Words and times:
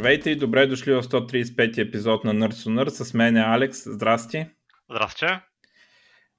Здравейте 0.00 0.30
и 0.30 0.36
добре 0.36 0.66
дошли 0.66 0.92
в 0.92 1.02
135 1.02 1.78
епизод 1.78 2.24
на 2.24 2.34
Nerds 2.34 2.52
on 2.52 2.84
Nerd. 2.84 2.88
С 2.88 3.14
мен 3.14 3.36
е 3.36 3.40
Алекс. 3.40 3.92
Здрасти. 3.92 4.46
Здрасти. 4.90 5.26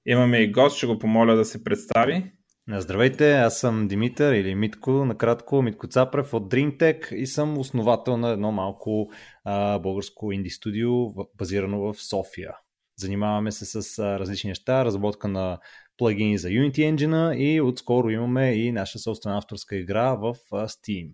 Имаме 0.05 0.37
и 0.37 0.51
гост, 0.51 0.77
ще 0.77 0.87
го 0.87 0.99
помоля 0.99 1.35
да 1.35 1.45
се 1.45 1.63
представи. 1.63 2.31
Здравейте, 2.69 3.31
аз 3.31 3.59
съм 3.59 3.87
Димитър 3.87 4.33
или 4.33 4.55
Митко, 4.55 4.91
накратко 4.91 5.61
Митко 5.61 5.87
Цапрев 5.87 6.33
от 6.33 6.53
DreamTech 6.53 7.13
и 7.13 7.27
съм 7.27 7.57
основател 7.57 8.17
на 8.17 8.29
едно 8.29 8.51
малко 8.51 9.11
а, 9.43 9.79
българско 9.79 10.31
инди 10.31 10.49
студио, 10.49 10.91
базирано 11.37 11.79
в 11.79 11.93
София. 11.93 12.53
Занимаваме 12.97 13.51
се 13.51 13.65
с 13.65 13.99
а, 13.99 14.19
различни 14.19 14.47
неща, 14.47 14.85
разработка 14.85 15.27
на 15.27 15.59
плагини 15.97 16.37
за 16.37 16.47
Unity 16.47 16.95
Engine 16.95 17.35
и 17.35 17.61
отскоро 17.61 18.09
имаме 18.09 18.53
и 18.53 18.71
наша 18.71 18.99
собствена 18.99 19.37
авторска 19.37 19.75
игра 19.75 20.13
в 20.13 20.35
а, 20.51 20.67
Steam. 20.67 21.11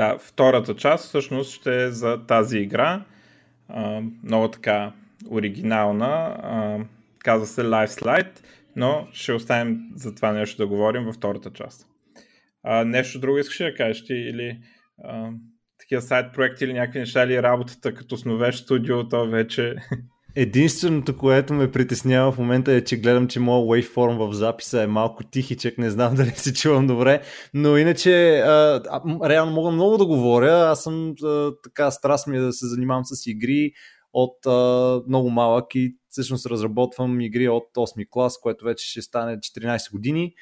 Да, 0.00 0.18
втората 0.18 0.76
част 0.76 1.04
всъщност 1.04 1.52
ще 1.52 1.84
е 1.84 1.90
за 1.90 2.26
тази 2.26 2.58
игра. 2.58 3.04
А, 3.68 4.02
много 4.24 4.48
така 4.48 4.92
оригинална. 5.30 6.36
А, 6.42 6.78
казва 7.18 7.46
се 7.46 7.62
Live 7.62 7.86
Slide, 7.86 8.40
но 8.76 9.08
ще 9.12 9.32
оставим 9.32 9.78
за 9.94 10.14
това 10.14 10.32
нещо 10.32 10.62
да 10.62 10.66
говорим 10.66 11.04
във 11.04 11.14
втората 11.14 11.50
част. 11.50 11.86
А, 12.62 12.84
нещо 12.84 13.20
друго 13.20 13.38
искаш 13.38 13.58
да 13.58 13.74
кажеш 13.74 14.04
ти 14.04 14.14
или 14.14 14.58
а, 15.04 15.30
такива 15.78 16.02
сайт 16.02 16.34
проекти 16.34 16.64
или 16.64 16.72
някакви 16.72 16.98
неща 16.98 17.24
или 17.24 17.42
работата 17.42 17.94
като 17.94 18.14
основеш 18.14 18.54
студио, 18.54 19.08
вече 19.26 19.74
Единственото, 20.36 21.16
което 21.16 21.54
ме 21.54 21.70
притеснява 21.70 22.32
в 22.32 22.38
момента 22.38 22.72
е, 22.72 22.84
че 22.84 22.96
гледам, 22.96 23.28
че 23.28 23.40
моят 23.40 23.66
waveform 23.66 24.28
в 24.28 24.32
записа 24.32 24.82
е 24.82 24.86
малко 24.86 25.24
тихичък, 25.24 25.78
не 25.78 25.90
знам 25.90 26.14
дали 26.16 26.30
се 26.30 26.54
чувам 26.54 26.86
добре, 26.86 27.22
но 27.54 27.76
иначе 27.76 28.38
а, 28.38 28.82
реално 29.24 29.52
мога 29.52 29.70
много 29.70 29.96
да 29.96 30.06
говоря, 30.06 30.52
аз 30.52 30.82
съм 30.82 31.14
а, 31.24 31.52
така 31.64 31.90
страст 31.90 32.26
ми 32.26 32.36
е 32.36 32.40
да 32.40 32.52
се 32.52 32.66
занимавам 32.66 33.04
с 33.04 33.26
игри 33.26 33.72
от 34.12 34.46
а, 34.46 35.00
много 35.08 35.30
малък 35.30 35.74
и 35.74 35.96
всъщност 36.08 36.46
разработвам 36.46 37.20
игри 37.20 37.48
от 37.48 37.64
8 37.76 38.06
клас, 38.10 38.38
което 38.40 38.64
вече 38.64 38.90
ще 38.90 39.02
стане 39.02 39.38
14 39.38 39.92
години. 39.92 40.34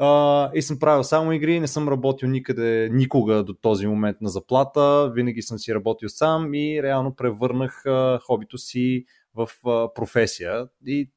Uh, 0.00 0.52
и 0.52 0.62
съм 0.62 0.78
правил 0.78 1.04
само 1.04 1.32
игри, 1.32 1.60
не 1.60 1.68
съм 1.68 1.88
работил 1.88 2.28
никъде, 2.28 2.88
никога 2.92 3.44
до 3.44 3.54
този 3.54 3.86
момент 3.86 4.16
на 4.20 4.28
заплата, 4.28 5.12
винаги 5.14 5.42
съм 5.42 5.58
си 5.58 5.74
работил 5.74 6.08
сам 6.08 6.54
и 6.54 6.82
реално 6.82 7.14
превърнах 7.14 7.82
uh, 7.86 8.20
хобито 8.20 8.58
си 8.58 9.04
в 9.34 9.48
а, 9.66 9.94
професия 9.94 10.68
и 10.86 11.10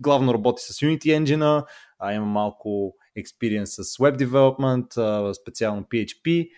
главно 0.00 0.34
работи 0.34 0.62
с 0.62 0.72
Unity 0.72 1.24
Engine, 1.24 1.64
а 1.98 2.12
има 2.12 2.26
малко 2.26 2.94
experience 3.18 3.82
с 3.82 3.96
Web 3.98 4.18
Development, 4.18 4.96
а, 4.96 5.34
специално 5.34 5.82
PHP. 5.82 6.48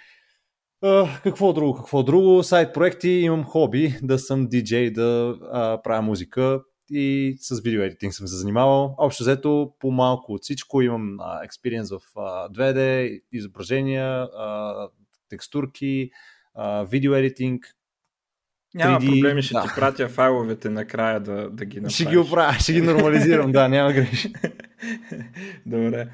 А, 0.82 1.20
какво 1.22 1.52
друго, 1.52 1.76
какво 1.76 2.02
друго? 2.02 2.42
Сайт 2.42 2.74
проекти, 2.74 3.08
имам 3.08 3.44
хоби 3.44 3.98
да 4.02 4.18
съм 4.18 4.48
DJ, 4.48 4.92
да 4.92 5.38
а, 5.52 5.82
правя 5.82 6.02
музика 6.02 6.60
и 6.90 7.36
с 7.40 7.60
видео 7.60 7.82
едитинг 7.82 8.14
съм 8.14 8.26
се 8.26 8.36
занимавал. 8.36 8.94
Общо 8.98 9.22
взето 9.22 9.72
по 9.78 9.90
малко 9.90 10.32
от 10.32 10.42
всичко 10.42 10.82
имам 10.82 11.16
експириенс 11.44 11.90
в 11.90 12.00
а, 12.16 12.48
2D, 12.48 13.22
изображения, 13.32 14.22
а, 14.22 14.88
текстурки, 15.28 16.10
видео 16.86 17.14
едитинг, 17.14 17.77
няма 18.74 19.00
3D, 19.00 19.06
проблеми, 19.06 19.42
ще 19.42 19.54
да. 19.54 19.62
ти 19.62 19.68
пратя 19.76 20.08
файловете 20.08 20.70
накрая 20.70 21.20
да, 21.20 21.50
да 21.50 21.64
ги 21.64 21.76
направиш. 21.76 21.94
Ще 21.94 22.04
ги 22.04 22.16
оправя, 22.16 22.52
ще 22.52 22.72
ги 22.72 22.80
нормализирам, 22.82 23.52
да, 23.52 23.68
няма 23.68 23.92
греш. 23.92 24.28
Добре. 25.66 26.08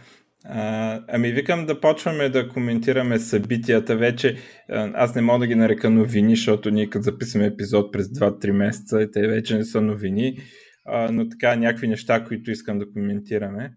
А, 0.45 1.01
ами 1.09 1.33
викам 1.33 1.67
да 1.67 1.81
почваме 1.81 2.29
да 2.29 2.49
коментираме 2.49 3.19
събитията 3.19 3.97
вече. 3.97 4.37
Аз 4.69 5.15
не 5.15 5.23
мога 5.23 5.39
да 5.39 5.47
ги 5.47 5.55
нарека 5.55 5.91
новини, 5.91 6.37
защото 6.37 6.71
ние 6.71 6.91
като 6.91 7.03
записваме 7.03 7.47
епизод 7.47 7.93
през 7.93 8.07
2-3 8.07 8.51
месеца 8.51 9.03
и 9.03 9.11
те 9.11 9.29
вече 9.29 9.57
не 9.57 9.65
са 9.65 9.81
новини, 9.81 10.39
а, 10.87 11.13
но 11.13 11.29
така 11.29 11.57
някакви 11.57 11.89
неща, 11.89 12.25
които 12.25 12.51
искам 12.51 12.79
да 12.79 12.91
коментираме. 12.91 13.73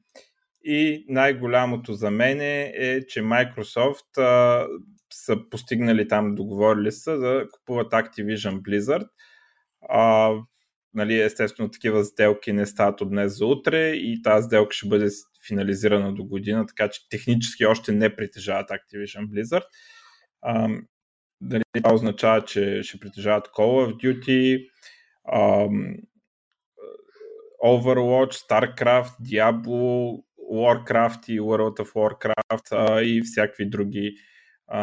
И 0.63 1.05
най-голямото 1.09 1.93
за 1.93 2.11
мен 2.11 2.41
е, 2.41 3.01
че 3.07 3.21
Microsoft 3.21 4.17
а, 4.17 4.65
са 5.13 5.37
постигнали 5.49 6.07
там, 6.07 6.35
договорили 6.35 6.91
са 6.91 7.17
да 7.17 7.47
купуват 7.51 7.91
Activision 7.91 8.61
Blizzard. 8.61 9.07
А, 9.89 10.33
нали, 10.93 11.21
естествено, 11.21 11.71
такива 11.71 12.05
сделки 12.05 12.53
не 12.53 12.65
стават 12.65 13.01
от 13.01 13.09
днес 13.09 13.37
за 13.37 13.45
утре 13.45 13.89
и 13.89 14.21
тази 14.21 14.45
сделка 14.45 14.73
ще 14.73 14.87
бъде 14.87 15.09
финализирана 15.47 16.13
до 16.13 16.23
година, 16.23 16.65
така 16.65 16.89
че 16.89 17.09
технически 17.09 17.65
още 17.65 17.91
не 17.91 18.15
притежават 18.15 18.69
Activision 18.69 19.27
Blizzard. 19.27 19.65
А, 20.41 20.69
дали, 21.41 21.63
това 21.77 21.93
означава, 21.93 22.45
че 22.45 22.83
ще 22.83 22.99
притежават 22.99 23.47
Call 23.47 23.87
of 23.87 23.95
Duty, 23.95 24.67
а, 25.25 25.67
Overwatch, 27.65 28.33
StarCraft, 28.33 29.13
Diablo, 29.21 30.23
Warcraft 30.53 31.29
и 31.29 31.39
World 31.39 31.79
of 31.79 31.93
Warcraft 31.93 32.71
а, 32.71 33.01
и 33.01 33.21
всякакви 33.21 33.69
други 33.69 34.15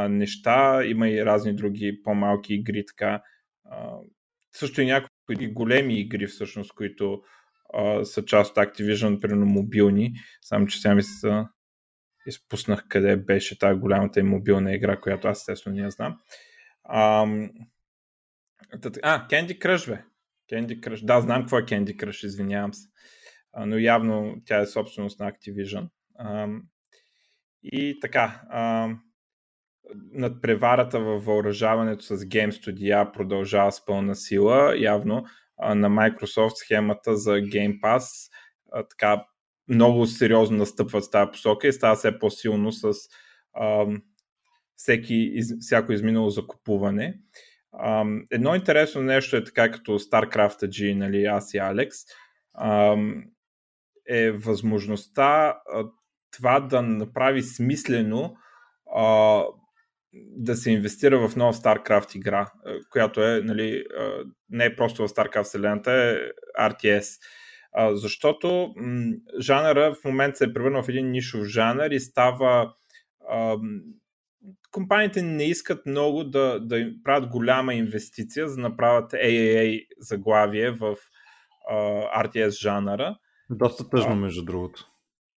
неща. 0.09 0.85
Има 0.85 1.09
и 1.09 1.25
разни 1.25 1.57
други 1.57 2.03
по-малки 2.03 2.55
игри, 2.55 2.85
така. 2.87 3.23
А, 3.65 3.97
също 4.53 4.83
и 4.83 4.87
някои 4.87 5.53
големи 5.53 6.01
игри, 6.01 6.27
всъщност, 6.27 6.75
които 6.75 7.23
а, 7.75 8.05
са 8.05 8.25
част 8.25 8.51
от 8.51 8.57
Activision, 8.57 9.21
примерно 9.21 9.47
мобилни. 9.47 10.15
Само, 10.43 10.67
че 10.67 10.81
сега 10.81 10.95
ми 10.95 11.03
се 11.03 11.45
изпуснах 12.27 12.85
къде 12.89 13.17
беше 13.17 13.59
тази 13.59 13.81
голямата 13.81 14.21
и 14.21 14.23
мобилна 14.23 14.75
игра, 14.75 15.01
която 15.01 15.29
аз 15.29 15.39
естествено 15.39 15.77
не 15.77 15.83
я 15.83 15.91
знам. 15.91 16.19
А, 16.85 17.27
а, 19.03 19.29
Candy 19.29 19.59
Crush, 19.59 19.89
бе. 19.89 20.03
Candy 20.53 20.81
Crush. 20.81 21.05
Да, 21.05 21.21
знам 21.21 21.43
какво 21.43 21.59
е 21.59 21.63
Candy 21.63 21.97
Crush, 21.97 22.27
извинявам 22.27 22.75
се. 22.75 22.89
А, 23.53 23.67
но 23.67 23.79
явно 23.79 24.43
тя 24.45 24.61
е 24.61 24.67
собственост 24.67 25.21
на 25.21 25.33
Activision. 25.33 25.89
А, 26.19 26.49
и 27.63 27.99
така, 28.01 28.43
а, 28.51 28.91
надпреварата 30.13 31.01
във 31.01 31.25
въоръжаването 31.25 32.05
с 32.05 32.17
Game 32.17 32.51
Studio 32.51 33.13
продължава 33.13 33.73
с 33.73 33.85
пълна 33.85 34.15
сила. 34.15 34.75
Явно 34.79 35.25
на 35.75 35.91
Microsoft 35.91 36.55
схемата 36.55 37.17
за 37.17 37.31
Game 37.31 37.81
Pass 37.81 38.31
така 38.91 39.25
много 39.69 40.07
сериозно 40.07 40.57
настъпват 40.57 41.05
в 41.05 41.11
тази 41.11 41.31
посока 41.31 41.69
и 41.69 41.73
става 41.73 41.95
все 41.95 42.19
по-силно 42.19 42.73
с 42.73 42.95
а, 43.55 43.87
всеки, 44.77 45.15
из, 45.15 45.53
всяко 45.61 45.93
изминало 45.93 46.31
закупуване. 46.31 47.19
А, 47.73 48.05
едно 48.31 48.55
интересно 48.55 49.03
нещо 49.03 49.37
е 49.37 49.45
така 49.45 49.71
като 49.71 49.99
StarCraft 49.99 50.69
G, 50.69 50.95
нали, 50.95 51.25
аз 51.25 51.55
и 51.55 51.59
Алекс, 51.59 51.97
а, 52.55 52.97
е 54.09 54.31
възможността 54.31 55.47
а, 55.73 55.85
това 56.31 56.61
да 56.61 56.83
направи 56.83 57.43
смислено 57.43 58.37
а, 58.95 59.43
да 60.37 60.57
се 60.57 60.71
инвестира 60.71 61.29
в 61.29 61.37
нова 61.37 61.53
StarCraft 61.53 62.17
игра, 62.17 62.53
е, 62.67 62.71
която 62.91 63.23
е, 63.23 63.41
нали, 63.45 63.77
е, 63.77 63.85
не 64.51 64.65
е 64.65 64.77
просто 64.77 65.07
в 65.07 65.11
StarCraft 65.11 65.43
вселената, 65.43 65.93
е 65.93 66.17
RTS. 66.61 67.21
Защото 67.93 68.75
жанъра 69.41 69.95
в 69.95 70.05
момента 70.05 70.37
се 70.37 70.45
е 70.45 70.53
превърнал 70.53 70.83
в 70.83 70.89
един 70.89 71.11
нишов 71.11 71.45
жанър 71.45 71.91
и 71.91 72.01
става 72.01 72.75
компаниите 74.71 75.23
не 75.23 75.45
искат 75.45 75.87
много 75.87 76.25
да, 76.25 76.61
да 76.61 76.87
правят 77.05 77.29
голяма 77.29 77.75
инвестиция, 77.75 78.49
за 78.49 78.57
да 78.57 78.63
направят 78.63 79.13
AAA 79.13 79.87
заглавие 79.99 80.71
в 80.71 80.97
RTS 82.17 82.61
жанъра. 82.61 83.17
Доста 83.51 83.89
тъжно, 83.89 84.17
между 84.17 84.45
другото. 84.45 84.87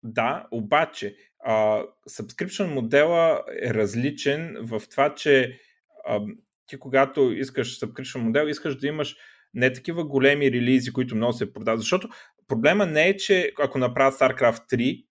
Да, 0.02 0.46
обаче 0.50 1.16
а, 1.44 1.82
subscription 2.10 2.74
модела 2.74 3.42
е 3.62 3.74
различен 3.74 4.56
в 4.60 4.82
това, 4.90 5.14
че 5.14 5.60
а, 6.06 6.20
ти 6.66 6.78
когато 6.78 7.32
искаш 7.32 7.80
subscription 7.80 8.18
модел, 8.18 8.46
искаш 8.46 8.76
да 8.76 8.86
имаш 8.86 9.16
не 9.54 9.72
такива 9.72 10.04
големи 10.04 10.52
релизи, 10.52 10.92
които 10.92 11.16
много 11.16 11.32
се 11.32 11.52
продават. 11.52 11.80
Защото 11.80 12.08
проблема 12.48 12.86
не 12.86 13.08
е, 13.08 13.16
че 13.16 13.52
ако 13.58 13.78
направят 13.78 14.14
StarCraft 14.14 14.72
3, 14.72 15.06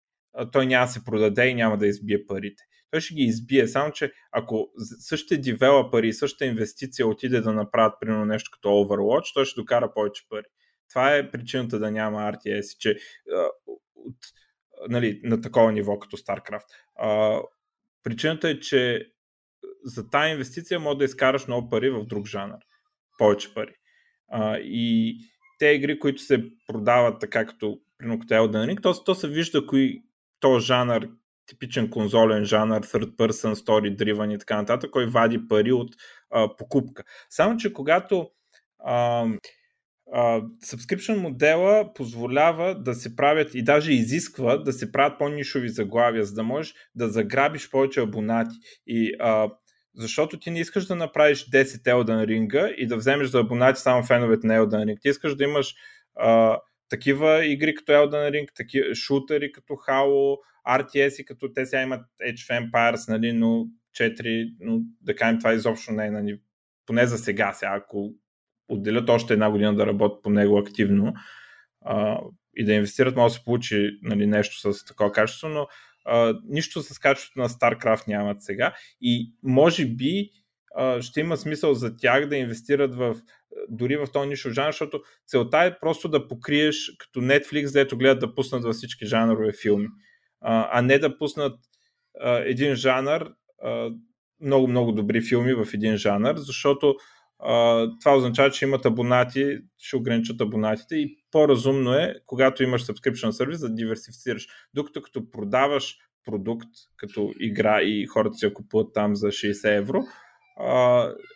той 0.51 0.65
няма 0.65 0.85
да 0.85 0.91
се 0.91 1.03
продаде 1.05 1.47
и 1.47 1.53
няма 1.53 1.77
да 1.77 1.87
избие 1.87 2.25
парите. 2.25 2.63
Той 2.91 3.01
ще 3.01 3.13
ги 3.13 3.23
избие, 3.23 3.67
само 3.67 3.91
че 3.91 4.11
ако 4.31 4.69
същите 4.99 5.37
девелопери 5.37 6.07
и 6.07 6.13
същата 6.13 6.45
инвестиция 6.45 7.07
отиде 7.07 7.41
да 7.41 7.53
направят 7.53 7.93
примерно 7.99 8.25
нещо 8.25 8.49
като 8.53 8.67
Overwatch, 8.67 9.33
той 9.33 9.45
ще 9.45 9.61
докара 9.61 9.93
повече 9.93 10.23
пари. 10.29 10.45
Това 10.89 11.15
е 11.15 11.31
причината 11.31 11.79
да 11.79 11.91
няма 11.91 12.19
RTS, 12.19 12.77
че 12.79 12.97
от 13.95 14.17
нали, 14.89 15.21
на 15.23 15.41
такова 15.41 15.71
ниво 15.71 15.99
като 15.99 16.17
StarCraft. 16.17 16.67
А, 16.95 17.41
причината 18.03 18.49
е, 18.49 18.59
че 18.59 19.11
за 19.83 20.09
тази 20.09 20.31
инвестиция 20.31 20.79
може 20.79 20.97
да 20.97 21.05
изкараш 21.05 21.47
много 21.47 21.69
пари 21.69 21.89
в 21.89 22.05
друг 22.05 22.27
жанр. 22.27 22.57
Повече 23.17 23.53
пари. 23.53 23.75
А, 24.27 24.57
и 24.57 25.17
те 25.59 25.67
игри, 25.67 25.99
които 25.99 26.21
се 26.21 26.43
продават 26.67 27.21
така 27.21 27.45
като 27.45 27.79
примерно 27.97 28.19
като 28.19 28.33
Elden 28.33 28.73
Ring, 28.73 28.81
то, 28.81 29.03
то 29.03 29.15
се 29.15 29.27
вижда 29.27 29.65
кои 29.65 30.03
то 30.39 30.59
жанр, 30.59 31.07
типичен 31.45 31.89
конзолен 31.89 32.45
жанр, 32.45 32.81
third 32.81 33.15
person, 33.15 33.53
story 33.53 33.95
driven 33.95 34.35
и 34.35 34.39
така 34.39 34.55
нататък, 34.55 34.91
кой 34.91 35.05
вади 35.05 35.47
пари 35.47 35.71
от 35.71 35.95
а, 36.29 36.55
покупка. 36.57 37.03
Само, 37.29 37.57
че 37.57 37.73
когато 37.73 38.29
а, 38.79 39.25
subscription 40.13 41.15
модела 41.15 41.93
позволява 41.93 42.75
да 42.75 42.93
се 42.93 43.15
правят 43.15 43.55
и 43.55 43.63
даже 43.63 43.93
изисква 43.93 44.57
да 44.57 44.73
се 44.73 44.91
правят 44.91 45.19
по-нишови 45.19 45.69
заглавия, 45.69 46.23
за 46.23 46.33
да 46.33 46.43
можеш 46.43 46.73
да 46.95 47.09
заграбиш 47.09 47.69
повече 47.69 48.01
абонати. 48.01 48.55
И, 48.87 49.17
uh, 49.17 49.51
защото 49.95 50.39
ти 50.39 50.51
не 50.51 50.59
искаш 50.59 50.85
да 50.85 50.95
направиш 50.95 51.49
10 51.49 51.63
Elden 51.63 52.25
Ring 52.25 52.73
и 52.75 52.87
да 52.87 52.97
вземеш 52.97 53.27
за 53.27 53.39
абонати 53.39 53.81
само 53.81 54.03
феновете 54.03 54.47
на 54.47 54.57
Elden 54.57 54.85
Ring. 54.85 55.01
Ти 55.01 55.09
искаш 55.09 55.35
да 55.35 55.43
имаш 55.43 55.75
uh, 56.21 56.59
такива 56.89 57.45
игри 57.45 57.75
като 57.75 57.91
Elden 57.91 58.31
Ring, 58.31 58.47
такива 58.55 58.95
шутери 58.95 59.51
като 59.51 59.73
Halo, 59.73 60.37
RTS 60.67 61.21
и 61.21 61.25
като 61.25 61.53
те 61.53 61.65
сега 61.65 61.81
имат 61.81 62.05
Age 62.29 62.33
of 62.33 62.71
Empires, 62.71 63.09
нали, 63.09 63.33
но 63.33 63.67
4, 63.99 64.55
но 64.59 64.81
да 65.01 65.15
кажем 65.15 65.39
това 65.39 65.53
изобщо 65.53 65.91
не 65.91 66.05
е, 66.05 66.11
нали, 66.11 66.39
поне 66.85 67.05
за 67.07 67.17
сега, 67.17 67.53
сега 67.53 67.71
ако 67.75 68.13
отделят 68.67 69.09
още 69.09 69.33
една 69.33 69.51
година 69.51 69.75
да 69.75 69.85
работят 69.85 70.23
по 70.23 70.29
него 70.29 70.57
активно 70.57 71.13
а, 71.85 72.19
и 72.55 72.65
да 72.65 72.73
инвестират, 72.73 73.15
може 73.15 73.33
да 73.33 73.37
се 73.39 73.43
получи 73.43 73.99
нали, 74.01 74.27
нещо 74.27 74.73
с 74.73 74.85
такова 74.85 75.11
качество, 75.11 75.49
но 75.49 75.67
а, 76.05 76.33
нищо 76.47 76.81
с 76.81 76.99
качеството 76.99 77.39
на 77.39 77.49
StarCraft 77.49 78.07
нямат 78.07 78.43
сега. 78.43 78.73
И 79.01 79.33
може 79.43 79.85
би 79.85 80.29
а, 80.75 81.01
ще 81.01 81.19
има 81.19 81.37
смисъл 81.37 81.73
за 81.73 81.97
тях 81.97 82.29
да 82.29 82.35
инвестират 82.35 82.95
в 82.95 83.15
дори 83.69 83.97
в 83.97 84.07
този 84.13 84.29
нишов 84.29 84.53
жанр, 84.53 84.71
защото 84.71 85.01
целта 85.27 85.57
е 85.57 85.79
просто 85.79 86.09
да 86.09 86.27
покриеш 86.27 86.91
като 86.97 87.19
Netflix, 87.19 87.73
дето 87.73 87.97
гледат 87.97 88.19
да 88.19 88.35
пуснат 88.35 88.63
във 88.63 88.75
всички 88.75 89.05
жанрове 89.05 89.51
филми, 89.61 89.87
а, 90.41 90.69
а 90.71 90.81
не 90.81 90.99
да 90.99 91.17
пуснат 91.17 91.59
а, 92.21 92.37
един 92.37 92.75
жанр, 92.75 93.31
много-много 94.41 94.91
добри 94.91 95.21
филми 95.21 95.53
в 95.53 95.67
един 95.73 95.97
жанр, 95.97 96.33
защото 96.37 96.95
това 98.01 98.15
означава, 98.15 98.51
че 98.51 98.65
имат 98.65 98.85
абонати, 98.85 99.57
ще 99.77 99.95
ограничат 99.95 100.41
абонатите 100.41 100.95
и 100.95 101.17
по-разумно 101.31 101.93
е, 101.93 102.15
когато 102.25 102.63
имаш 102.63 102.85
subscription 102.85 103.29
сервис, 103.29 103.59
да 103.59 103.69
диверсифицираш. 103.69 104.47
Докато 104.73 105.01
като 105.01 105.31
продаваш 105.31 105.97
продукт, 106.25 106.69
като 106.97 107.33
игра 107.39 107.81
и 107.81 108.05
хората 108.05 108.37
се 108.37 108.53
купуват 108.53 108.93
там 108.93 109.15
за 109.15 109.27
60 109.27 109.77
евро, 109.77 110.03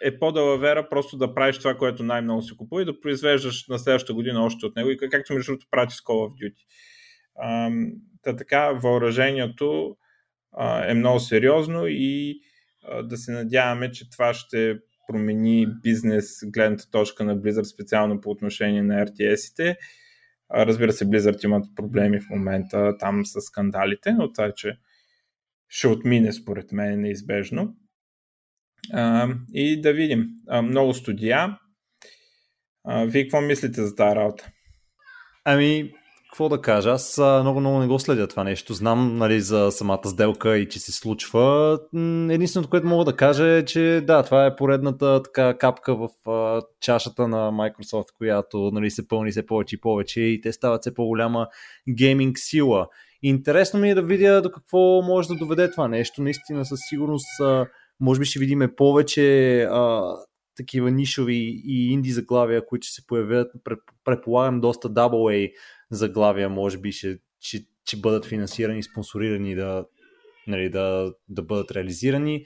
е 0.01 0.19
по-далавера 0.19 0.89
просто 0.89 1.17
да 1.17 1.33
правиш 1.33 1.57
това, 1.57 1.77
което 1.77 2.03
най-много 2.03 2.41
се 2.41 2.57
купува 2.57 2.81
и 2.81 2.85
да 2.85 2.99
произвеждаш 2.99 3.67
на 3.67 3.79
следващата 3.79 4.13
година 4.13 4.43
още 4.43 4.65
от 4.65 4.75
него 4.75 4.89
и 4.89 4.97
както 4.97 5.33
между 5.33 5.51
другото 5.51 5.67
прати 5.71 5.95
с 5.95 5.99
Call 5.99 6.29
of 6.29 6.33
Duty. 6.41 6.63
Та 8.21 8.35
така, 8.35 8.71
въоръжението 8.71 9.97
е 10.87 10.93
много 10.93 11.19
сериозно 11.19 11.87
и 11.87 12.41
да 13.03 13.17
се 13.17 13.31
надяваме, 13.31 13.91
че 13.91 14.09
това 14.09 14.33
ще 14.33 14.79
промени 15.09 15.67
бизнес 15.83 16.39
гледната 16.45 16.89
точка 16.91 17.23
на 17.23 17.37
Blizzard 17.37 17.63
специално 17.63 18.21
по 18.21 18.29
отношение 18.29 18.83
на 18.83 19.05
RTS-ите. 19.05 19.77
Разбира 20.53 20.91
се, 20.91 21.05
Blizzard 21.05 21.45
имат 21.45 21.65
проблеми 21.75 22.19
в 22.19 22.29
момента 22.29 22.97
там 22.99 23.25
с 23.25 23.41
скандалите, 23.41 24.11
но 24.11 24.31
това 24.31 24.45
е, 24.45 24.53
че 24.53 24.77
ще 25.69 25.87
отмине 25.87 26.33
според 26.33 26.71
мен 26.71 27.01
неизбежно. 27.01 27.75
и 29.53 29.81
да 29.81 29.93
видим. 29.93 30.27
много 30.63 30.93
студия. 30.93 31.57
вие 32.87 33.23
какво 33.23 33.41
мислите 33.41 33.81
за 33.81 33.95
тази 33.95 34.15
работа? 34.15 34.51
Ами, 35.45 35.93
какво 36.31 36.49
да 36.49 36.61
кажа, 36.61 36.89
аз 36.89 37.17
много-много 37.17 37.79
не 37.79 37.87
го 37.87 37.99
следя 37.99 38.27
това 38.27 38.43
нещо. 38.43 38.73
Знам 38.73 39.17
нали, 39.17 39.41
за 39.41 39.71
самата 39.71 40.05
сделка 40.05 40.57
и 40.57 40.69
че 40.69 40.79
се 40.79 40.91
случва. 40.91 41.79
Единственото, 42.29 42.69
което 42.69 42.87
мога 42.87 43.05
да 43.05 43.15
кажа 43.15 43.47
е, 43.47 43.65
че 43.65 44.03
да, 44.07 44.23
това 44.23 44.45
е 44.45 44.55
поредната 44.55 45.23
така 45.23 45.57
капка 45.57 45.95
в 45.95 46.29
а, 46.29 46.61
чашата 46.81 47.27
на 47.27 47.51
Microsoft, 47.51 48.17
която 48.17 48.71
нали, 48.73 48.91
се 48.91 49.07
пълни 49.07 49.31
все 49.31 49.45
повече 49.45 49.75
и 49.75 49.81
повече 49.81 50.21
и 50.21 50.41
те 50.41 50.53
стават 50.53 50.81
все 50.81 50.93
по-голяма 50.93 51.47
гейминг 51.89 52.37
сила. 52.39 52.87
Интересно 53.23 53.79
ми 53.79 53.89
е 53.89 53.95
да 53.95 54.01
видя 54.01 54.41
до 54.41 54.51
какво 54.51 55.01
може 55.01 55.27
да 55.27 55.35
доведе 55.35 55.71
това 55.71 55.87
нещо. 55.87 56.21
Наистина 56.21 56.65
със 56.65 56.79
сигурност 56.89 57.39
а, 57.41 57.65
може 57.99 58.19
би 58.19 58.25
ще 58.25 58.39
видиме 58.39 58.75
повече 58.75 59.61
а, 59.61 60.13
такива 60.57 60.91
нишови 60.91 61.61
и 61.65 61.91
инди 61.91 62.11
заглавия, 62.11 62.65
които 62.65 62.87
ще 62.87 62.95
се 62.95 63.07
появят, 63.07 63.51
предполагам 64.05 64.61
доста 64.61 64.89
AA 64.89 65.51
заглавия 65.91 66.49
може 66.49 66.77
би 66.77 66.91
ще, 66.91 67.17
ще, 67.39 67.65
ще 67.85 67.97
бъдат 67.97 68.25
финансирани, 68.25 68.83
спонсорирани 68.83 69.55
да, 69.55 69.85
нали, 70.47 70.69
да, 70.69 71.13
да 71.29 71.43
бъдат 71.43 71.71
реализирани. 71.71 72.45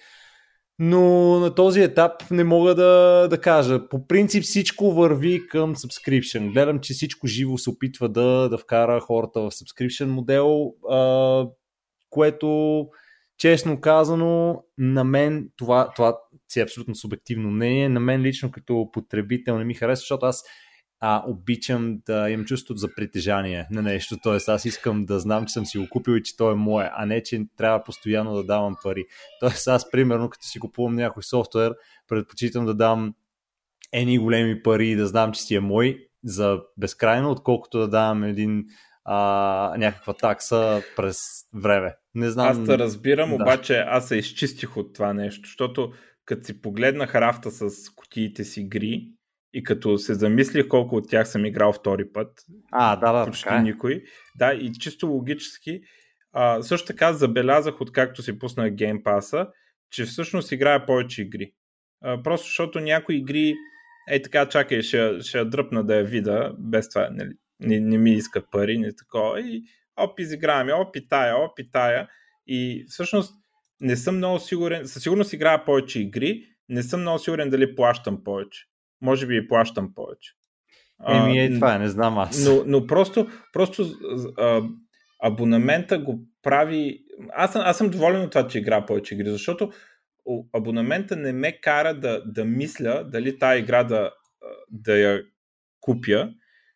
Но 0.79 1.01
на 1.39 1.55
този 1.55 1.81
етап 1.81 2.31
не 2.31 2.43
мога 2.43 2.75
да, 2.75 3.27
да 3.29 3.41
кажа. 3.41 3.89
По 3.89 4.07
принцип 4.07 4.43
всичко 4.43 4.91
върви 4.91 5.47
към 5.47 5.75
subscription. 5.75 6.53
Гледам, 6.53 6.79
че 6.79 6.93
всичко 6.93 7.27
живо 7.27 7.57
се 7.57 7.69
опитва 7.69 8.09
да, 8.09 8.49
да 8.49 8.57
вкара 8.57 8.99
хората 8.99 9.41
в 9.41 9.51
subscription 9.51 10.05
модел, 10.05 10.73
а, 10.89 11.45
което 12.09 12.87
честно 13.37 13.81
казано, 13.81 14.63
на 14.77 15.03
мен 15.03 15.49
това, 15.57 15.91
това 15.95 16.17
си 16.49 16.59
е 16.59 16.63
абсолютно 16.63 16.95
субективно 16.95 17.51
мнение, 17.51 17.89
на 17.89 17.99
мен 17.99 18.21
лично 18.21 18.51
като 18.51 18.89
потребител 18.93 19.57
не 19.57 19.65
ми 19.65 19.73
харесва, 19.73 20.01
защото 20.01 20.25
аз 20.25 20.43
а, 21.05 21.23
обичам 21.27 21.99
да 22.05 22.29
имам 22.29 22.45
чувството 22.45 22.79
за 22.79 22.95
притежание 22.95 23.67
на 23.71 23.81
нещо. 23.81 24.17
Тоест, 24.23 24.49
аз 24.49 24.65
искам 24.65 25.05
да 25.05 25.19
знам, 25.19 25.45
че 25.45 25.53
съм 25.53 25.65
си 25.65 25.77
го 25.77 25.87
купил 25.89 26.11
и 26.11 26.23
че 26.23 26.37
то 26.37 26.51
е 26.51 26.55
мое, 26.55 26.89
а 26.93 27.05
не, 27.05 27.23
че 27.23 27.45
трябва 27.57 27.83
постоянно 27.83 28.35
да 28.35 28.43
давам 28.43 28.75
пари. 28.83 29.05
Тоест, 29.39 29.67
аз, 29.67 29.91
примерно, 29.91 30.29
като 30.29 30.45
си 30.45 30.59
купувам 30.59 30.95
някой 30.95 31.23
софтуер, 31.23 31.73
предпочитам 32.07 32.65
да 32.65 32.73
дам 32.73 33.15
ени 33.93 34.17
големи 34.17 34.63
пари 34.63 34.87
и 34.87 34.95
да 34.95 35.07
знам, 35.07 35.31
че 35.31 35.41
си 35.41 35.55
е 35.55 35.59
мой 35.59 36.07
за 36.23 36.59
безкрайно, 36.77 37.31
отколкото 37.31 37.79
да 37.79 37.87
давам 37.87 38.23
един 38.23 38.65
а, 39.05 39.75
някаква 39.77 40.13
такса 40.13 40.81
през 40.95 41.17
време. 41.55 41.95
Не 42.15 42.29
знам. 42.29 42.47
Аз 42.47 42.65
те 42.65 42.77
разбирам, 42.77 43.29
да. 43.29 43.35
обаче 43.35 43.77
аз 43.87 44.07
се 44.07 44.15
изчистих 44.15 44.77
от 44.77 44.93
това 44.93 45.13
нещо, 45.13 45.41
защото 45.47 45.91
като 46.25 46.45
си 46.45 46.61
погледнах 46.61 47.15
рафта 47.15 47.51
с 47.51 47.89
кутиите 47.95 48.43
си 48.43 48.61
игри, 48.61 49.13
и 49.53 49.63
като 49.63 49.97
се 49.97 50.13
замислих 50.13 50.67
колко 50.67 50.95
от 50.95 51.09
тях 51.09 51.27
съм 51.27 51.45
играл 51.45 51.73
втори 51.73 52.11
път, 52.13 52.45
а, 52.71 52.95
да, 52.95 53.11
да, 53.11 53.25
почти 53.25 53.43
така 53.43 53.55
е. 53.55 53.61
никой, 53.61 54.03
да, 54.35 54.53
и 54.53 54.71
чисто 54.73 55.07
логически, 55.07 55.81
а, 56.33 56.61
също 56.61 56.87
така 56.87 57.13
забелязах, 57.13 57.81
откакто 57.81 58.21
си 58.21 58.39
Game 58.39 59.03
Pass, 59.03 59.49
че 59.91 60.05
всъщност 60.05 60.51
играя 60.51 60.85
повече 60.85 61.21
игри. 61.21 61.53
А, 62.01 62.23
просто 62.23 62.47
защото 62.47 62.79
някои 62.79 63.15
игри, 63.15 63.55
е 64.09 64.21
така, 64.21 64.49
чакай, 64.49 64.81
ще, 64.81 65.21
ще 65.21 65.37
я 65.37 65.45
дръпна 65.45 65.83
да 65.83 65.95
я 65.95 66.03
вида, 66.03 66.55
без 66.59 66.89
това 66.89 67.09
нали, 67.11 67.31
не, 67.59 67.79
не 67.79 67.97
ми 67.97 68.11
искат 68.11 68.45
пари, 68.51 68.77
не 68.77 68.95
такова, 68.95 69.41
и 69.41 69.63
оп, 69.97 70.19
изиграваме, 70.19 70.73
оп 70.73 70.95
и 70.95 71.07
тая, 71.07 71.37
оп 71.37 71.59
и 71.59 71.71
тая, 71.71 72.07
и 72.47 72.85
всъщност 72.87 73.33
не 73.79 73.95
съм 73.95 74.17
много 74.17 74.39
сигурен, 74.39 74.87
със 74.87 75.03
сигурност 75.03 75.33
играя 75.33 75.65
повече 75.65 75.99
игри, 75.99 76.43
не 76.69 76.83
съм 76.83 77.01
много 77.01 77.19
сигурен 77.19 77.49
дали 77.49 77.75
плащам 77.75 78.23
повече 78.23 78.65
може 79.03 79.27
би 79.27 79.37
и 79.37 79.47
плащам 79.47 79.93
повече. 79.95 80.31
Еми, 81.09 81.39
е, 81.39 81.53
това 81.53 81.75
е, 81.75 81.79
не 81.79 81.87
знам 81.87 82.17
аз. 82.17 82.45
Но, 82.45 82.63
но 82.65 82.87
просто, 82.87 83.27
просто 83.53 83.85
а, 84.37 84.61
абонамента 85.23 85.99
го 85.99 86.19
прави... 86.43 87.03
Аз 87.33 87.51
съм, 87.51 87.61
аз 87.65 87.77
съм 87.77 87.89
доволен 87.89 88.21
от 88.21 88.31
това, 88.31 88.47
че 88.47 88.59
игра 88.59 88.85
повече 88.85 89.15
игри, 89.15 89.29
защото 89.29 89.71
абонамента 90.53 91.15
не 91.15 91.33
ме 91.33 91.59
кара 91.61 91.99
да, 91.99 92.23
да 92.25 92.45
мисля 92.45 93.03
дали 93.11 93.39
тази 93.39 93.59
игра 93.59 93.83
да, 93.83 94.11
да 94.71 94.97
я 94.97 95.23
купя, 95.81 96.29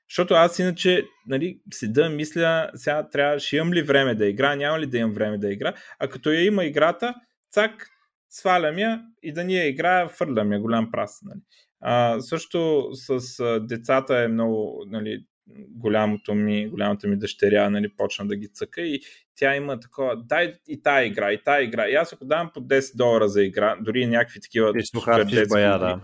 защото 0.10 0.34
аз 0.34 0.60
иначе 0.60 1.06
нали, 1.28 1.60
седа 1.74 2.10
мисля, 2.10 2.72
сега 2.76 3.10
трябва, 3.10 3.40
ще 3.40 3.58
имам 3.58 3.74
ли 3.74 3.82
време 3.82 4.16
да 4.16 4.26
игра, 4.26 4.56
няма 4.56 4.80
ли 4.80 4.86
да 4.86 4.98
имам 4.98 5.14
време 5.14 5.38
да 5.38 5.54
игра, 5.54 5.74
а 6.00 6.08
като 6.08 6.32
я 6.32 6.46
има 6.46 6.66
играта, 6.66 7.16
цак, 7.52 7.88
свалям 8.30 8.78
я 8.78 9.02
и 9.24 9.34
да 9.34 9.44
ни 9.44 9.56
я 9.56 9.68
играя, 9.68 10.10
фърлям 10.10 10.54
я 10.54 10.60
голям 10.60 10.92
прас. 10.92 11.20
Нали. 11.24 11.40
А, 11.82 12.22
също 12.22 12.90
с 12.94 13.40
а, 13.40 13.60
децата 13.60 14.18
е 14.18 14.28
много, 14.28 14.84
нали, 14.88 15.24
голямото 15.70 16.36
ми, 16.36 16.68
голямата 16.68 17.08
ми 17.08 17.18
дъщеря 17.18 17.70
нали, 17.70 17.90
почна 17.98 18.28
да 18.28 18.36
ги 18.36 18.48
цъка 18.48 18.82
и 18.82 19.02
тя 19.36 19.56
има 19.56 19.80
такова, 19.80 20.24
дай 20.26 20.56
и 20.68 20.82
тая 20.82 21.06
игра, 21.06 21.32
и 21.32 21.44
тая 21.44 21.64
игра. 21.64 21.88
И 21.90 21.96
аз 21.96 22.14
ако 22.14 22.26
давам 22.26 22.52
по 22.54 22.62
10 22.62 22.98
долара 22.98 23.30
за 23.30 23.44
игра, 23.44 23.78
дори 23.82 24.06
някакви 24.06 24.40
такива 24.42 24.74
супер 24.96 25.24
детски 25.24 25.50
бая, 25.50 25.80
да, 25.80 26.02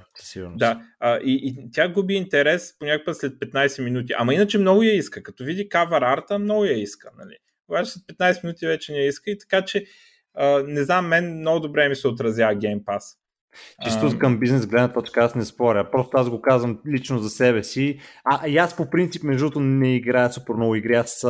да 0.55 0.81
а, 0.99 1.17
и, 1.17 1.41
и, 1.43 1.71
тя 1.71 1.87
губи 1.87 2.13
интерес 2.13 2.77
по 2.79 2.85
някакъв 2.85 3.17
след 3.17 3.33
15 3.33 3.83
минути. 3.83 4.13
Ама 4.17 4.33
иначе 4.33 4.57
много 4.57 4.83
я 4.83 4.95
иска. 4.95 5.23
Като 5.23 5.43
види 5.43 5.69
кавър 5.69 6.01
арта, 6.01 6.39
много 6.39 6.65
я 6.65 6.81
иска. 6.81 7.11
Нали. 7.17 7.37
Обаче 7.67 7.91
след 7.91 8.03
15 8.03 8.43
минути 8.43 8.67
вече 8.67 8.91
не 8.91 8.97
я 8.97 9.07
иска 9.07 9.31
и 9.31 9.37
така 9.37 9.65
че 9.65 9.85
а, 10.33 10.63
не 10.67 10.83
знам, 10.83 11.07
мен 11.07 11.39
много 11.39 11.59
добре 11.59 11.89
ми 11.89 11.95
се 11.95 12.07
отразява 12.07 12.55
Game 12.55 12.83
Pass. 12.83 13.17
Чисто 13.83 14.19
към 14.19 14.39
бизнес 14.39 14.67
гледна 14.67 14.93
точка 14.93 15.19
аз 15.19 15.35
не 15.35 15.45
споря. 15.45 15.91
Просто 15.91 16.17
аз 16.17 16.29
го 16.29 16.41
казвам 16.41 16.79
лично 16.87 17.19
за 17.19 17.29
себе 17.29 17.63
си. 17.63 17.99
А 18.25 18.47
и 18.47 18.57
аз 18.57 18.75
по 18.75 18.89
принцип, 18.89 19.23
между 19.23 19.43
другото, 19.43 19.59
не 19.59 19.95
играя 19.95 20.31
супер 20.31 20.53
много 20.53 20.75
игри. 20.75 20.95
Аз 20.95 21.25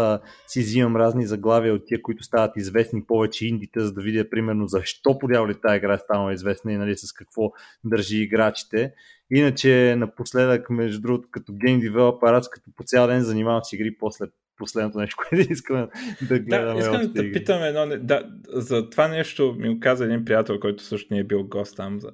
си 0.47 0.59
взимам 0.59 0.95
разни 0.95 1.25
заглавия 1.25 1.73
от 1.73 1.85
тия, 1.85 2.01
които 2.01 2.23
стават 2.23 2.57
известни 2.57 3.05
повече 3.05 3.47
индите, 3.47 3.79
за 3.79 3.93
да 3.93 4.01
видя 4.01 4.29
примерно 4.29 4.67
защо 4.67 5.19
подявали 5.19 5.55
тази 5.61 5.77
игра 5.77 5.93
е 5.93 5.97
станала 5.97 6.33
известна 6.33 6.73
и 6.73 6.77
нали, 6.77 6.97
с 6.97 7.13
какво 7.13 7.51
държи 7.83 8.17
играчите. 8.17 8.93
Иначе 9.31 9.95
напоследък, 9.97 10.69
между 10.69 11.01
другото, 11.01 11.27
като 11.31 11.53
гейм 11.53 11.79
девелопер, 11.79 12.33
аз 12.33 12.49
като 12.49 12.71
по 12.75 12.83
цял 12.83 13.07
ден 13.07 13.21
занимавам 13.21 13.63
с 13.63 13.73
игри 13.73 13.97
после 13.97 14.25
последното 14.57 14.99
нещо, 14.99 15.15
което 15.29 15.51
искам 15.53 15.89
да 16.27 16.39
гледаме. 16.39 16.73
Да, 16.73 16.79
искам 16.79 17.01
да 17.01 17.13
те 17.13 17.31
питам 17.31 17.63
едно. 17.63 17.97
Да, 17.99 18.29
за 18.47 18.89
това 18.89 19.07
нещо 19.07 19.55
ми 19.59 19.79
каза 19.79 20.05
един 20.05 20.25
приятел, 20.25 20.59
който 20.59 20.83
също 20.83 21.13
не 21.13 21.19
е 21.19 21.23
бил 21.23 21.43
гост 21.43 21.75
там 21.77 21.99
за, 21.99 22.11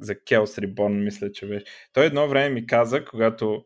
за 0.00 0.14
Chaos 0.14 0.66
Reborn, 0.66 1.04
мисля, 1.04 1.32
че 1.32 1.46
беше. 1.46 1.64
Той 1.92 2.06
едно 2.06 2.28
време 2.28 2.50
ми 2.50 2.66
каза, 2.66 3.04
когато 3.04 3.64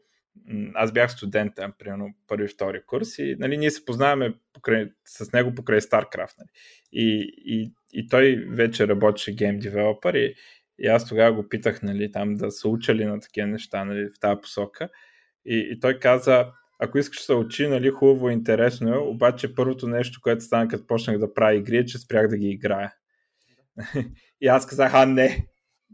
аз 0.75 0.93
бях 0.93 1.13
студент 1.13 1.53
там, 1.57 1.73
примерно 1.79 2.15
първи, 2.29 2.49
втори 2.49 2.83
курс 2.87 3.19
и 3.19 3.37
нали, 3.39 3.57
ние 3.57 3.71
се 3.71 3.85
познаваме 3.85 4.35
покрай, 4.53 4.87
с 5.05 5.33
него 5.33 5.55
покрай 5.55 5.81
StarCraft. 5.81 6.39
Нали. 6.39 6.49
И, 6.93 7.35
и, 7.45 7.73
и 7.93 8.09
той 8.09 8.47
вече 8.51 8.89
работеше 8.89 9.35
гейм 9.35 9.59
девелопер 9.59 10.15
и, 10.15 10.35
и 10.79 10.87
аз 10.87 11.09
тогава 11.09 11.33
го 11.33 11.49
питах 11.49 11.83
нали, 11.83 12.13
там 12.13 12.35
да 12.35 12.51
са 12.51 12.69
учили 12.69 13.05
на 13.05 13.21
такива 13.21 13.47
неща 13.47 13.85
нали, 13.85 14.09
в 14.17 14.21
тази 14.21 14.41
посока. 14.41 14.89
И, 15.45 15.69
и 15.73 15.81
той 15.81 15.99
каза, 15.99 16.53
ако 16.79 16.99
искаш 16.99 17.19
да 17.19 17.25
се 17.25 17.35
учи, 17.35 17.69
нали, 17.69 17.91
хубаво, 17.91 18.31
интересно 18.31 18.95
е, 18.95 18.99
обаче 18.99 19.55
първото 19.55 19.89
нещо, 19.89 20.21
което 20.23 20.45
стана 20.45 20.69
като 20.69 20.87
почнах 20.87 21.19
да 21.19 21.35
правя 21.35 21.55
игри, 21.55 21.77
е, 21.77 21.85
че 21.85 21.99
спрях 21.99 22.29
да 22.29 22.37
ги 22.37 22.49
играя. 22.49 22.95
и 24.41 24.47
аз 24.47 24.67
казах, 24.67 24.95
а 24.95 25.07
не. 25.07 25.47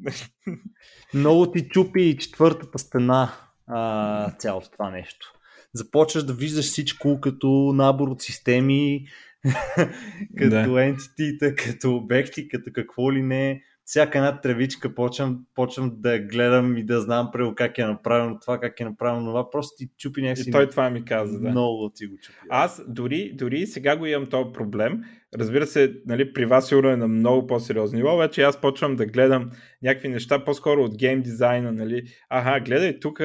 Много 1.14 1.52
ти 1.52 1.68
чупи 1.68 2.02
и 2.02 2.16
четвъртата 2.16 2.78
стена 2.78 3.32
а, 3.66 4.30
цялото 4.30 4.70
това 4.70 4.90
нещо. 4.90 5.32
Започваш 5.74 6.24
да 6.24 6.32
виждаш 6.32 6.64
всичко 6.64 7.20
като 7.20 7.72
набор 7.74 8.08
от 8.08 8.22
системи, 8.22 9.06
като 10.38 10.72
да. 10.72 10.84
ентитита, 10.84 11.54
като 11.54 11.96
обекти, 11.96 12.48
като 12.48 12.70
какво 12.74 13.12
ли 13.12 13.22
не 13.22 13.62
всяка 13.84 14.18
една 14.18 14.40
тревичка 14.40 14.94
почвам, 14.94 15.38
почвам 15.54 15.92
да 15.96 16.18
гледам 16.18 16.76
и 16.76 16.84
да 16.84 17.00
знам 17.00 17.30
прямо 17.32 17.54
как 17.54 17.78
е 17.78 17.84
направено 17.84 18.38
това, 18.40 18.58
как 18.58 18.80
е 18.80 18.84
направено 18.84 19.26
това. 19.26 19.50
Просто 19.50 19.76
ти 19.78 19.88
чупи 19.98 20.22
някакси. 20.22 20.48
И 20.48 20.52
той 20.52 20.68
това 20.68 20.90
ми 20.90 21.04
каза, 21.04 21.40
да. 21.40 21.50
Много 21.50 21.90
ти 21.94 22.06
го 22.06 22.16
чупи. 22.22 22.38
Аз 22.50 22.82
дори, 22.88 23.32
дори 23.34 23.66
сега 23.66 23.96
го 23.96 24.06
имам 24.06 24.26
този 24.26 24.52
проблем. 24.52 25.00
Разбира 25.38 25.66
се, 25.66 25.94
нали, 26.06 26.32
при 26.32 26.46
вас 26.46 26.68
сигурно 26.68 26.90
е 26.90 26.96
на 26.96 27.08
много 27.08 27.46
по-сериозно 27.46 27.96
ниво, 27.96 28.16
вече 28.16 28.42
аз 28.42 28.60
почвам 28.60 28.96
да 28.96 29.06
гледам 29.06 29.50
някакви 29.82 30.08
неща 30.08 30.44
по-скоро 30.44 30.84
от 30.84 30.96
гейм 30.96 31.22
дизайна. 31.22 31.72
Нали. 31.72 32.02
Аха, 32.28 32.60
гледай 32.60 33.00
тук 33.00 33.20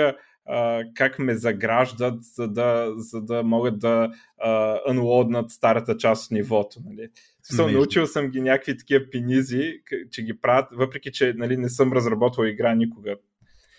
как 0.96 1.20
ме 1.20 1.36
заграждат, 1.36 2.24
за 2.24 2.48
да, 2.48 2.94
за 2.98 3.22
да 3.22 3.44
могат 3.44 3.80
да 3.80 4.10
uh, 4.46 5.48
старата 5.48 5.98
част 5.98 6.26
от 6.26 6.32
нивото. 6.32 6.80
Нали. 6.86 7.10
Съм, 7.54 7.74
научил 7.74 8.08
съм 8.08 8.28
ги 8.28 8.42
някакви 8.42 8.78
такива 8.78 9.06
пенизи, 9.12 9.74
че 10.12 10.24
ги 10.24 10.42
правят, 10.42 10.68
въпреки 10.72 11.12
че 11.12 11.34
нали, 11.38 11.58
не 11.58 11.70
съм 11.70 11.94
разработвал 11.94 12.46
игра 12.46 12.76
никога. 12.76 13.16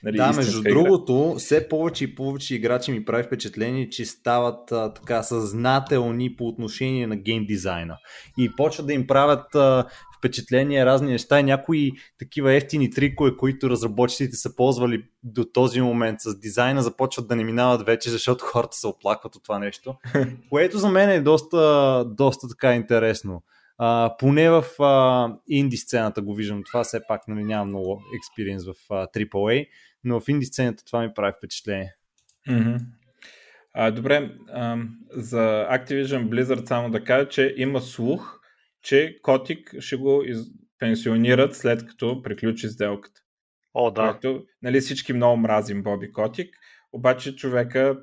Нали, 0.02 0.16
да, 0.16 0.32
между 0.32 0.60
игра. 0.60 0.70
другото, 0.70 1.34
все 1.38 1.68
повече 1.68 2.04
и 2.04 2.14
повече 2.14 2.54
играчи 2.54 2.92
ми 2.92 3.04
прави 3.04 3.22
впечатление, 3.22 3.90
че 3.90 4.04
стават 4.04 4.72
а, 4.72 4.94
така 4.94 5.22
съзнателни 5.22 6.36
по 6.36 6.48
отношение 6.48 7.06
на 7.06 7.16
гейм 7.16 7.46
дизайна. 7.46 7.96
И 8.38 8.52
почват 8.56 8.86
да 8.86 8.92
им 8.92 9.06
правят 9.06 9.54
а, 9.54 9.84
впечатление 10.18 10.86
разни 10.86 11.10
неща 11.10 11.40
и 11.40 11.42
някои 11.42 11.92
такива 12.18 12.54
ефтини 12.54 12.90
трикове, 12.90 13.36
които 13.36 13.70
разработчиците 13.70 14.36
са 14.36 14.56
ползвали 14.56 15.02
до 15.22 15.44
този 15.44 15.80
момент 15.80 16.20
с 16.20 16.38
дизайна, 16.38 16.82
започват 16.82 17.28
да 17.28 17.36
не 17.36 17.44
минават 17.44 17.86
вече, 17.86 18.10
защото 18.10 18.44
хората 18.44 18.76
се 18.76 18.86
оплакват 18.86 19.36
от 19.36 19.42
това 19.42 19.58
нещо. 19.58 19.94
Което 20.50 20.78
за 20.78 20.88
мен 20.88 21.10
е 21.10 21.20
доста, 21.20 22.04
доста 22.08 22.48
така 22.48 22.74
интересно. 22.74 23.42
А, 23.78 24.16
поне 24.18 24.50
в 24.50 24.64
а, 24.80 25.36
инди 25.48 25.76
сцената 25.76 26.22
го 26.22 26.34
виждам 26.34 26.62
това, 26.64 26.84
все 26.84 27.00
пак 27.08 27.28
нали, 27.28 27.44
нямам 27.44 27.68
много 27.68 28.02
експириенс 28.16 28.66
в 28.66 28.74
а, 28.90 29.06
AAA, 29.06 29.68
но 30.04 30.20
в 30.20 30.28
инди 30.28 30.46
сцената 30.46 30.84
това 30.84 31.02
ми 31.02 31.14
прави 31.14 31.32
впечатление. 31.38 31.94
Mm-hmm. 32.48 32.80
А, 33.74 33.90
добре, 33.90 34.30
а, 34.52 34.78
за 35.10 35.68
Activision 35.70 36.28
Blizzard 36.28 36.68
само 36.68 36.90
да 36.90 37.04
кажа, 37.04 37.28
че 37.28 37.54
има 37.56 37.80
слух, 37.80 38.40
че 38.82 39.18
Котик 39.22 39.74
ще 39.80 39.96
го 39.96 40.22
из... 40.24 40.38
пенсионират 40.78 41.56
след 41.56 41.86
като 41.86 42.22
приключи 42.22 42.68
сделката. 42.68 43.20
О, 43.74 43.90
да. 43.90 44.10
Което, 44.10 44.44
нали, 44.62 44.80
всички 44.80 45.12
много 45.12 45.36
мразим 45.36 45.82
Боби 45.82 46.12
Котик, 46.12 46.56
обаче 46.92 47.36
човека 47.36 47.98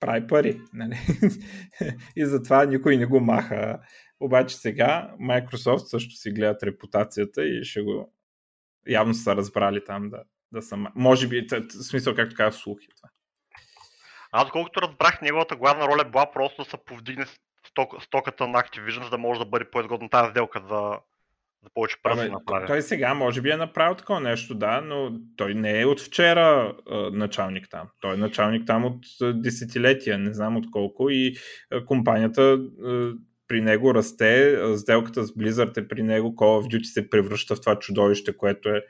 прави 0.00 0.26
пари. 0.26 0.60
Нали? 0.72 0.98
и 2.16 2.26
затова 2.26 2.64
никой 2.64 2.96
не 2.96 3.06
го 3.06 3.20
маха 3.20 3.78
обаче 4.20 4.56
сега 4.56 5.14
Microsoft 5.20 5.84
също 5.84 6.14
си 6.14 6.30
гледат 6.30 6.62
репутацията 6.62 7.44
и 7.44 7.64
ще 7.64 7.82
го 7.82 8.12
явно 8.88 9.14
са 9.14 9.36
разбрали 9.36 9.84
там 9.84 10.10
да, 10.10 10.22
да 10.52 10.62
са... 10.62 10.76
Може 10.94 11.28
би, 11.28 11.46
в 11.50 11.70
смисъл, 11.70 12.14
както 12.14 12.36
казах, 12.36 12.60
слухи 12.60 12.86
това. 12.96 13.08
Аз, 14.32 14.50
колкото 14.50 14.82
разбрах, 14.82 15.22
неговата 15.22 15.56
главна 15.56 15.86
роля 15.88 16.04
била 16.04 16.32
просто 16.32 16.62
да 16.64 16.70
се 16.70 16.76
повдигне 16.86 17.26
сток, 17.66 18.02
стоката 18.02 18.48
на 18.48 18.62
Activision, 18.62 19.04
за 19.04 19.10
да 19.10 19.18
може 19.18 19.40
да 19.40 19.46
бъде 19.46 19.70
по-изгодна 19.70 20.08
тази 20.08 20.30
сделка 20.30 20.60
за, 20.60 20.98
за 21.62 21.70
повече 21.74 21.96
пари 22.02 22.16
да 22.16 22.28
направи. 22.28 22.66
Той 22.66 22.82
сега 22.82 23.14
може 23.14 23.40
би 23.40 23.50
е 23.50 23.56
направил 23.56 23.94
такова 23.94 24.20
нещо, 24.20 24.54
да, 24.54 24.80
но 24.80 25.12
той 25.36 25.54
не 25.54 25.80
е 25.80 25.86
от 25.86 26.00
вчера 26.00 26.76
а, 26.90 27.10
началник 27.12 27.66
там. 27.70 27.88
Той 28.00 28.14
е 28.14 28.16
началник 28.16 28.66
там 28.66 28.84
от 28.84 29.04
а, 29.22 29.32
десетилетия, 29.32 30.18
не 30.18 30.32
знам 30.32 30.56
от 30.56 30.70
колко 30.70 31.10
и 31.10 31.36
а, 31.70 31.84
компанията 31.84 32.42
а, 32.42 33.12
при 33.48 33.60
него 33.60 33.94
расте, 33.94 34.58
сделката 34.76 35.24
с 35.24 35.32
Blizzard 35.32 35.78
е 35.78 35.88
при 35.88 36.02
него, 36.02 36.34
Call 36.36 36.66
of 36.66 36.76
Duty 36.76 36.82
се 36.82 37.10
превръща 37.10 37.56
в 37.56 37.60
това 37.60 37.78
чудовище, 37.78 38.36
което 38.36 38.68
е 38.68 38.84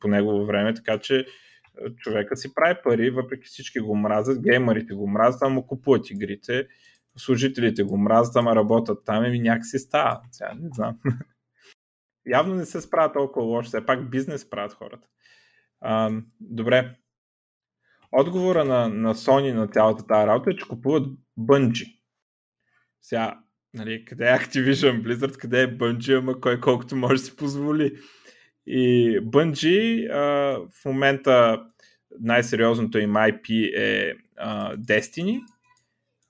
по 0.00 0.08
негово 0.08 0.46
време, 0.46 0.74
така 0.74 0.98
че 0.98 1.26
човека 1.96 2.36
си 2.36 2.54
прави 2.54 2.78
пари, 2.84 3.10
въпреки 3.10 3.46
всички 3.46 3.80
го 3.80 3.96
мразят, 3.96 4.42
геймерите 4.42 4.94
го 4.94 5.08
мразят, 5.08 5.42
ама 5.42 5.66
купуват 5.66 6.10
игрите, 6.10 6.68
служителите 7.18 7.82
го 7.82 7.98
мразят, 7.98 8.36
ама 8.36 8.56
работят 8.56 9.04
там 9.04 9.24
и 9.24 9.40
някакси 9.40 9.78
става. 9.78 10.20
Сега 10.30 10.54
не 10.54 10.68
знам. 10.74 10.98
Явно 12.26 12.54
не 12.54 12.66
се 12.66 12.80
справят 12.80 13.12
толкова 13.12 13.46
лошо, 13.46 13.68
все 13.68 13.86
пак 13.86 14.10
бизнес 14.10 14.50
правят 14.50 14.72
хората. 14.72 15.08
А, 15.80 16.10
добре. 16.40 16.96
Отговора 18.12 18.64
на, 18.64 18.88
на 18.88 19.14
Sony 19.14 19.52
на 19.52 19.68
цялата 19.68 20.06
тази 20.06 20.26
работа 20.26 20.50
е, 20.50 20.56
че 20.56 20.68
купуват 20.68 21.06
Bungie. 21.38 21.98
Сега, 23.02 23.40
нали, 23.76 24.04
къде 24.04 24.24
е 24.24 24.38
Activision 24.38 25.02
Blizzard, 25.02 25.36
къде 25.36 25.62
е 25.62 25.78
Bungie, 25.78 26.18
ама 26.18 26.40
кой 26.40 26.60
колкото 26.60 26.96
може 26.96 27.18
си 27.18 27.36
позволи. 27.36 27.98
И 28.66 29.10
Bungie 29.20 30.10
а, 30.12 30.20
в 30.80 30.84
момента 30.84 31.64
най-сериозното 32.20 32.98
им 32.98 33.10
IP 33.12 33.76
е 33.76 34.14
а, 34.36 34.76
Destiny 34.76 35.40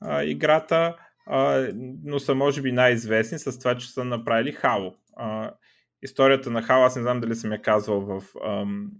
а, 0.00 0.24
играта, 0.24 0.96
а, 1.26 1.68
но 2.04 2.18
са 2.18 2.34
може 2.34 2.62
би 2.62 2.72
най-известни 2.72 3.38
с 3.38 3.58
това, 3.58 3.76
че 3.76 3.92
са 3.92 4.04
направили 4.04 4.54
Halo. 4.54 4.94
А, 5.16 5.52
историята 6.02 6.50
на 6.50 6.62
Halo, 6.62 6.86
аз 6.86 6.96
не 6.96 7.02
знам 7.02 7.20
дали 7.20 7.34
съм 7.34 7.52
я 7.52 7.62
казвал 7.62 8.00
в 8.00 8.22
ам, 8.46 8.90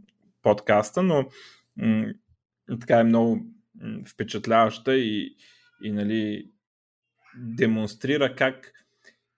подкаста, 0.42 1.02
но 1.02 1.28
м- 1.76 2.12
така 2.80 3.00
е 3.00 3.04
много 3.04 3.36
м- 3.80 3.98
впечатляваща 4.08 4.96
и, 4.96 5.36
и 5.82 5.92
нали, 5.92 6.50
демонстрира 7.38 8.35
как 8.35 8.73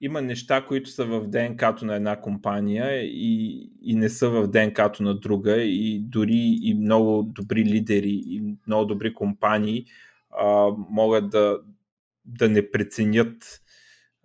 има 0.01 0.23
неща, 0.23 0.65
които 0.67 0.91
са 0.91 1.05
в 1.05 1.29
ДНК-то 1.29 1.85
на 1.85 1.95
една 1.95 2.21
компания 2.21 3.03
и, 3.03 3.63
и 3.83 3.95
не 3.95 4.09
са 4.09 4.31
в 4.31 4.49
ДНК-то 4.49 5.03
на 5.03 5.15
друга 5.15 5.63
и 5.63 6.01
дори 6.01 6.59
и 6.63 6.75
много 6.75 7.23
добри 7.23 7.65
лидери 7.65 8.23
и 8.27 8.57
много 8.67 8.85
добри 8.85 9.15
компании 9.15 9.85
а, 10.31 10.69
могат 10.91 11.31
да, 11.31 11.59
да 12.25 12.49
не 12.49 12.71
преценят 12.71 13.63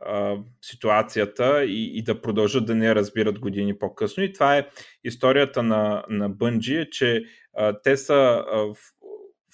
а, 0.06 0.38
ситуацията 0.62 1.66
и, 1.66 1.98
и 1.98 2.04
да 2.04 2.22
продължат 2.22 2.66
да 2.66 2.76
не 2.76 2.96
разбират 2.96 3.40
години 3.40 3.78
по-късно. 3.78 4.24
И 4.24 4.34
това 4.34 4.58
е 4.58 4.68
историята 5.04 5.64
на, 5.64 6.04
на 6.10 6.32
Bungie, 6.32 6.90
че 6.90 7.24
а, 7.58 7.82
те 7.82 7.98
са 7.98 8.14
а, 8.14 8.74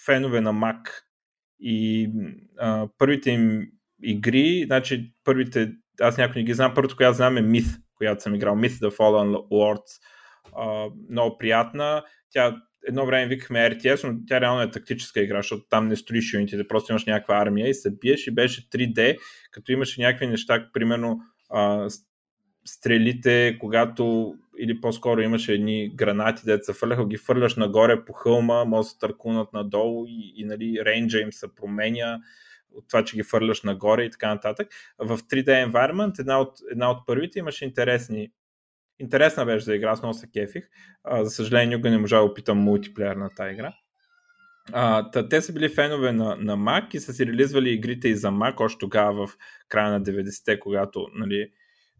фенове 0.05 0.41
на 0.41 0.53
Mac 0.53 0.89
и 1.59 2.09
а, 2.57 2.87
първите 2.97 3.31
им 3.31 3.71
игри, 4.03 4.63
значи 4.65 5.13
първите, 5.23 5.71
аз 6.01 6.17
някой 6.17 6.41
не 6.41 6.45
ги 6.45 6.53
знам, 6.53 6.73
първото, 6.75 6.95
която 6.95 7.15
знам 7.15 7.37
е 7.37 7.41
Myth, 7.41 7.81
която 7.95 8.23
съм 8.23 8.35
играл, 8.35 8.55
Myth 8.55 8.87
The 8.87 8.97
Fallen 8.97 9.35
Lords. 9.51 10.01
Uh, 10.51 10.93
много 11.09 11.37
приятна. 11.37 12.03
Тя 12.29 12.61
едно 12.87 13.05
време 13.05 13.27
викахме 13.27 13.59
RTS, 13.59 14.07
но 14.07 14.19
тя 14.27 14.41
реално 14.41 14.61
е 14.61 14.71
тактическа 14.71 15.21
игра, 15.21 15.37
защото 15.37 15.63
там 15.69 15.87
не 15.87 15.95
строиш 15.95 16.33
юнитите, 16.33 16.67
просто 16.67 16.91
имаш 16.91 17.05
някаква 17.05 17.37
армия 17.37 17.69
и 17.69 17.73
се 17.73 17.91
биеш 17.91 18.27
и 18.27 18.31
беше 18.31 18.69
3D, 18.69 19.17
като 19.51 19.71
имаше 19.71 20.01
някакви 20.01 20.27
неща, 20.27 20.69
примерно 20.73 21.19
uh, 21.51 22.03
стрелите, 22.65 23.57
когато 23.59 24.35
или 24.59 24.81
по-скоро 24.81 25.21
имаше 25.21 25.53
едни 25.53 25.95
гранати, 25.95 26.41
дето 26.45 26.65
се 26.65 26.73
фърляха, 26.73 27.07
ги 27.07 27.17
фърляш 27.17 27.55
нагоре 27.55 28.05
по 28.05 28.13
хълма, 28.13 28.65
може 28.65 28.85
да 28.85 28.89
се 28.89 28.99
търкунат 28.99 29.53
надолу 29.53 30.05
и, 30.07 30.33
и 30.35 30.45
нали, 30.45 30.79
рейнджа 30.85 31.19
им 31.19 31.33
се 31.33 31.55
променя 31.55 32.19
от 32.73 32.87
това, 32.87 33.03
че 33.03 33.15
ги 33.15 33.23
фърляш 33.23 33.63
нагоре 33.63 34.03
и 34.03 34.11
така 34.11 34.27
нататък. 34.27 34.67
В 34.99 35.17
3D 35.17 35.71
Environment 35.71 36.19
една 36.19 36.39
от, 36.39 36.53
една 36.71 36.91
от 36.91 37.07
първите 37.07 37.39
имаше 37.39 37.65
интересни 37.65 38.31
Интересна 38.99 39.45
беше 39.45 39.65
за 39.65 39.75
игра, 39.75 39.95
с 39.95 40.01
много 40.01 40.13
се 40.13 40.27
кефих. 40.31 40.69
А, 41.03 41.23
за 41.23 41.29
съжаление, 41.29 41.67
никога 41.67 41.89
не 41.89 41.97
можа 41.97 42.17
да 42.17 42.23
опитам 42.23 42.57
мултиплеер 42.57 43.15
на 43.15 43.29
тази 43.29 43.53
игра. 43.53 43.73
А, 44.71 45.11
та, 45.11 45.29
те 45.29 45.41
са 45.41 45.53
били 45.53 45.69
фенове 45.69 46.11
на, 46.11 46.35
на 46.35 46.57
Mac 46.57 46.95
и 46.95 46.99
са 46.99 47.13
си 47.13 47.25
релизвали 47.25 47.69
игрите 47.69 48.07
и 48.07 48.15
за 48.15 48.27
Mac 48.27 48.59
още 48.59 48.79
тогава 48.79 49.27
в 49.27 49.37
края 49.69 49.91
на 49.91 50.01
90-те, 50.01 50.59
когато 50.59 51.07
нали, 51.15 51.51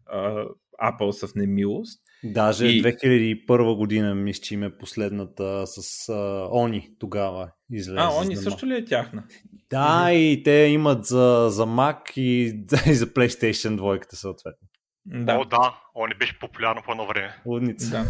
а, 0.06 0.44
Apple 0.82 1.10
са 1.10 1.26
в 1.26 1.34
немилост. 1.34 2.00
Даже 2.24 2.66
и... 2.66 2.82
2001 2.82 3.76
година 3.76 4.14
мисля, 4.14 4.42
че 4.42 4.54
им 4.54 4.62
е 4.62 4.78
последната 4.78 5.66
с 5.66 6.08
а, 6.08 6.48
Они 6.52 6.94
тогава 6.98 7.50
излезе. 7.70 7.98
А, 8.00 8.20
Они 8.20 8.36
също 8.36 8.66
ли 8.66 8.74
е 8.74 8.84
тяхна? 8.84 9.24
Да, 9.70 10.06
mm-hmm. 10.06 10.14
и 10.14 10.42
те 10.42 10.50
имат 10.50 11.04
за, 11.04 11.46
за 11.50 11.66
Mac 11.66 12.18
и, 12.18 12.46
и 12.90 12.94
за 12.94 13.06
PlayStation 13.06 13.76
2 13.76 14.14
съответно. 14.14 14.68
Да. 15.06 15.38
О, 15.38 15.44
да, 15.44 15.80
Они 15.94 16.14
беше 16.14 16.38
популярно 16.38 16.82
по 16.84 16.90
едно 16.90 17.06
време. 17.06 17.42
Лудница. 17.46 17.90
Да. 17.90 18.04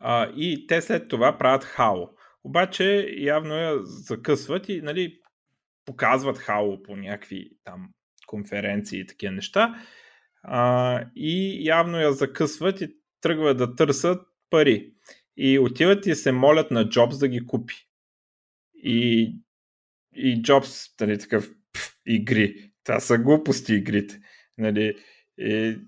А, 0.00 0.30
и 0.36 0.66
те 0.66 0.82
след 0.82 1.08
това 1.08 1.38
правят 1.38 1.64
Halo. 1.64 2.08
Обаче 2.44 3.08
явно 3.16 3.54
я 3.54 3.78
закъсват 3.82 4.68
и 4.68 4.82
нали, 4.82 5.18
показват 5.84 6.38
Halo 6.38 6.82
по 6.82 6.96
някакви 6.96 7.50
там 7.64 7.88
конференции 8.26 9.00
и 9.00 9.06
такива 9.06 9.32
неща. 9.32 9.84
А, 10.42 11.04
и 11.16 11.64
явно 11.66 12.00
я 12.00 12.12
закъсват 12.12 12.80
и 12.80 12.88
тръгват 13.20 13.58
да 13.58 13.74
търсят 13.74 14.22
пари. 14.50 14.92
И 15.36 15.58
отиват 15.58 16.06
и 16.06 16.14
се 16.14 16.32
молят 16.32 16.70
на 16.70 16.88
Джобс 16.88 17.18
да 17.18 17.28
ги 17.28 17.46
купи. 17.46 17.74
И, 18.74 19.32
и 20.18 20.42
Джобс, 20.42 20.84
нали, 21.00 21.18
такъв 21.18 21.50
игри. 22.06 22.72
Това 22.84 23.00
са 23.00 23.18
глупости 23.18 23.74
игрите. 23.74 24.20
Нали, 24.58 24.94
и, 25.38 25.78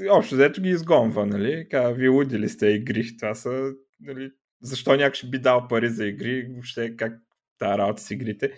и 0.00 0.08
общо 0.10 0.34
взето 0.34 0.62
ги 0.62 0.68
изгонва, 0.68 1.26
нали? 1.26 1.66
Казва, 1.70 1.94
вие 1.94 2.08
луди 2.08 2.38
ли 2.38 2.48
сте 2.48 2.66
игри? 2.66 3.16
Това 3.16 3.34
са, 3.34 3.72
нали, 4.00 4.30
защо 4.62 4.96
някой 4.96 5.30
би 5.30 5.38
дал 5.38 5.68
пари 5.68 5.88
за 5.88 6.06
игри, 6.06 6.48
въобще 6.52 6.96
как 6.96 7.12
тази 7.58 7.78
работа 7.78 8.02
с 8.02 8.10
игрите. 8.10 8.52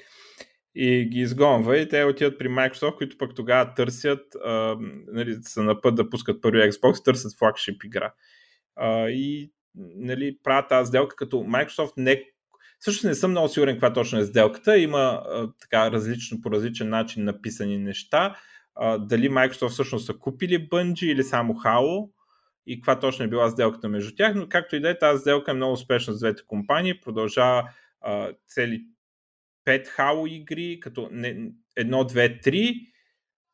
И 0.75 1.09
ги 1.09 1.21
изгонва 1.21 1.79
и 1.79 1.89
те 1.89 2.05
отиват 2.05 2.39
при 2.39 2.49
Microsoft, 2.49 2.97
които 2.97 3.19
пък 3.19 3.35
тогава 3.35 3.75
търсят, 3.75 4.35
а, 4.45 4.77
нали, 5.07 5.37
са 5.43 5.63
на 5.63 5.81
път 5.81 5.95
да 5.95 6.11
пускат 6.11 6.43
първи 6.43 6.59
Xbox, 6.59 7.05
търсят 7.05 7.39
флагшип 7.39 7.85
игра. 7.85 8.13
А, 8.77 9.09
и 9.09 9.53
нали, 9.75 10.39
правят 10.43 10.69
тази 10.69 10.89
сделка, 10.89 11.17
като 11.17 11.37
Microsoft 11.37 11.93
не 11.97 12.25
също 12.81 13.07
не 13.07 13.15
съм 13.15 13.31
много 13.31 13.49
сигурен 13.49 13.75
каква 13.75 13.93
точно 13.93 14.19
е 14.19 14.25
сделката. 14.25 14.79
Има 14.79 14.99
а, 14.99 15.49
така 15.61 15.91
различно, 15.93 16.41
по 16.41 16.51
различен 16.51 16.89
начин 16.89 17.25
написани 17.25 17.79
неща. 17.79 18.37
А, 18.75 18.99
дали 18.99 19.29
Microsoft 19.29 19.69
всъщност 19.69 20.07
са 20.07 20.15
купили 20.15 20.69
Bungie 20.69 21.05
или 21.05 21.25
само 21.25 21.55
Halo 21.55 22.11
и 22.67 22.81
каква 22.81 23.01
точно 23.01 23.25
е 23.25 23.29
била 23.29 23.51
сделката 23.51 23.89
между 23.89 24.15
тях, 24.15 24.35
но 24.35 24.49
както 24.49 24.77
и 24.77 24.81
да 24.81 24.91
е, 24.91 24.99
тази 24.99 25.21
сделка 25.21 25.51
е 25.51 25.55
много 25.55 25.73
успешна 25.73 26.15
с 26.15 26.19
двете 26.19 26.43
компании, 26.47 27.01
продължава 27.01 27.71
а, 28.01 28.33
цели 28.47 28.85
5 29.67 29.87
Halo 29.99 30.29
игри, 30.29 30.81
като 30.81 31.09
не, 31.13 31.35
1, 31.35 31.53
2, 31.79 32.47
3, 32.47 32.87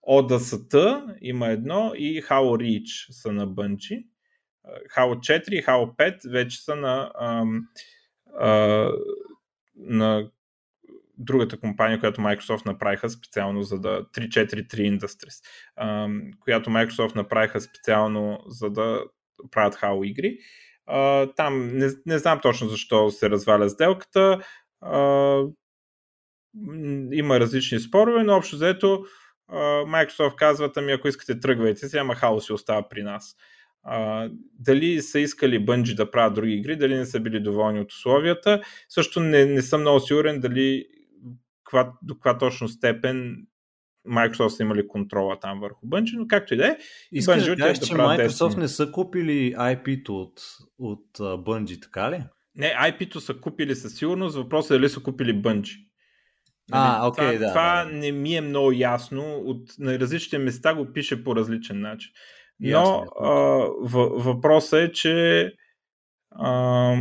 ODST 0.09 1.04
има 1.21 1.49
едно 1.49 1.92
и 1.97 2.23
Halo 2.23 2.62
Reach 2.62 3.11
са 3.11 3.33
на 3.33 3.49
Bungie. 3.49 4.06
Halo 4.97 5.14
4 5.14 5.50
и 5.50 5.62
Halo 5.62 5.97
5 5.97 6.30
вече 6.30 6.62
са 6.62 6.76
на, 6.76 7.12
а, 7.14 7.45
на 9.76 10.30
другата 11.19 11.60
компания, 11.60 12.00
която 12.00 12.21
Microsoft 12.21 12.67
направиха 12.67 13.10
специално 13.10 13.63
за 13.63 13.80
да 13.80 14.04
343 14.04 14.99
Industries, 14.99 15.45
а, 15.76 16.08
която 16.41 16.71
Microsoft 16.71 17.17
направиха 17.17 17.60
специално 17.60 18.39
за 18.47 18.71
да 18.71 19.04
правят 19.50 19.75
Halo 19.75 20.06
игри. 20.06 20.39
А, 20.87 21.26
там 21.26 21.76
не, 21.76 21.89
не 22.06 22.19
знам 22.19 22.41
точно 22.43 22.69
защо 22.69 23.10
се 23.10 23.30
разваля 23.30 23.69
сделката. 23.69 24.41
А, 24.80 25.43
има 27.13 27.41
различни 27.41 27.80
спорове, 27.80 28.23
но 28.23 28.37
общо 28.37 28.56
взето 28.56 29.04
Microsoft 29.87 30.34
казват, 30.34 30.76
ами 30.76 30.93
ако 30.93 31.08
искате 31.08 31.41
тръгвайте 31.41 31.89
си, 31.89 31.97
ама 31.99 32.15
Halo 32.15 32.39
си 32.39 32.52
остава 32.52 32.89
при 32.89 33.02
нас. 33.02 33.37
А, 33.88 34.30
дали 34.58 35.02
са 35.02 35.20
искали 35.20 35.66
Bungie 35.66 35.94
да 35.94 36.10
правят 36.10 36.34
други 36.34 36.54
игри, 36.54 36.76
дали 36.76 36.94
не 36.94 37.06
са 37.06 37.20
били 37.20 37.40
доволни 37.40 37.80
от 37.80 37.92
условията. 37.92 38.62
Също 38.88 39.20
не, 39.20 39.44
не 39.46 39.62
съм 39.62 39.80
много 39.80 40.00
сигурен 40.00 40.40
дали 40.40 40.84
каква, 41.64 41.92
до 42.02 42.14
каква 42.14 42.38
точно 42.38 42.68
степен 42.68 43.46
Microsoft 44.08 44.49
са 44.49 44.62
имали 44.62 44.88
контрола 44.88 45.40
там 45.40 45.60
върху 45.60 45.86
Bungie, 45.86 46.16
но 46.16 46.26
както 46.26 46.54
и 46.54 46.56
да 46.56 46.66
е. 46.66 46.78
Искаш 47.12 47.44
да 47.44 47.56
кажеш, 47.56 47.78
че 47.78 47.94
Microsoft 47.94 48.28
Destiny. 48.28 48.56
не 48.56 48.68
са 48.68 48.92
купили 48.92 49.54
IP-то 49.54 50.20
от, 50.20 50.40
от 50.78 51.18
uh, 51.18 51.44
Bungie, 51.44 51.82
така 51.82 52.10
ли? 52.10 52.25
Не, 52.54 52.66
IP-то 52.66 53.20
са 53.20 53.34
купили 53.40 53.75
със 53.75 53.94
сигурност, 53.94 54.36
въпросът 54.36 54.70
е 54.70 54.75
дали 54.75 54.88
са 54.88 55.00
купили 55.00 55.42
Bungie. 55.42 55.76
А, 56.72 56.99
нали, 56.99 57.08
окей, 57.08 57.25
okay, 57.25 57.36
това, 57.36 57.46
да. 57.46 57.52
Това 57.52 57.84
да. 57.84 57.99
не 57.99 58.12
ми 58.12 58.36
е 58.36 58.40
много 58.40 58.72
ясно. 58.72 59.42
От, 59.44 59.78
на 59.78 59.99
различните 59.99 60.38
места 60.38 60.75
го 60.75 60.92
пише 60.92 61.25
по 61.25 61.36
различен 61.36 61.80
начин. 61.80 62.10
Но 62.60 63.04
а, 63.21 63.30
въпросът 64.25 64.80
е, 64.80 64.92
че 64.92 65.52
а, 66.30 66.95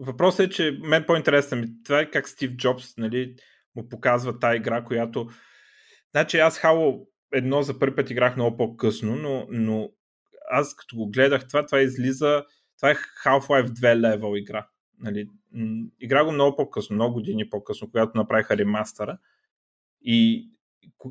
въпросът 0.00 0.46
е, 0.46 0.50
че 0.50 0.78
мен 0.82 1.04
по-интересно 1.06 1.58
ми 1.58 1.66
това 1.84 2.00
е 2.00 2.10
как 2.10 2.28
Стив 2.28 2.50
Джобс 2.50 2.96
нали, 2.96 3.34
му 3.76 3.88
показва 3.88 4.38
тази 4.38 4.56
игра, 4.56 4.84
която 4.84 5.28
значи 6.10 6.38
аз 6.38 6.58
Хало 6.58 7.06
едно 7.32 7.62
за 7.62 7.78
първи 7.78 7.96
път 7.96 8.10
играх 8.10 8.36
много 8.36 8.56
по-късно, 8.56 9.16
но, 9.16 9.46
но 9.50 9.90
аз 10.50 10.76
като 10.76 10.96
го 10.96 11.10
гледах 11.10 11.48
това, 11.48 11.66
това 11.66 11.80
излиза 11.80 12.44
това 12.80 12.90
е 12.90 12.94
Half-Life 13.24 13.66
2 13.66 13.94
левел 13.96 14.36
игра. 14.36 14.66
Нали, 14.98 15.28
игра 16.00 16.24
го 16.24 16.32
много 16.32 16.56
по-късно, 16.56 16.94
много 16.94 17.14
години 17.14 17.50
по-късно, 17.50 17.90
когато 17.90 18.18
направиха 18.18 18.56
ремастъра. 18.56 19.18
И 20.02 20.50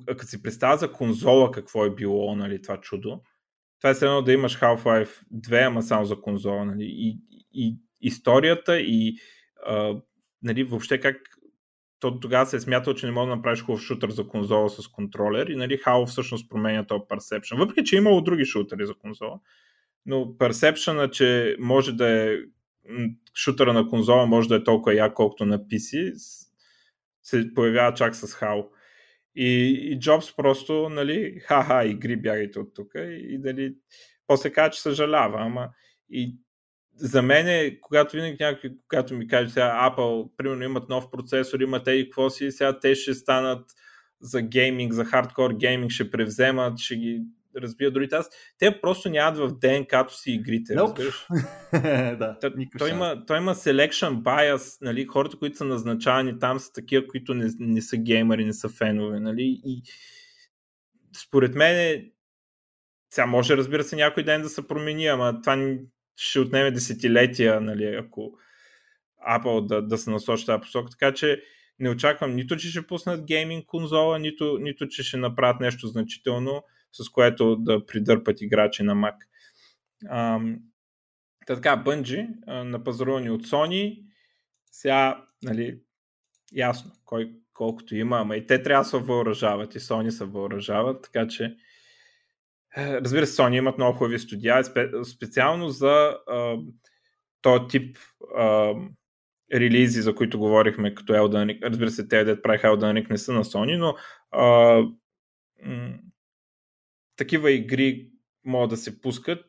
като 0.05 0.25
си 0.25 0.41
представя 0.41 0.77
за 0.77 0.91
конзола 0.91 1.51
какво 1.51 1.86
е 1.86 1.95
било 1.95 2.36
нали, 2.36 2.62
това 2.62 2.82
чудо, 2.82 3.21
това 3.82 3.89
е 3.89 4.05
едно 4.05 4.21
да 4.21 4.34
имаш 4.34 4.60
Half-Life 4.60 5.23
2, 5.34 5.67
ама 5.67 5.82
само 5.82 6.05
за 6.05 6.21
конзола. 6.21 6.65
Нали, 6.65 6.84
и, 6.84 7.19
и 7.53 7.75
историята 8.01 8.79
и 8.79 9.17
а, 9.65 9.95
нали, 10.43 10.63
въобще 10.63 10.99
как 10.99 11.17
то 11.99 12.19
тогава 12.19 12.45
се 12.45 12.55
е 12.55 12.60
смятал, 12.60 12.93
че 12.93 13.05
не 13.05 13.12
може 13.12 13.29
да 13.29 13.36
направиш 13.36 13.63
хубав 13.63 13.82
шутър 13.82 14.10
за 14.10 14.27
конзола 14.27 14.69
с 14.69 14.88
контролер 14.88 15.47
и 15.47 15.55
нали, 15.55 15.77
Halo 15.77 16.05
всъщност 16.05 16.49
променя 16.49 16.88
този 16.88 17.03
персепшн. 17.10 17.58
Въпреки, 17.58 17.84
че 17.84 17.95
е 17.95 17.99
имало 17.99 18.21
други 18.21 18.45
шутери 18.45 18.86
за 18.86 18.93
конзола, 18.93 19.39
но 20.05 20.38
персепшена, 20.38 21.10
че 21.10 21.55
може 21.60 21.93
да 21.93 22.08
е 22.10 22.38
шутъра 23.36 23.73
на 23.73 23.88
конзола 23.88 24.25
може 24.25 24.49
да 24.49 24.55
е 24.55 24.63
толкова 24.63 24.93
як, 24.93 25.13
колкото 25.13 25.45
на 25.45 25.60
PC, 25.60 26.13
се 27.23 27.53
появява 27.53 27.93
чак 27.93 28.15
с 28.15 28.27
Halo. 28.27 28.67
И, 29.41 29.71
и 29.91 29.99
Джобс 29.99 30.36
просто, 30.36 30.89
нали, 30.89 31.39
ха-ха, 31.39 31.86
игри 31.86 32.15
бягайте 32.15 32.60
от 32.60 32.73
тук 32.75 32.91
и, 32.95 33.38
дали, 33.38 33.75
после 34.28 34.52
каза, 34.52 34.71
че 34.71 34.82
съжалява, 34.82 35.41
ама 35.41 35.69
и 36.10 36.36
за 36.95 37.21
мен 37.21 37.47
е, 37.47 37.80
когато 37.82 38.15
винаги 38.15 38.38
някой, 38.39 38.71
когато 38.88 39.15
ми 39.15 39.28
каже 39.28 39.49
сега 39.49 39.91
Apple, 39.91 40.32
примерно 40.38 40.63
имат 40.63 40.89
нов 40.89 41.12
процесор, 41.12 41.60
имат 41.60 41.88
и 41.88 42.04
какво 42.04 42.30
си, 42.30 42.52
сега 42.52 42.80
те 42.80 42.95
ще 42.95 43.13
станат 43.13 43.65
за 44.21 44.41
гейминг, 44.41 44.93
за 44.93 45.06
хардкор 45.06 45.54
гейминг, 45.54 45.91
ще 45.91 46.12
превземат, 46.12 46.80
ще 46.80 46.95
ги 46.95 47.21
разбия 47.57 47.91
дори 47.91 48.07
аз. 48.12 48.29
Те 48.57 48.81
просто 48.81 49.09
нямат 49.09 49.38
в 49.38 49.59
ДНК-то 49.59 50.13
си 50.13 50.31
игрите. 50.31 50.73
Nope. 50.73 51.13
да, 52.17 52.39
той, 52.41 52.51
той, 52.77 52.89
има, 52.89 53.25
той 53.27 53.38
има 53.38 53.55
selection 53.55 54.21
bias, 54.21 54.77
нали? 54.81 55.05
хората, 55.05 55.38
които 55.38 55.57
са 55.57 55.65
назначавани 55.65 56.39
там 56.39 56.59
са 56.59 56.73
такива, 56.73 57.07
които 57.07 57.33
не, 57.33 57.49
не 57.59 57.81
са 57.81 57.97
геймери, 57.97 58.45
не 58.45 58.53
са 58.53 58.69
фенове. 58.69 59.19
Нали? 59.19 59.62
И 59.65 59.81
според 61.17 61.55
мен 61.55 61.75
е, 61.75 62.05
сега 63.13 63.25
може 63.25 63.57
разбира 63.57 63.83
се 63.83 63.95
някой 63.95 64.23
ден 64.23 64.41
да 64.41 64.49
се 64.49 64.67
промени, 64.67 65.07
ама 65.07 65.41
това 65.41 65.77
ще 66.15 66.39
отнеме 66.39 66.71
десетилетия, 66.71 67.62
нали, 67.62 67.85
ако 67.85 68.31
Apple 69.29 69.65
да, 69.65 69.81
да 69.81 69.97
се 69.97 70.09
насочи 70.09 70.45
тази 70.45 70.62
посока. 70.62 70.89
Така 70.91 71.13
че 71.13 71.41
не 71.79 71.89
очаквам 71.89 72.35
нито, 72.35 72.57
че 72.57 72.69
ще 72.69 72.88
пуснат 72.88 73.25
гейминг 73.25 73.65
конзола, 73.65 74.19
нито, 74.19 74.57
нито 74.62 74.88
че 74.88 75.03
ще 75.03 75.17
направят 75.17 75.62
нещо 75.62 75.88
значително 75.88 76.63
с 76.91 77.10
което 77.10 77.56
да 77.56 77.86
придърпат 77.86 78.41
играчи 78.41 78.84
на 78.84 78.95
Mac. 78.95 79.15
А, 80.10 80.39
така, 81.47 81.84
Bungie, 81.86 82.63
напазарувани 82.63 83.30
от 83.30 83.47
Sony, 83.47 84.04
сега, 84.71 85.25
нали, 85.43 85.80
ясно, 86.54 86.91
кой 87.06 87.34
колкото 87.54 87.95
има, 87.95 88.17
ама 88.19 88.36
и 88.38 88.47
те 88.47 88.63
трябва 88.63 88.84
да 88.84 88.89
се 88.89 88.97
въоръжават, 88.97 89.75
и 89.75 89.80
Sony 89.80 90.10
се 90.10 90.25
въоръжават, 90.25 91.02
така 91.04 91.28
че 91.28 91.56
разбира 92.78 93.28
се, 93.28 93.41
Sony 93.41 93.56
имат 93.56 93.78
много 93.78 93.97
хубави 93.97 94.19
студия, 94.19 94.63
специално 95.04 95.69
за 95.69 96.17
а, 96.28 96.58
този 97.41 97.67
тип 97.69 97.97
а, 98.38 98.73
релизи, 99.54 100.02
за 100.02 100.15
които 100.15 100.39
говорихме, 100.39 100.95
като 100.95 101.13
Elden 101.13 101.45
Ring. 101.45 101.63
Разбира 101.63 101.91
се, 101.91 102.08
те, 102.08 102.23
дет 102.23 102.43
правиха 102.43 102.67
Elden 102.67 103.04
Ring, 103.04 103.10
не 103.10 103.17
са 103.17 103.34
на 103.34 103.43
Sony, 103.43 103.78
но 103.78 103.95
а, 104.32 104.84
такива 107.19 107.51
игри 107.51 108.08
могат 108.45 108.69
да 108.69 108.77
се 108.77 109.01
пускат 109.01 109.45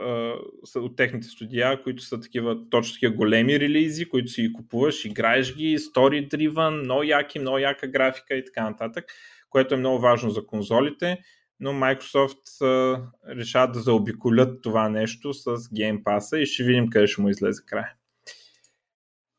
а, 0.00 0.34
от 0.76 0.96
техните 0.96 1.26
студия, 1.26 1.82
които 1.82 2.02
са 2.02 2.20
такива 2.20 2.70
точно 2.70 2.92
такива 2.92 3.14
големи 3.14 3.60
релизи, 3.60 4.08
които 4.08 4.28
си 4.28 4.42
ги 4.42 4.52
купуваш, 4.52 5.04
играеш 5.04 5.56
ги, 5.56 5.78
story 5.78 6.28
driven, 6.28 6.82
много 6.82 7.02
яки, 7.02 7.38
много 7.38 7.58
яка 7.58 7.88
графика 7.88 8.34
и 8.34 8.44
така 8.44 8.70
нататък, 8.70 9.04
което 9.50 9.74
е 9.74 9.78
много 9.78 9.98
важно 9.98 10.30
за 10.30 10.46
конзолите, 10.46 11.18
но 11.60 11.72
Microsoft 11.72 12.64
а, 12.64 13.02
решават 13.36 13.72
да 13.72 13.80
заобиколят 13.80 14.62
това 14.62 14.88
нещо 14.88 15.34
с 15.34 15.56
Game 15.56 16.02
Pass 16.02 16.36
и 16.36 16.46
ще 16.46 16.64
видим 16.64 16.90
къде 16.90 17.06
ще 17.06 17.22
му 17.22 17.28
излезе 17.28 17.62
край. 17.66 17.84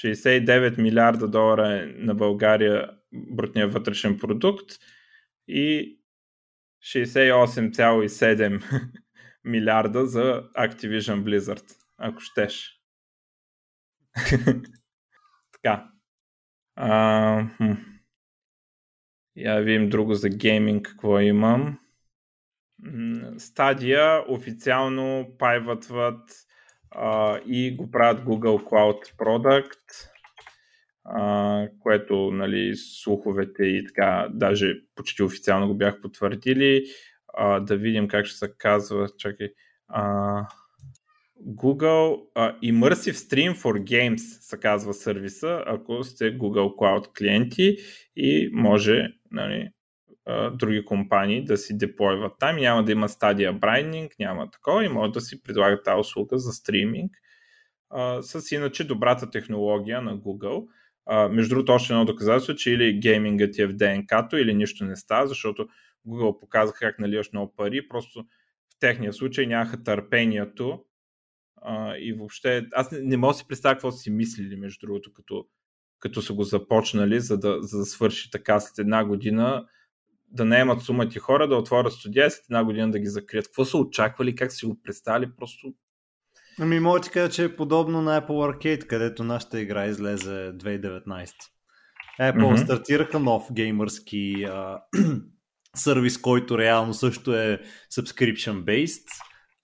69 0.01 0.79
милиарда 0.79 1.29
долара 1.29 1.69
е 1.69 1.87
на 1.87 2.15
България 2.15 2.91
брутния 3.13 3.69
вътрешен 3.69 4.19
продукт 4.19 4.71
и 5.49 5.99
68,7 6.83 8.91
милиарда 9.45 10.07
за 10.07 10.51
Activision 10.59 11.23
Blizzard, 11.23 11.77
ако 11.99 12.21
щеш. 12.21 12.81
така. 15.53 15.91
А, 16.77 17.47
я 19.37 19.61
видим 19.61 19.89
друго 19.89 20.15
за 20.15 20.29
гейминг, 20.29 20.87
какво 20.87 21.21
имам. 21.21 21.79
Стадия 23.39 24.25
официално 24.29 25.35
пайватват 25.39 26.47
и 27.47 27.77
го 27.77 27.91
правят 27.91 28.25
Google 28.25 28.65
Cloud 28.65 29.17
Product, 29.19 30.11
а, 31.05 31.69
което 31.81 32.31
нали, 32.31 32.77
слуховете 32.77 33.65
и 33.65 33.87
така, 33.87 34.29
даже 34.33 34.75
почти 34.95 35.23
официално 35.23 35.69
го 35.69 35.75
бях 35.75 36.01
потвърдили. 36.01 36.85
А, 37.35 37.61
да 37.61 37.77
видим 37.77 38.09
как 38.09 38.27
ще 38.27 38.39
се 38.39 38.53
казва. 38.59 39.09
Чакай. 39.19 39.49
А, 39.89 40.47
Google 41.47 42.21
uh, 42.37 42.61
Immersive 42.63 43.15
Stream 43.15 43.55
for 43.55 43.83
Games 43.83 44.17
се 44.41 44.61
казва 44.61 44.95
сервиса, 44.95 45.63
ако 45.67 46.05
сте 46.05 46.39
Google 46.39 46.77
Cloud 46.77 47.19
клиенти 47.19 47.77
и 48.17 48.51
може 48.53 49.09
нали, 49.31 49.71
други 50.55 50.85
компании 50.85 51.45
да 51.45 51.57
си 51.57 51.79
деплойват 51.79 52.33
там. 52.41 52.57
Няма 52.57 52.85
да 52.85 52.93
има 52.93 53.09
стадия 53.09 53.53
брайнинг, 53.53 54.13
няма 54.19 54.51
такова 54.51 54.85
и 54.85 54.89
може 54.89 55.13
да 55.13 55.21
си 55.21 55.43
предлагат 55.43 55.85
тази 55.85 56.01
услуга 56.01 56.39
за 56.39 56.53
стриминг 56.53 57.13
а, 57.91 58.23
с 58.23 58.53
иначе 58.53 58.85
добрата 58.85 59.31
технология 59.31 60.03
на 60.03 60.19
Google. 60.19 60.67
А, 61.07 61.29
между 61.29 61.55
другото, 61.55 61.73
още 61.73 61.93
едно 61.93 62.05
доказателство, 62.05 62.55
че 62.55 62.71
или 62.71 63.01
геймингът 63.01 63.59
е 63.59 63.67
в 63.67 63.73
ДНК-то, 63.73 64.37
или 64.37 64.55
нищо 64.55 64.85
не 64.85 64.97
става, 64.97 65.27
защото 65.27 65.69
Google 66.07 66.41
показаха 66.41 66.79
как 66.79 66.99
наливаш 66.99 67.33
много 67.33 67.55
пари, 67.57 67.89
просто 67.89 68.23
в 68.75 68.79
техния 68.81 69.13
случай 69.13 69.47
нямаха 69.47 69.83
търпението 69.83 70.85
а, 71.63 71.97
и 71.97 72.13
въобще, 72.13 72.67
аз 72.73 72.91
не, 72.93 73.01
не 73.01 73.17
мога 73.17 73.33
да 73.33 73.39
си 73.39 73.49
представя 73.49 73.75
какво 73.75 73.91
си 73.91 74.11
мислили, 74.11 74.57
между 74.57 74.87
другото, 74.87 75.13
като, 75.13 75.47
като 75.99 76.23
са 76.23 76.33
го 76.33 76.43
започнали, 76.43 77.21
за 77.21 77.39
да, 77.39 77.63
за 77.63 77.79
да 77.79 77.85
свърши 77.85 78.31
така 78.31 78.61
след 78.61 78.79
една 78.79 79.05
година 79.05 79.67
да 80.31 80.45
наемат 80.45 80.83
сумати 80.83 81.19
хора, 81.19 81.49
да 81.49 81.57
отворят 81.57 81.93
студия 81.93 82.27
и 82.27 82.31
след 82.31 82.45
една 82.51 82.65
година 82.65 82.91
да 82.91 82.99
ги 82.99 83.07
закрият. 83.07 83.47
Какво 83.47 83.65
са 83.65 83.79
очаквали, 83.79 84.35
как 84.35 84.53
си 84.53 84.67
го 84.67 84.83
представили, 84.83 85.31
просто... 85.37 85.73
Ами 86.61 86.81
мога 86.81 87.01
ти 87.01 87.11
кажа, 87.11 87.33
че 87.33 87.45
е 87.45 87.57
подобно 87.57 88.03
на 88.03 88.23
Apple 88.23 88.29
Arcade, 88.29 88.87
където 88.87 89.25
нашата 89.25 89.61
игра 89.61 89.87
излезе 89.87 90.53
2019. 90.53 91.31
Apple 92.21 92.37
mm-hmm. 92.37 92.65
стартираха 92.65 93.19
нов 93.19 93.53
геймърски 93.53 94.45
а, 94.49 94.79
сервис, 95.77 96.19
който 96.19 96.59
реално 96.59 96.95
също 96.95 97.35
е 97.35 97.61
subscription 97.95 98.65
based. 98.65 99.07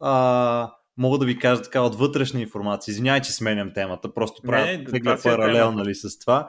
А, 0.00 0.72
мога 0.96 1.18
да 1.18 1.26
ви 1.26 1.38
кажа 1.38 1.62
така 1.62 1.80
от 1.80 1.94
вътрешна 1.94 2.40
информация. 2.40 2.92
Извинявай, 2.92 3.20
че 3.20 3.32
сменям 3.32 3.72
темата, 3.74 4.14
просто 4.14 4.42
правя 4.42 4.84
паралел 5.22 5.72
нали, 5.72 5.94
с 5.94 6.18
това 6.18 6.48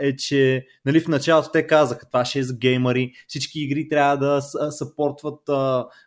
е, 0.00 0.16
че 0.16 0.66
нали, 0.84 1.00
в 1.00 1.08
началото 1.08 1.50
те 1.52 1.66
казаха, 1.66 2.06
това 2.06 2.24
ще 2.24 2.38
е 2.38 2.42
за 2.42 2.56
геймари, 2.56 3.12
всички 3.28 3.60
игри 3.60 3.88
трябва 3.88 4.16
да 4.16 4.42
съпортват 4.70 5.40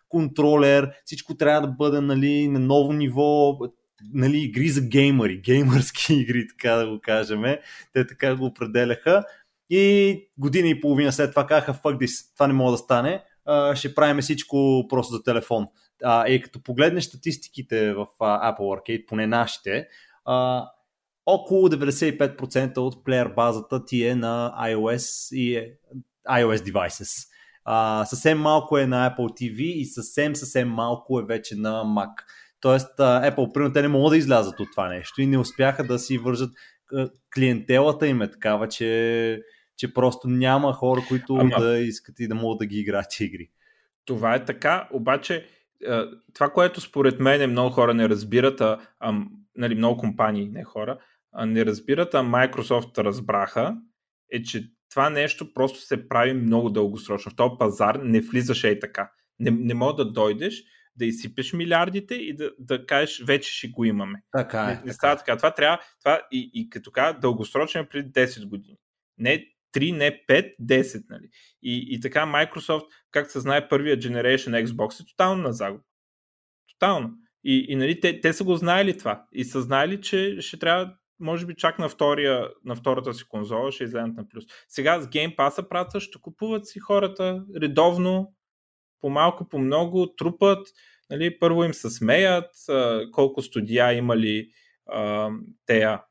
контролер, 0.10 0.92
всичко 1.06 1.38
трябва 1.38 1.68
да 1.68 1.74
бъде 1.74 2.02
нали, 2.02 2.48
на 2.48 2.60
ново 2.60 2.94
ниво, 2.94 3.58
нали, 4.14 4.38
игри 4.38 4.70
за 4.70 4.82
геймари, 4.82 5.42
геймърски 5.42 6.14
игри, 6.22 6.48
така 6.48 6.76
да 6.76 6.90
го 6.90 7.00
кажем. 7.02 7.44
Те 7.94 8.08
така 8.08 8.36
го 8.36 8.46
определяха. 8.46 9.24
И 9.70 10.30
година 10.38 10.68
и 10.68 10.82
половина 10.82 11.12
след 11.12 11.30
това 11.30 11.48
казаха, 11.48 11.74
fuck 11.74 12.06
this, 12.06 12.34
това 12.34 12.48
не 12.48 12.54
може 12.54 12.72
да 12.72 12.78
стане, 12.78 13.24
ще 13.76 13.96
правим 13.96 14.22
всичко 14.22 14.86
просто 14.90 15.14
за 15.14 15.24
телефон. 15.24 15.68
И 16.28 16.42
като 16.44 16.64
погледнеш 16.64 17.04
статистиките 17.04 17.94
в 17.94 18.08
Apple 18.20 18.60
Arcade, 18.60 19.06
поне 19.06 19.28
нашите, 19.28 19.88
около 21.28 21.70
95% 21.70 22.78
от 22.78 23.04
плеер 23.04 23.28
базата 23.36 23.86
ти 23.86 24.06
е 24.06 24.16
на 24.16 24.54
iOS 24.60 25.36
и 25.36 25.56
е, 25.56 25.74
iOS 26.30 26.72
devices. 26.72 27.28
А, 27.66 28.06
съвсем 28.06 28.40
малко 28.40 28.78
е 28.78 28.88
на 28.88 29.16
Apple 29.16 29.42
TV 29.42 29.60
и 29.60 29.86
съвсем, 29.86 30.36
съвсем 30.36 30.70
малко 30.70 31.20
е 31.20 31.26
вече 31.26 31.56
на 31.56 31.84
Mac. 31.84 32.12
Тоест, 32.62 32.98
Apple, 32.98 33.54
примерно, 33.54 33.74
те 33.74 33.82
не 33.82 33.88
могат 33.88 34.12
да 34.12 34.18
излязат 34.18 34.60
от 34.60 34.68
това 34.72 34.90
нещо 34.90 35.22
и 35.22 35.28
не 35.28 35.38
успяха 35.38 35.84
да 35.84 36.00
си 36.00 36.18
вържат 36.18 36.52
клиентелата 37.36 38.08
им 38.08 38.22
е 38.22 38.32
такава, 38.32 38.68
че, 38.68 39.42
че 39.78 39.94
просто 39.94 40.28
няма 40.28 40.74
хора, 40.74 41.02
които 41.08 41.36
Ама... 41.36 41.60
да 41.60 41.80
искат 41.80 42.20
и 42.20 42.28
да 42.28 42.36
могат 42.36 42.60
да 42.60 42.66
ги 42.66 42.80
играят 42.80 43.20
игри. 43.20 43.50
Това 44.06 44.36
е 44.36 44.46
така, 44.46 44.88
обаче 44.92 45.46
това, 46.34 46.50
което 46.50 46.82
според 46.82 47.20
мен 47.20 47.52
много 47.52 47.70
хора 47.70 47.94
не 47.94 48.10
разбират, 48.10 48.62
а, 48.62 48.80
а 49.00 49.22
нали, 49.56 49.76
много 49.76 49.98
компании, 49.98 50.50
не 50.50 50.64
хора, 50.64 51.00
не 51.46 51.66
разбират, 51.66 52.14
а 52.14 52.24
Microsoft 52.24 52.98
разбраха, 52.98 53.78
е, 54.32 54.44
че 54.44 54.72
това 54.90 55.10
нещо 55.10 55.54
просто 55.54 55.80
се 55.80 56.10
прави 56.10 56.34
много 56.34 56.70
дългосрочно. 56.70 57.32
В 57.32 57.36
този 57.36 57.56
пазар 57.60 57.96
не 57.96 58.22
влизаше 58.22 58.68
и 58.68 58.80
така. 58.80 59.12
Не, 59.40 59.52
не 59.52 59.74
мога 59.74 59.94
да 59.96 60.12
дойдеш, 60.12 60.64
да 60.96 61.06
изсипеш 61.06 61.54
милиардите 61.54 62.16
и 62.16 62.36
да, 62.36 62.52
да 62.60 62.86
кажеш, 62.86 63.24
вече 63.28 63.52
ще 63.52 63.68
го 63.68 63.86
имаме. 63.86 64.22
Така 64.38 64.64
е. 64.64 64.76
Не, 64.76 64.82
не 64.86 64.94
става 64.94 65.18
така. 65.18 65.38
Това 65.38 65.54
трябва, 65.54 65.80
това 66.04 66.22
и, 66.32 66.52
и 66.54 66.70
като 66.70 66.92
така, 66.92 67.14
дългосрочно 67.14 67.82
е 67.82 67.90
преди 67.90 68.12
10 68.12 68.48
години. 68.48 68.78
Не 69.18 69.46
3, 69.76 69.98
не 69.98 70.26
5, 70.30 70.56
10, 70.62 71.04
нали? 71.10 71.30
И, 71.64 71.88
и 71.90 72.00
така 72.00 72.26
Microsoft, 72.26 72.86
както 73.12 73.32
се 73.32 73.40
знае, 73.40 73.70
първия 73.70 73.98
Generation 73.98 74.66
Xbox 74.66 75.04
е 75.04 75.06
тотално 75.06 75.44
на 75.44 75.54
загуба. 75.54 75.84
Тотално. 76.74 77.14
И, 77.44 77.66
и 77.70 77.76
нали, 77.76 78.00
те, 78.00 78.22
те 78.22 78.34
са 78.34 78.44
го 78.44 78.56
знаели 78.56 78.98
това. 78.98 79.26
И 79.32 79.46
са 79.46 79.62
знаели, 79.62 80.02
че 80.02 80.38
ще 80.42 80.60
трябва 80.60 80.94
може 81.20 81.46
би 81.46 81.56
чак 81.56 81.80
на, 81.80 81.90
втория, 81.90 82.50
на 82.66 82.76
втората 82.76 83.14
си 83.14 83.24
конзола 83.28 83.72
ще 83.72 83.84
излезат 83.84 84.16
на 84.16 84.30
плюс. 84.30 84.44
Сега 84.68 85.02
с 85.02 85.08
Game 85.08 85.36
Pass 85.36 85.70
правят 85.70 86.02
ще 86.02 86.22
купуват 86.22 86.68
си 86.68 86.80
хората 86.80 87.44
редовно, 87.62 88.34
по 89.02 89.10
малко, 89.10 89.50
по 89.50 89.60
много, 89.60 90.16
трупат. 90.16 90.68
Нали, 91.10 91.40
първо 91.40 91.64
им 91.64 91.74
се 91.74 91.90
смеят, 91.90 92.52
колко 93.12 93.42
студия 93.42 93.94
имали 93.94 94.50
а, 94.90 95.30
тея, 95.66 96.04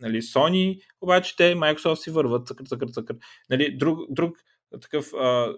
нали, 0.00 0.22
Sony, 0.22 0.80
обаче 1.00 1.36
те 1.36 1.54
Microsoft 1.54 1.94
си 1.94 2.10
върват 2.10 2.46
цъкър, 2.46 2.66
цъкър, 2.66 2.88
цъкър. 2.88 3.16
Нали, 3.50 3.76
друг, 3.76 3.98
друг 4.10 4.36
такъв 4.82 5.12
а, 5.14 5.54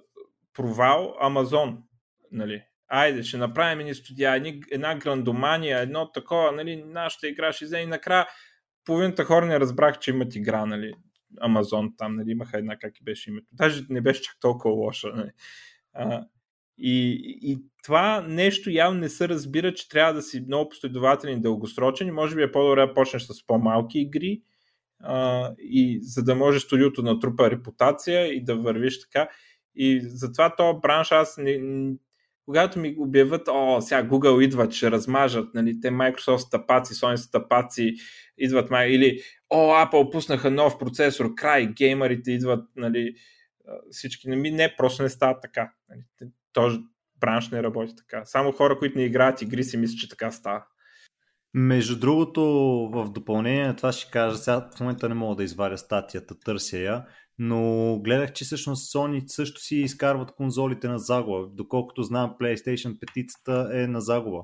провал 0.55 1.16
Amazon. 1.22 1.76
Нали, 2.33 2.62
айде, 2.88 3.22
ще 3.22 3.37
направим 3.37 3.87
ни 3.87 3.94
студия, 3.94 4.42
една 4.70 4.94
грандомания, 4.94 5.79
едно 5.79 6.12
такова, 6.12 6.53
нали, 6.53 6.76
нашата 6.76 7.29
игра 7.29 7.53
ще 7.53 7.64
взе 7.64 7.79
и 7.79 7.87
накрая 7.87 8.26
половината 8.85 9.25
хора 9.25 9.47
не 9.47 9.61
разбрах, 9.61 9.99
че 9.99 10.11
имат 10.11 10.35
игра, 10.35 10.66
нали? 10.66 10.95
Амазон, 11.40 11.95
там 11.97 12.16
нали, 12.16 12.31
имаха 12.31 12.59
една, 12.59 12.77
как 12.77 13.01
и 13.01 13.05
беше 13.05 13.31
името. 13.31 13.47
Даже 13.53 13.85
не 13.90 14.01
беше 14.01 14.23
чак 14.23 14.37
толкова 14.40 14.75
лоша. 14.75 15.09
Нали. 15.14 15.31
А, 15.93 16.25
и, 16.79 17.21
и 17.43 17.59
това 17.85 18.21
нещо 18.21 18.71
явно 18.71 19.01
не 19.01 19.09
се 19.09 19.29
разбира, 19.29 19.75
че 19.75 19.88
трябва 19.88 20.14
да 20.14 20.23
си 20.23 20.40
много 20.40 20.69
последователен 20.69 21.38
и 21.38 21.43
дългосрочен 21.43 22.09
и 22.09 22.11
може 22.11 22.37
би 22.37 22.43
е 22.43 22.53
по-добре 22.53 22.87
да 22.87 22.95
почнеш 22.95 23.23
с 23.23 23.47
по-малки 23.47 23.99
игри, 23.99 24.43
а, 25.03 25.51
и 25.59 25.99
за 26.03 26.23
да 26.23 26.35
може 26.35 26.61
студиото 26.61 27.03
натрупа 27.03 27.51
репутация 27.51 28.35
и 28.35 28.45
да 28.45 28.57
вървиш 28.57 29.01
така. 29.01 29.29
И 29.75 30.01
затова 30.03 30.57
този 30.57 30.79
бранш 30.83 31.12
аз 31.12 31.38
не, 31.38 31.59
когато 32.51 32.79
ми 32.79 32.95
обявят, 32.99 33.49
о, 33.49 33.81
сега 33.81 34.09
Google 34.09 34.45
идват, 34.45 34.73
ще 34.73 34.91
размажат, 34.91 35.55
нали, 35.55 35.81
те 35.81 35.91
Microsoft 35.91 36.37
стъпаци, 36.37 36.95
Sony 36.95 37.17
стъпаци, 37.17 37.95
идват, 38.39 38.71
или 38.71 39.21
о, 39.51 39.57
Apple 39.57 40.13
пуснаха 40.13 40.51
нов 40.51 40.79
процесор, 40.79 41.35
край, 41.35 41.67
геймерите 41.67 42.33
идват, 42.33 42.65
нали, 42.77 43.15
всички, 43.91 44.29
не, 44.29 44.51
не, 44.51 44.75
просто 44.77 45.03
не 45.03 45.09
става 45.09 45.41
така. 45.41 45.73
Нали, 45.89 46.31
този 46.53 46.79
бранш 47.21 47.49
не 47.49 47.63
работи 47.63 47.97
така. 47.97 48.25
Само 48.25 48.53
хора, 48.53 48.79
които 48.79 48.99
не 48.99 49.05
играят 49.05 49.43
игри, 49.43 49.65
си 49.65 49.77
мислят, 49.77 50.01
че 50.01 50.09
така 50.09 50.31
става. 50.31 50.65
Между 51.55 51.99
другото, 51.99 52.43
в 52.93 53.11
допълнение 53.11 53.67
на 53.67 53.77
това 53.77 53.93
ще 53.93 54.11
кажа, 54.11 54.37
сега 54.37 54.69
в 54.77 54.81
момента 54.81 55.09
не 55.09 55.15
мога 55.15 55.37
да 55.37 55.45
изваря 55.45 55.79
статията, 55.79 56.41
търся 56.41 56.79
я, 56.79 57.07
но 57.42 57.98
гледах, 58.05 58.33
че 58.33 58.44
всъщност 58.44 58.92
Sony 58.92 59.26
също 59.26 59.61
си 59.61 59.76
изкарват 59.76 60.33
конзолите 60.33 60.88
на 60.88 60.98
загуба. 60.98 61.46
Доколкото 61.53 62.03
знам, 62.03 62.35
PlayStation 62.40 62.98
5 62.98 63.83
е 63.83 63.87
на 63.87 64.00
загуба 64.00 64.42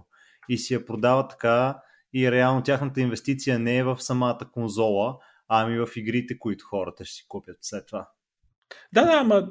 и 0.49 0.59
си 0.59 0.75
я 0.75 0.87
продава 0.87 1.29
така 1.29 1.79
и 2.15 2.31
реално 2.33 2.63
тяхната 2.63 3.01
инвестиция 3.01 3.59
не 3.59 3.77
е 3.77 3.85
в 3.85 4.01
самата 4.01 4.39
конзола, 4.53 5.17
ами 5.49 5.79
в 5.79 5.89
игрите, 5.97 6.39
които 6.39 6.65
хората 6.65 7.05
ще 7.05 7.15
си 7.15 7.25
купят 7.29 7.57
след 7.61 7.87
това. 7.87 8.09
Да, 8.93 9.05
да, 9.05 9.13
ама 9.13 9.49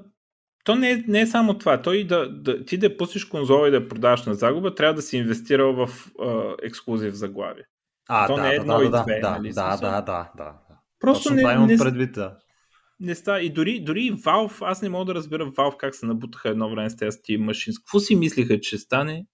то 0.64 0.76
не 0.76 0.92
е, 0.92 1.04
не 1.08 1.22
е 1.22 1.28
само 1.28 1.58
това. 1.58 1.82
Той 1.82 2.04
да, 2.04 2.30
да, 2.30 2.66
ти 2.66 2.78
да 2.78 2.98
пуснеш 2.98 3.26
конзола 3.26 3.68
и 3.68 3.72
да 3.72 3.88
продаваш 3.88 4.26
на 4.26 4.34
загуба, 4.34 4.76
трябва 4.76 4.94
да 4.94 5.02
си 5.02 5.18
инвестирал 5.18 5.74
в 5.74 5.88
uh, 5.88 6.56
ексклюзив 6.64 7.14
заглавие. 7.14 7.64
А, 8.10 8.28
то 8.28 8.36
да, 8.36 8.42
не 8.42 8.48
е 8.48 8.52
да, 8.52 8.62
едно 8.62 8.78
да, 8.78 8.86
и 8.86 8.90
да, 8.90 9.04
две. 9.04 9.20
да, 9.20 9.32
нали, 9.32 9.54
да, 9.54 9.78
да, 9.78 10.02
да, 10.02 10.32
да. 10.38 10.54
Просто 11.00 11.24
Точно 11.24 11.36
не, 11.36 11.42
това 11.42 11.54
имам 11.54 11.68
не, 11.68 11.78
предвид, 11.78 12.12
да. 12.14 12.38
Не 13.00 13.16
става. 13.16 13.42
И 13.42 13.50
дори, 13.50 13.80
дори 13.80 14.12
Valve, 14.12 14.58
аз 14.62 14.82
не 14.82 14.90
мога 14.90 15.06
да 15.06 15.16
разбера 15.16 15.46
Valve 15.46 15.78
как 15.78 15.96
се 15.96 16.06
набутаха 16.06 16.50
едно 16.50 16.70
време 16.70 16.90
с 16.90 16.98
тези 16.98 17.18
Steam 17.18 17.40
Machines. 17.42 17.78
Какво 17.78 18.00
си 18.00 18.16
мислиха, 18.16 18.60
че 18.60 18.78
стане? 18.78 19.26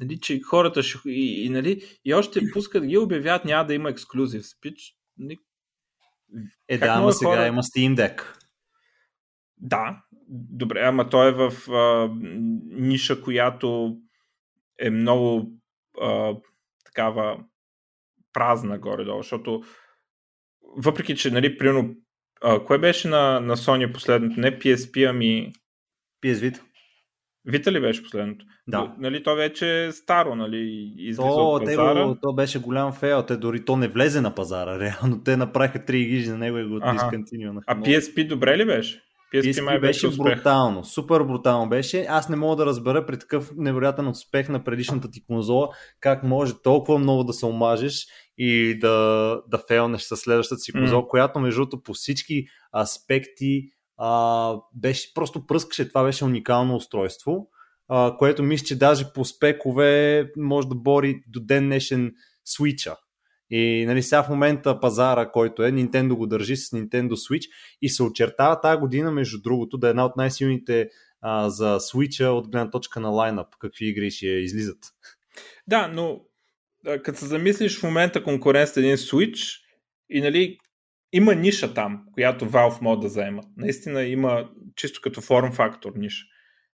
Нали, 0.00 0.20
че 0.20 0.40
хората 0.40 0.82
ще... 0.82 0.98
И, 1.06 1.44
и, 1.44 1.48
нали, 1.48 1.82
и 2.04 2.14
още 2.14 2.40
пускат, 2.52 2.86
ги 2.86 2.98
обявяват, 2.98 3.44
няма 3.44 3.66
да 3.66 3.74
има 3.74 3.90
ексклюзив 3.90 4.46
спич. 4.46 4.94
Нали, 5.18 5.38
Е, 6.68 6.78
Как 6.78 6.88
да, 6.88 6.94
ама 6.94 7.12
сега 7.12 7.30
хора- 7.30 7.46
има 7.46 7.62
Steam 7.62 7.94
Deck. 7.96 8.22
Да, 9.58 10.02
добре, 10.28 10.80
ама 10.82 11.08
той 11.08 11.28
е 11.28 11.32
в 11.32 11.70
а, 11.70 12.10
ниша, 12.70 13.22
която 13.22 13.96
е 14.78 14.90
много 14.90 15.52
а, 16.00 16.36
такава 16.84 17.44
празна 18.32 18.78
горе-долу, 18.78 19.22
защото 19.22 19.62
въпреки, 20.76 21.16
че, 21.16 21.30
нали, 21.30 21.58
примерно, 21.58 21.94
а, 22.42 22.64
кое 22.64 22.78
беше 22.78 23.08
на, 23.08 23.40
на 23.40 23.56
Sony 23.56 23.92
последното? 23.92 24.40
Не 24.40 24.58
PSP, 24.58 25.10
ами... 25.10 25.52
PS 26.24 26.34
Vita. 26.50 26.60
Vita 27.48 27.70
ли 27.72 27.80
беше 27.80 28.02
последното? 28.02 28.44
Да. 28.68 28.94
Нали, 28.98 29.22
то 29.22 29.34
вече 29.34 29.84
е 29.84 29.92
старо, 29.92 30.34
нали, 30.34 30.92
излиза 30.98 31.22
То, 31.22 31.48
от 31.50 31.64
пазара. 31.64 31.94
то, 32.02 32.16
то 32.22 32.32
беше 32.34 32.58
голям 32.58 32.92
фейл, 32.92 33.22
те 33.22 33.36
дори 33.36 33.64
то 33.64 33.76
не 33.76 33.88
влезе 33.88 34.20
на 34.20 34.34
пазара, 34.34 34.78
реално. 34.80 35.22
Те 35.24 35.36
направиха 35.36 35.78
3 35.78 36.08
гижи 36.08 36.30
на 36.30 36.38
него 36.38 36.58
и 36.58 36.64
го 36.68 36.78
Ага. 36.82 36.92
дисконтинюваха. 36.92 37.64
А 37.66 37.76
PSP 37.76 38.28
добре 38.28 38.58
ли 38.58 38.64
беше? 38.66 39.02
PSP, 39.34 39.60
май 39.60 39.76
PSP 39.76 39.80
беше 39.80 40.06
успех. 40.06 40.34
брутално, 40.34 40.84
супер 40.84 41.22
брутално 41.22 41.68
беше. 41.68 42.06
Аз 42.08 42.28
не 42.28 42.36
мога 42.36 42.56
да 42.56 42.66
разбера 42.66 43.06
при 43.06 43.18
такъв 43.18 43.50
невероятен 43.56 44.08
успех 44.08 44.48
на 44.48 44.64
предишната 44.64 45.10
ти 45.10 45.24
конзола, 45.26 45.68
как 46.00 46.22
може 46.22 46.52
толкова 46.62 46.98
много 46.98 47.24
да 47.24 47.32
се 47.32 47.46
омажеш 47.46 48.06
и 48.38 48.78
да, 48.78 49.40
да 49.48 49.58
фейлнеш 49.68 50.02
със 50.02 50.20
следващата 50.20 50.60
си 50.60 50.72
конзола, 50.72 51.02
М. 51.02 51.08
която 51.08 51.38
между 51.38 51.60
другото 51.60 51.82
по 51.82 51.94
всички 51.94 52.46
аспекти 52.76 53.70
а, 53.98 54.54
беше, 54.74 55.14
просто 55.14 55.46
пръскаше. 55.46 55.88
Това 55.88 56.04
беше 56.04 56.24
уникално 56.24 56.76
устройство, 56.76 57.48
а, 57.88 58.16
което 58.18 58.42
мисля, 58.42 58.64
че 58.64 58.78
даже 58.78 59.12
по 59.12 59.24
спекове 59.24 60.30
може 60.36 60.68
да 60.68 60.74
бори 60.74 61.22
до 61.28 61.40
ден 61.40 61.64
днешен 61.64 62.14
Switch-а. 62.46 62.96
И 63.50 63.84
нали, 63.86 64.02
сега 64.02 64.22
в 64.22 64.28
момента 64.28 64.80
пазара, 64.80 65.30
който 65.30 65.62
е, 65.62 65.72
Nintendo 65.72 66.14
го 66.14 66.26
държи 66.26 66.56
с 66.56 66.70
Nintendo 66.70 67.12
Switch 67.12 67.48
и 67.82 67.88
се 67.88 68.02
очертава 68.02 68.60
тази 68.60 68.80
година, 68.80 69.12
между 69.12 69.42
другото, 69.42 69.78
да 69.78 69.86
е 69.86 69.90
една 69.90 70.04
от 70.04 70.16
най-силните 70.16 70.88
а, 71.20 71.50
за 71.50 71.78
Switch 71.78 72.28
от 72.28 72.50
гледна 72.50 72.70
точка 72.70 73.00
на 73.00 73.08
лайнъп, 73.08 73.48
какви 73.58 73.88
игри 73.88 74.10
ще 74.10 74.26
излизат. 74.26 74.78
Да, 75.66 75.88
но 75.88 76.20
като 77.02 77.18
се 77.18 77.26
замислиш 77.26 77.78
в 77.78 77.82
момента 77.82 78.22
конкуренцията 78.22 78.80
е 78.80 78.82
един 78.82 78.96
Switch 78.96 79.60
и 80.10 80.20
нали 80.20 80.58
има 81.12 81.34
ниша 81.34 81.74
там, 81.74 82.04
която 82.12 82.50
Valve 82.50 82.82
могат 82.82 83.00
да 83.00 83.08
заемат. 83.08 83.44
Наистина 83.56 84.02
има 84.02 84.50
чисто 84.76 85.00
като 85.02 85.20
форм 85.20 85.52
фактор 85.52 85.92
ниша. 85.96 86.26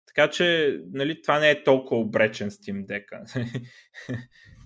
Така 0.07 0.31
че 0.31 0.77
нали, 0.93 1.23
това 1.23 1.39
не 1.39 1.51
е 1.51 1.65
толкова 1.65 2.01
обречен 2.01 2.51
Steam 2.51 2.87
Deck. 2.87 3.47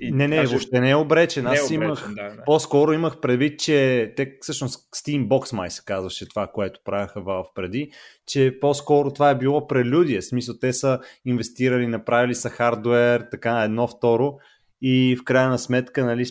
И 0.00 0.12
не, 0.12 0.28
не, 0.28 0.36
даже 0.36 0.50
въобще 0.50 0.80
не 0.80 0.90
е 0.90 0.94
обречен. 0.94 1.44
не 1.44 1.50
е 1.50 1.52
Аз 1.52 1.70
имах, 1.70 1.90
обречен, 1.90 2.14
да, 2.14 2.36
да. 2.36 2.44
по-скоро 2.44 2.92
имах 2.92 3.20
предвид, 3.20 3.60
че 3.60 4.12
те 4.16 4.36
всъщност 4.40 4.90
Steambox 4.96 5.52
май 5.52 5.70
се 5.70 5.82
казваше 5.84 6.28
това, 6.28 6.46
което 6.46 6.80
правяха 6.84 7.20
Valve 7.20 7.54
преди, 7.54 7.90
че 8.26 8.58
по-скоро 8.60 9.12
това 9.12 9.30
е 9.30 9.38
било 9.38 9.66
прелюдия. 9.66 10.20
В 10.20 10.24
смисъл, 10.24 10.54
те 10.60 10.72
са 10.72 11.00
инвестирали, 11.24 11.86
направили 11.86 12.34
са 12.34 12.50
хардуер, 12.50 13.26
така 13.30 13.62
едно, 13.62 13.88
второ 13.88 14.38
и 14.80 15.16
в 15.20 15.24
крайна 15.24 15.58
сметка, 15.58 16.04
нали, 16.04 16.26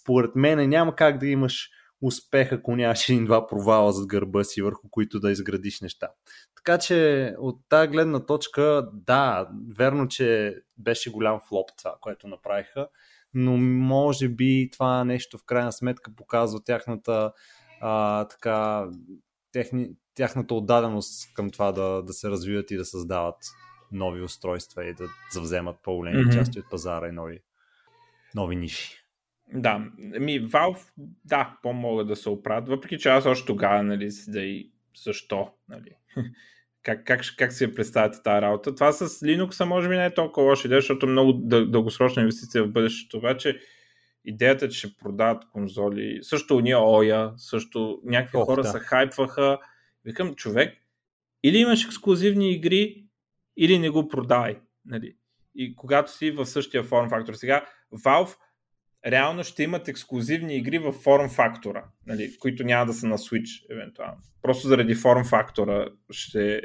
според 0.00 0.30
мен 0.34 0.68
няма 0.68 0.96
как 0.96 1.18
да 1.18 1.26
имаш 1.26 1.68
успех, 2.02 2.52
ако 2.52 2.76
нямаш 2.76 3.08
един-два 3.08 3.46
провала 3.46 3.92
зад 3.92 4.06
гърба 4.06 4.44
си, 4.44 4.62
върху 4.62 4.88
които 4.90 5.20
да 5.20 5.30
изградиш 5.30 5.80
неща. 5.80 6.08
Така 6.56 6.78
че 6.78 7.30
от 7.38 7.60
тази 7.68 7.88
гледна 7.88 8.26
точка, 8.26 8.88
да, 8.92 9.48
верно, 9.76 10.08
че 10.08 10.56
беше 10.78 11.10
голям 11.10 11.40
флоп 11.48 11.70
това, 11.78 11.96
което 12.00 12.28
направиха, 12.28 12.88
но 13.34 13.56
може 13.56 14.28
би 14.28 14.68
това 14.72 15.04
нещо 15.04 15.38
в 15.38 15.44
крайна 15.46 15.72
сметка 15.72 16.10
показва 16.16 16.64
тяхната 16.64 17.32
а, 17.80 18.24
така, 18.28 18.88
техни, 19.52 19.90
тяхната 20.14 20.54
отдаденост 20.54 21.34
към 21.34 21.50
това 21.50 21.72
да, 21.72 22.02
да 22.02 22.12
се 22.12 22.30
развиват 22.30 22.70
и 22.70 22.76
да 22.76 22.84
създават 22.84 23.36
нови 23.92 24.22
устройства 24.22 24.84
и 24.84 24.94
да 24.94 25.04
завземат 25.32 25.76
по-големи 25.82 26.24
mm-hmm. 26.24 26.38
части 26.38 26.58
от 26.58 26.70
пазара 26.70 27.08
и 27.08 27.12
нови, 27.12 27.40
нови 28.34 28.56
ниши. 28.56 29.04
Да, 29.54 29.78
ми 29.98 30.42
Valve, 30.42 30.90
да, 31.24 31.58
по-могат 31.62 32.08
да 32.08 32.16
се 32.16 32.28
оправят, 32.28 32.68
въпреки 32.68 32.98
че 32.98 33.08
аз 33.08 33.26
още 33.26 33.46
тогава, 33.46 33.82
нали, 33.82 34.10
си 34.10 34.30
да 34.30 34.40
и 34.40 34.70
защо, 35.04 35.50
нали. 35.68 35.96
Как, 36.82 37.04
как, 37.04 37.20
как 37.38 37.52
си 37.52 37.64
я 37.64 37.74
представяте 37.74 38.22
тази 38.22 38.42
работа? 38.42 38.74
Това 38.74 38.92
с 38.92 39.08
Linux 39.08 39.64
може 39.64 39.88
би 39.88 39.96
не 39.96 40.06
е 40.06 40.14
толкова 40.14 40.46
лоша 40.46 40.68
идея, 40.68 40.80
защото 40.80 41.06
много 41.06 41.32
дъл- 41.32 41.70
дългосрочна 41.70 42.22
инвестиция 42.22 42.64
в 42.64 42.72
бъдещето, 42.72 43.16
обаче 43.16 43.60
идеята, 44.24 44.68
че 44.68 44.78
ще 44.78 44.96
продават 44.96 45.44
конзоли, 45.52 46.18
също 46.22 46.56
уния 46.56 46.78
Оя, 46.80 47.32
също 47.36 48.00
някакви 48.04 48.36
Ох, 48.36 48.44
хора 48.44 48.62
да. 48.62 48.68
се 48.68 48.78
хайпваха. 48.78 49.58
Викам, 50.04 50.34
човек, 50.34 50.74
или 51.42 51.58
имаш 51.58 51.84
ексклюзивни 51.84 52.52
игри, 52.52 53.04
или 53.56 53.78
не 53.78 53.90
го 53.90 54.08
продай. 54.08 54.58
Нали? 54.86 55.16
И 55.54 55.76
когато 55.76 56.12
си 56.12 56.30
в 56.30 56.46
същия 56.46 56.82
форм 56.82 57.08
фактор. 57.08 57.34
Сега, 57.34 57.66
Valve 57.94 58.36
реално 59.06 59.44
ще 59.44 59.62
имат 59.62 59.88
ексклюзивни 59.88 60.56
игри 60.56 60.78
в 60.78 60.92
форм 60.92 61.28
фактора, 61.28 61.84
нали, 62.06 62.38
които 62.38 62.64
няма 62.64 62.86
да 62.86 62.92
са 62.92 63.06
на 63.06 63.18
Switch, 63.18 63.72
евентуално. 63.72 64.18
Просто 64.42 64.68
заради 64.68 64.94
форм 64.94 65.24
фактора 65.24 65.88
ще... 66.10 66.62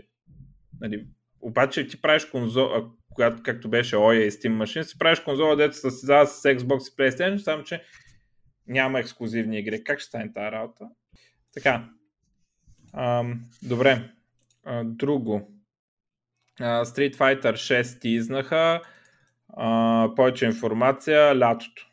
Нали, 0.82 1.06
обаче 1.42 1.88
ти 1.88 2.02
правиш 2.02 2.26
конзола, 2.26 2.90
когато, 3.14 3.44
както 3.44 3.70
беше 3.70 3.96
Oya 3.96 4.28
и 4.28 4.32
Steam 4.32 4.64
Machine, 4.64 4.82
си 4.82 4.98
правиш 4.98 5.20
конзола, 5.20 5.56
дето 5.56 5.76
се 5.76 5.82
състезава 5.82 6.28
с 6.28 6.44
Xbox 6.44 6.94
и 6.94 6.96
PlayStation, 6.96 7.38
само 7.38 7.64
че 7.64 7.84
няма 8.68 9.00
ексклюзивни 9.00 9.60
игри. 9.60 9.84
Как 9.84 10.00
ще 10.00 10.08
стане 10.08 10.34
тази 10.34 10.52
работа? 10.52 10.90
Така. 11.54 11.90
Ам, 12.94 13.46
добре. 13.64 14.12
А, 14.64 14.84
друго. 14.84 15.52
А, 16.60 16.86
Street 16.86 17.16
Fighter 17.16 17.54
6 17.54 18.06
изнаха. 18.06 18.82
Повече 20.16 20.46
информация 20.46 21.40
лятото. 21.40 21.86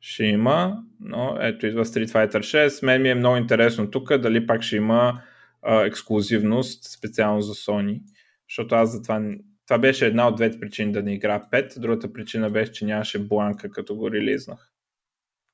Ще 0.00 0.24
има, 0.24 0.82
но 1.00 1.36
ето 1.40 1.66
идва 1.66 1.84
Street 1.84 2.08
Fighter 2.08 2.38
6. 2.38 2.86
Мен 2.86 3.02
ми 3.02 3.10
е 3.10 3.14
много 3.14 3.36
интересно 3.36 3.90
тук 3.90 4.16
дали 4.16 4.46
пак 4.46 4.62
ще 4.62 4.76
има 4.76 5.22
а, 5.62 5.82
ексклюзивност 5.82 6.84
специално 6.84 7.40
за 7.40 7.54
Sony. 7.54 8.02
Защото 8.48 8.74
аз 8.74 8.92
за 8.92 9.02
това, 9.02 9.22
това 9.66 9.78
беше 9.78 10.06
една 10.06 10.28
от 10.28 10.36
двете 10.36 10.60
причини 10.60 10.92
да 10.92 11.02
не 11.02 11.14
игра 11.14 11.42
5. 11.52 11.80
Другата 11.80 12.12
причина 12.12 12.50
беше, 12.50 12.72
че 12.72 12.84
нямаше 12.84 13.26
бланка 13.26 13.70
като 13.70 13.96
го 13.96 14.10
релизнах. 14.10 14.72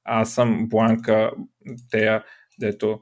Аз 0.05 0.35
съм 0.35 0.68
бланка, 0.68 1.31
тея, 1.90 2.24
дето 2.61 3.01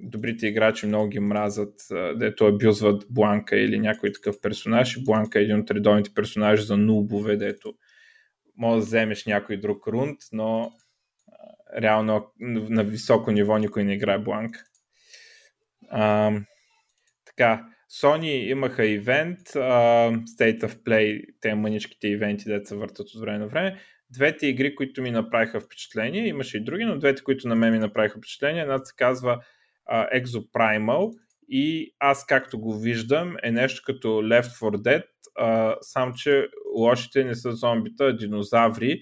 добрите 0.00 0.46
играчи 0.46 0.86
много 0.86 1.08
ги 1.08 1.20
мразят, 1.20 1.74
дето 2.16 2.46
абюзват 2.46 3.04
Бланка 3.10 3.56
или 3.56 3.78
някой 3.78 4.12
такъв 4.12 4.40
персонаж. 4.42 5.04
Бланка 5.04 5.38
е 5.38 5.42
един 5.42 5.60
от 5.60 5.70
редовните 5.70 6.14
персонажи 6.14 6.62
за 6.62 6.76
нубове, 6.76 7.36
дето 7.36 7.74
може 8.56 8.80
да 8.80 8.86
вземеш 8.86 9.26
някой 9.26 9.56
друг 9.56 9.88
рунд, 9.88 10.18
но 10.32 10.60
а, 10.62 10.70
реално 11.82 12.32
на 12.40 12.84
високо 12.84 13.30
ниво 13.30 13.58
никой 13.58 13.84
не 13.84 13.94
играе 13.94 14.18
Бланка. 14.18 14.60
А, 15.90 16.32
така, 17.26 17.66
Sony 18.02 18.50
имаха 18.50 18.86
ивент, 18.86 19.38
uh, 19.38 20.24
State 20.24 20.60
of 20.60 20.82
Play, 20.82 21.24
те 21.40 21.54
маничките 21.54 22.08
ивенти, 22.08 22.44
деца 22.44 22.76
въртат 22.76 23.08
от 23.14 23.20
време 23.20 23.38
на 23.38 23.46
време. 23.46 23.80
Двете 24.10 24.46
игри, 24.46 24.74
които 24.74 25.02
ми 25.02 25.10
направиха 25.10 25.60
впечатление, 25.60 26.26
имаше 26.26 26.56
и 26.56 26.64
други, 26.64 26.84
но 26.84 26.98
двете, 26.98 27.22
които 27.22 27.48
на 27.48 27.54
мен 27.54 27.72
ми 27.72 27.78
направиха 27.78 28.18
впечатление, 28.18 28.62
едната 28.62 28.84
се 28.86 28.94
казва 28.96 29.40
uh, 29.92 30.22
Exoprimal 30.22 31.12
и 31.48 31.94
аз 31.98 32.26
както 32.26 32.60
го 32.60 32.78
виждам 32.78 33.36
е 33.42 33.50
нещо 33.50 33.82
като 33.86 34.08
Left 34.08 34.60
4 34.60 34.76
Dead, 34.76 35.04
uh, 35.40 35.76
само 35.80 36.12
че 36.12 36.48
лошите 36.76 37.24
не 37.24 37.34
са 37.34 37.52
зомбита, 37.52 38.04
а 38.04 38.16
динозаври 38.16 39.00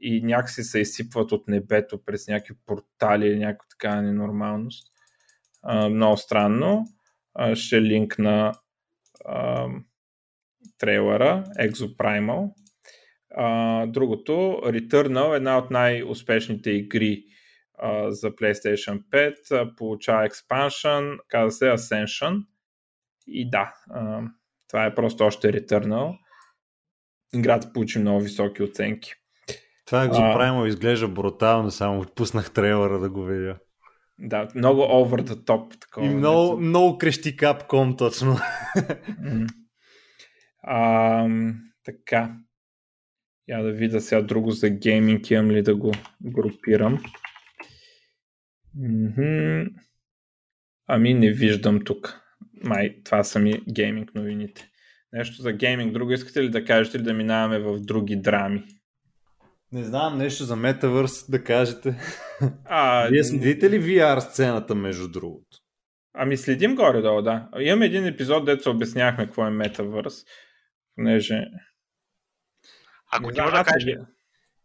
и 0.00 0.22
някакси 0.22 0.62
се 0.62 0.80
изсипват 0.80 1.32
от 1.32 1.48
небето 1.48 2.04
през 2.04 2.28
някакви 2.28 2.54
портали 2.66 3.26
или 3.26 3.38
някаква 3.38 3.66
така 3.70 4.00
ненормалност. 4.02 4.86
Uh, 5.64 5.88
много 5.88 6.16
странно 6.16 6.84
ще 7.54 7.82
линкна 7.82 8.52
а, 9.24 9.68
трейлера 10.78 11.44
Exoprimal. 11.58 12.50
А, 13.36 13.86
другото, 13.86 14.32
Returnal, 14.64 15.36
една 15.36 15.58
от 15.58 15.70
най-успешните 15.70 16.70
игри 16.70 17.24
а, 17.78 18.10
за 18.10 18.30
PlayStation 18.30 19.02
5, 19.10 19.34
а, 19.50 19.76
получава 19.76 20.28
expansion, 20.28 21.18
каза 21.28 21.56
се 21.56 21.64
Ascension. 21.64 22.44
И 23.26 23.50
да, 23.50 23.74
а, 23.90 24.22
това 24.68 24.84
е 24.84 24.94
просто 24.94 25.24
още 25.24 25.52
Returnal. 25.52 26.18
Играта 27.34 27.72
получи 27.72 27.98
много 27.98 28.20
високи 28.20 28.62
оценки. 28.62 29.12
Това 29.86 30.08
Exoprimal 30.08 30.66
изглежда 30.66 31.08
брутално, 31.08 31.70
само 31.70 32.00
отпуснах 32.00 32.52
трейлера 32.52 32.98
да 32.98 33.10
го 33.10 33.24
видя. 33.24 33.56
Да, 34.18 34.48
много 34.54 34.80
over 34.80 35.22
the 35.22 35.34
top. 35.34 35.80
Такова, 35.80 36.06
и 36.06 36.10
много, 36.10 36.42
нещо. 36.42 36.60
много 36.60 36.98
крещи 36.98 37.36
капком 37.36 37.96
точно. 37.96 38.36
а, 40.62 41.28
така. 41.84 42.34
Я 43.50 43.62
да 43.62 43.72
видя 43.72 44.00
сега 44.00 44.22
друго 44.22 44.50
за 44.50 44.70
гейминг, 44.70 45.30
имам 45.30 45.50
ли 45.50 45.62
да 45.62 45.76
го 45.76 45.92
групирам. 46.24 47.02
Ами 50.86 51.14
не 51.14 51.30
виждам 51.30 51.80
тук. 51.84 52.20
Май, 52.64 52.96
това 53.04 53.24
са 53.24 53.38
ми 53.38 53.62
гейминг 53.72 54.14
новините. 54.14 54.68
Нещо 55.12 55.42
за 55.42 55.52
гейминг. 55.52 55.92
Друго 55.92 56.12
искате 56.12 56.42
ли 56.42 56.50
да 56.50 56.64
кажете 56.64 56.96
или 56.96 57.04
да 57.04 57.12
минаваме 57.12 57.58
в 57.58 57.80
други 57.80 58.16
драми? 58.16 58.64
Не 59.72 59.84
знам, 59.84 60.18
нещо 60.18 60.44
за 60.44 60.56
метавърс 60.56 61.30
да 61.30 61.44
кажете. 61.44 61.96
А, 62.64 63.08
Вие 63.10 63.24
следите 63.24 63.70
ли 63.70 63.82
VR 63.82 64.18
сцената, 64.18 64.74
между 64.74 65.08
другото? 65.08 65.58
Ами 66.14 66.36
следим 66.36 66.74
горе-долу, 66.74 67.22
да. 67.22 67.48
Имаме 67.60 67.86
един 67.86 68.06
епизод, 68.06 68.44
дето 68.44 68.62
се 68.62 68.70
обяснявахме 68.70 69.24
какво 69.24 69.46
е 69.46 69.50
метавърс, 69.50 70.24
понеже... 70.96 71.44
Ако 73.10 73.30
няма 73.30 73.50
да 73.50 73.64
кажа... 73.64 73.96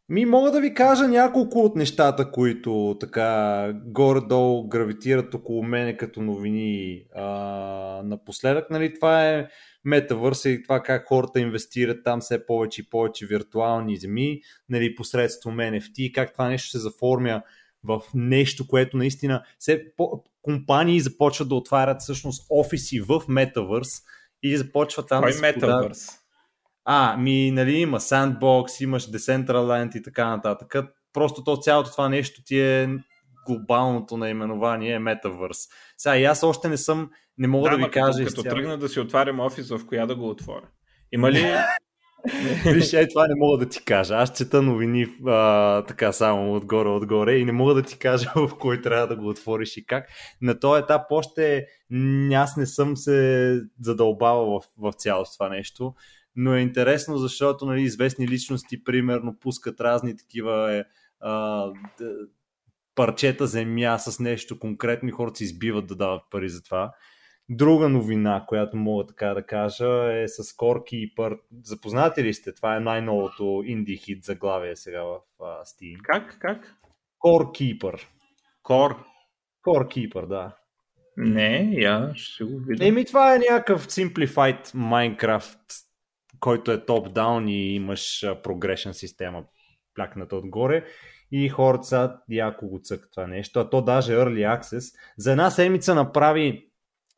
Ми 0.09 0.25
мога 0.25 0.51
да 0.51 0.61
ви 0.61 0.73
кажа 0.73 1.07
няколко 1.07 1.59
от 1.59 1.75
нещата, 1.75 2.31
които 2.31 2.97
така 2.99 3.73
горе-долу 3.85 4.67
гравитират 4.67 5.33
около 5.33 5.63
мене 5.63 5.97
като 5.97 6.21
новини 6.21 7.03
а, 7.15 7.23
напоследък. 8.03 8.69
Нали, 8.69 8.93
това 8.93 9.29
е 9.29 9.47
метавърса 9.85 10.49
и 10.49 10.63
това 10.63 10.83
как 10.83 11.07
хората 11.07 11.39
инвестират 11.39 12.03
там 12.03 12.21
все 12.21 12.45
повече 12.45 12.81
и 12.81 12.89
повече 12.89 13.25
виртуални 13.25 13.97
земи, 13.97 14.41
нали, 14.69 14.95
посредством 14.95 15.57
NFT, 15.57 16.11
как 16.11 16.33
това 16.33 16.49
нещо 16.49 16.69
се 16.69 16.79
заформя 16.79 17.41
в 17.83 18.01
нещо, 18.13 18.67
което 18.67 18.97
наистина 18.97 19.43
все 19.59 19.95
по- 19.97 20.23
компании 20.41 20.99
започват 20.99 21.49
да 21.49 21.55
отварят 21.55 22.01
всъщност 22.01 22.47
офиси 22.49 22.99
в 22.99 23.21
метавърс 23.27 24.01
и 24.43 24.57
започват 24.57 25.07
там 25.09 25.23
Кой 25.23 25.33
да 25.33 25.41
метавърс? 25.41 26.07
А, 26.85 27.17
ми, 27.17 27.51
нали, 27.51 27.77
има 27.77 27.99
Sandbox, 27.99 28.83
имаш 28.83 29.11
Decentraland 29.11 29.97
и 29.97 30.03
така 30.03 30.27
нататък. 30.29 30.75
Просто 31.13 31.43
то 31.43 31.57
цялото 31.57 31.91
това 31.91 32.09
нещо 32.09 32.41
ти 32.45 32.59
е 32.59 32.89
глобалното 33.45 34.17
наименование 34.17 34.93
е 34.93 34.99
Metaverse. 34.99 35.69
Сега 35.97 36.17
и 36.17 36.25
аз 36.25 36.43
още 36.43 36.69
не 36.69 36.77
съм, 36.77 37.09
не 37.37 37.47
мога 37.47 37.69
да, 37.69 37.77
да 37.77 37.85
ви 37.85 37.91
кажа. 37.91 38.25
Като, 38.25 38.41
като 38.41 38.55
тръгна 38.55 38.77
да 38.77 38.89
си 38.89 38.99
отварям 38.99 39.39
офис, 39.39 39.69
в 39.69 39.85
коя 39.87 40.05
да 40.05 40.15
го 40.15 40.29
отворя? 40.29 40.67
Има 41.11 41.31
ли 41.31 41.55
Виж, 42.73 42.93
е, 42.93 43.07
това 43.07 43.27
не 43.27 43.33
мога 43.37 43.57
да 43.57 43.69
ти 43.69 43.85
кажа. 43.85 44.15
Аз 44.15 44.37
чета 44.37 44.61
новини 44.61 45.07
а, 45.27 45.81
така 45.81 46.11
само 46.11 46.55
отгоре-отгоре 46.55 47.35
и 47.35 47.45
не 47.45 47.51
мога 47.51 47.73
да 47.73 47.81
ти 47.81 47.99
кажа 47.99 48.31
в 48.35 48.49
кой 48.59 48.81
трябва 48.81 49.07
да 49.07 49.15
го 49.15 49.29
отвориш 49.29 49.77
и 49.77 49.85
как. 49.85 50.07
На 50.41 50.59
този 50.59 50.83
етап 50.83 51.01
още 51.09 51.65
аз 52.33 52.57
не 52.57 52.65
съм 52.65 52.97
се 52.97 53.61
задълбавал 53.81 54.45
в, 54.45 54.61
в 54.77 54.93
цялото 54.93 55.31
това 55.33 55.49
нещо, 55.49 55.93
но 56.35 56.53
е 56.53 56.59
интересно, 56.59 57.17
защото 57.17 57.65
нали, 57.65 57.81
известни 57.81 58.27
личности, 58.27 58.83
примерно, 58.83 59.39
пускат 59.39 59.81
разни 59.81 60.17
такива 60.17 60.75
е, 60.75 60.83
а, 61.19 61.71
парчета 62.95 63.47
земя 63.47 63.97
с 63.97 64.19
нещо 64.19 64.59
конкретно 64.59 65.09
и 65.09 65.11
хората 65.11 65.37
се 65.37 65.43
избиват 65.43 65.87
да 65.87 65.95
дават 65.95 66.21
пари 66.31 66.49
за 66.49 66.63
това. 66.63 66.93
Друга 67.49 67.89
новина, 67.89 68.45
която 68.47 68.77
мога 68.77 69.05
така 69.05 69.33
да 69.33 69.45
кажа 69.45 70.21
е 70.21 70.27
с 70.27 70.43
Core 70.43 71.15
Keeper. 71.15 71.39
Запознати 71.63 72.23
ли 72.23 72.33
сте? 72.33 72.53
Това 72.53 72.75
е 72.75 72.79
най-новото 72.79 73.63
инди 73.65 73.97
хит 73.97 74.23
заглавие 74.23 74.75
сега 74.75 75.03
в 75.03 75.19
uh, 75.39 75.63
Steam. 75.63 76.01
Как? 76.03 76.37
Как? 76.39 76.75
Core? 78.63 78.97
Core 79.65 79.87
Keeper, 79.87 80.27
да. 80.27 80.55
Не, 81.17 81.69
я 81.73 82.11
ще 82.15 82.43
го 82.43 82.59
видя. 82.59 82.87
Еми 82.87 83.05
това 83.05 83.35
е 83.35 83.39
някакъв 83.39 83.87
simplified 83.87 84.65
Minecraft, 84.65 85.84
който 86.45 86.71
е 86.71 86.85
топ-даун 86.85 87.49
и 87.49 87.75
имаш 87.75 88.01
progression 88.21 88.91
система 88.91 89.43
плякната 89.95 90.35
отгоре 90.35 90.85
и 91.31 91.49
хората 91.49 91.83
са 91.83 92.17
яко 92.29 92.67
го 92.67 92.79
цък 92.83 93.07
това 93.11 93.27
нещо, 93.27 93.59
а 93.59 93.69
то 93.69 93.81
даже 93.81 94.11
Early 94.11 94.59
Access 94.59 94.95
за 95.17 95.31
една 95.31 95.49
седмица 95.49 95.95
направи 95.95 96.69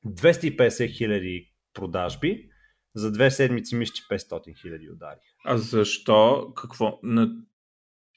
250 0.06 0.98
хиляди 0.98 1.54
продажби, 1.74 2.50
за 2.96 3.12
две 3.12 3.32
седмици 3.32 3.76
мисля, 3.76 3.94
че 3.94 4.04
500 4.04 4.62
хиляди 4.62 4.90
удари. 4.90 5.20
А 5.46 5.58
защо? 5.58 6.52
Какво? 6.56 7.00
На 7.04 7.30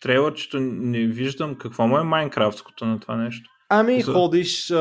трейлърчето 0.01 0.61
не 0.61 1.07
виждам 1.07 1.59
какво 1.59 1.87
му 1.87 1.99
е 1.99 2.05
майнкрафтското 2.05 2.87
на 2.87 3.01
това 3.01 3.17
нещо. 3.17 3.51
Ами 3.69 4.03
за... 4.03 4.13
ходиш, 4.13 4.73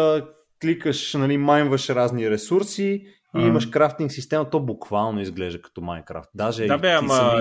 кликаш, 0.62 1.14
нали, 1.14 1.38
майнваш 1.38 1.90
разни 1.90 2.30
ресурси 2.30 3.06
и 3.38 3.42
имаш 3.42 3.66
крафтинг 3.66 4.12
система, 4.12 4.50
то 4.50 4.60
буквално 4.60 5.22
изглежда 5.22 5.62
като 5.62 5.82
Майнкрафт. 5.82 6.30
Даже 6.34 6.66
да, 6.66 6.78
бе, 6.78 6.92
ама 6.92 7.40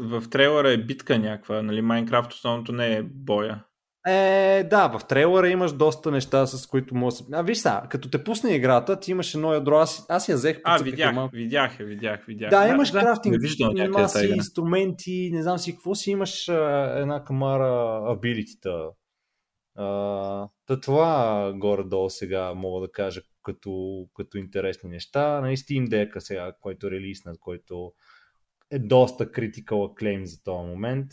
в 0.00 0.22
трейлера 0.30 0.72
е 0.72 0.78
битка 0.78 1.18
някаква, 1.18 1.62
нали? 1.62 1.82
Майнкрафт 1.82 2.32
основното 2.32 2.72
не 2.72 2.96
е 2.96 3.02
боя. 3.02 3.64
Е, 4.06 4.64
да, 4.70 4.88
в 4.88 5.06
трейлера 5.06 5.48
имаш 5.48 5.72
доста 5.72 6.10
неща, 6.10 6.46
с 6.46 6.66
които 6.66 6.94
може. 6.94 7.16
А, 7.32 7.42
виж 7.42 7.58
са, 7.58 7.82
като 7.88 8.10
те 8.10 8.24
пусне 8.24 8.54
играта, 8.54 9.00
ти 9.00 9.10
имаш 9.10 9.34
едно 9.34 9.52
ядро, 9.52 9.76
аз, 9.76 10.06
аз 10.08 10.28
я 10.28 10.36
взех. 10.36 10.60
А, 10.64 10.82
видях, 10.82 11.14
малко. 11.14 11.36
видях, 11.36 11.76
видях, 11.76 12.24
видях. 12.26 12.50
Да, 12.50 12.68
имаш 12.68 12.90
да, 12.90 13.00
крафтинг, 13.00 13.36
да, 13.76 13.88
маси, 13.88 14.26
инструменти, 14.26 15.30
не 15.32 15.42
знам 15.42 15.58
си 15.58 15.72
какво 15.72 15.94
си, 15.94 16.10
имаш 16.10 16.48
а, 16.48 16.92
една 16.96 17.24
камара 17.24 18.02
абилитита. 18.12 18.88
Та 20.66 20.80
това 20.82 21.52
горе-долу 21.56 22.10
сега 22.10 22.54
мога 22.54 22.80
да 22.80 22.92
кажа 22.92 23.20
като, 23.46 24.06
като 24.16 24.38
интересни 24.38 24.90
неща. 24.90 25.40
На 25.40 25.48
Steam 25.48 25.88
Deck 25.88 26.18
сега, 26.18 26.52
който 26.60 26.86
е 26.86 26.90
релиснат, 26.90 27.38
който 27.38 27.92
е 28.70 28.78
доста 28.78 29.26
critical 29.26 29.70
acclaim 29.70 30.24
за 30.24 30.42
този 30.42 30.66
момент. 30.66 31.12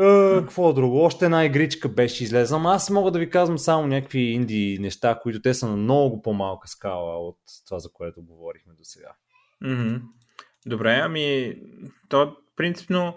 Uh, 0.00 0.40
какво 0.40 0.72
друго? 0.72 1.00
Още 1.00 1.24
една 1.24 1.44
игричка 1.44 1.88
беше 1.88 2.24
излезла. 2.24 2.62
Аз 2.64 2.90
мога 2.90 3.10
да 3.10 3.18
ви 3.18 3.30
казвам 3.30 3.58
само 3.58 3.86
някакви 3.86 4.20
инди 4.20 4.78
неща, 4.80 5.18
които 5.22 5.42
те 5.42 5.54
са 5.54 5.68
на 5.68 5.76
много 5.76 6.22
по-малка 6.22 6.68
скала 6.68 7.28
от 7.28 7.38
това, 7.66 7.78
за 7.78 7.92
което 7.92 8.22
говорихме 8.22 8.72
до 8.74 8.84
сега. 8.84 9.12
Mm-hmm. 9.64 10.02
Добре, 10.66 11.00
ами 11.04 11.56
то 12.08 12.36
принципно 12.56 13.16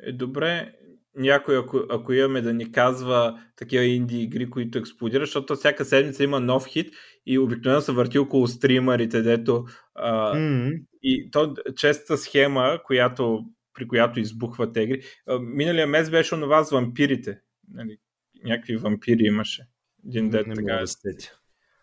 е 0.00 0.12
добре 0.12 0.74
някой, 1.16 1.58
ако, 1.58 1.80
ако 1.90 2.12
имаме 2.12 2.40
да 2.40 2.52
ни 2.52 2.72
казва 2.72 3.42
такива 3.56 3.84
инди 3.84 4.22
игри, 4.22 4.50
които 4.50 4.78
експлодират, 4.78 5.26
защото 5.26 5.56
всяка 5.56 5.84
седмица 5.84 6.24
има 6.24 6.40
нов 6.40 6.66
хит 6.66 6.94
и 7.26 7.38
обикновено 7.38 7.80
се 7.80 7.92
върти 7.92 8.18
около 8.18 8.46
стримерите, 8.46 9.22
дето 9.22 9.64
а, 9.94 10.34
mm-hmm. 10.36 10.84
и 11.02 11.30
то 11.30 11.54
честа 11.76 12.18
схема, 12.18 12.78
която, 12.84 13.44
при 13.74 13.88
която 13.88 14.20
избухват 14.20 14.76
игри. 14.76 15.02
А, 15.26 15.38
миналия 15.38 15.86
месец 15.86 16.10
беше 16.10 16.34
онова 16.34 16.64
с 16.64 16.70
вампирите. 16.70 17.40
Нали, 17.68 17.96
някакви 18.44 18.76
вампири 18.76 19.22
имаше. 19.22 19.66
Един 20.06 20.30
дет 20.30 20.46
не 20.46 20.54
така 20.54 20.74
да. 20.74 20.84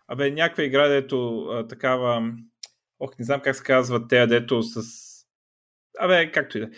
Абе, 0.08 0.32
някаква 0.32 0.64
игра, 0.64 0.88
дето 0.88 1.40
а, 1.42 1.68
такава... 1.68 2.34
Ох, 3.00 3.20
не 3.20 3.26
знам 3.26 3.42
как 3.42 3.56
се 3.56 3.64
казва 3.64 4.08
те, 4.08 4.28
дето 4.28 4.64
с... 4.64 5.09
Абе, 6.02 6.32
както 6.32 6.58
и 6.58 6.62
да. 6.62 6.70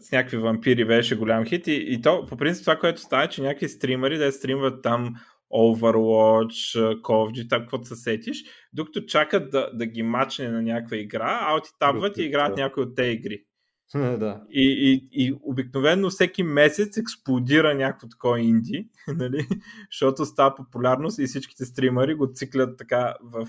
С 0.00 0.12
някакви 0.12 0.36
вампири 0.36 0.84
беше 0.84 1.16
голям 1.16 1.44
хит. 1.44 1.66
И, 1.66 1.72
и 1.88 2.00
то, 2.02 2.26
по 2.26 2.36
принцип, 2.36 2.64
това, 2.64 2.76
което 2.76 3.00
става, 3.00 3.24
е, 3.24 3.28
че 3.28 3.42
някакви 3.42 3.68
стримари, 3.68 4.18
да 4.18 4.32
стримват 4.32 4.82
там 4.82 5.14
Overwatch, 5.52 6.78
Call 7.00 7.02
of 7.02 7.32
Duty, 7.32 7.50
там 7.50 7.60
каквото 7.60 7.84
се 7.84 7.96
сетиш, 7.96 8.44
докато 8.72 9.00
чакат 9.00 9.50
да, 9.50 9.70
да 9.74 9.86
ги 9.86 10.02
мачне 10.02 10.48
на 10.48 10.62
някаква 10.62 10.96
игра, 10.96 11.38
а 11.42 11.60
ти 11.60 11.70
табват 11.78 12.18
и 12.18 12.22
играят 12.22 12.56
да. 12.56 12.62
някои 12.62 12.82
от 12.82 12.96
тези 12.96 13.12
игри. 13.12 13.44
да. 13.94 14.42
И, 14.50 14.62
и, 14.92 15.08
и 15.24 15.38
обикновено 15.42 16.10
всеки 16.10 16.42
месец 16.42 16.96
експлодира 16.96 17.74
някакво 17.74 18.08
такова 18.08 18.40
инди, 18.40 18.88
нали? 19.08 19.48
защото 19.90 20.24
става 20.24 20.54
популярност 20.54 21.18
и 21.18 21.26
всичките 21.26 21.64
стримари 21.64 22.14
го 22.14 22.30
циклят 22.34 22.78
така 22.78 23.14
в 23.22 23.48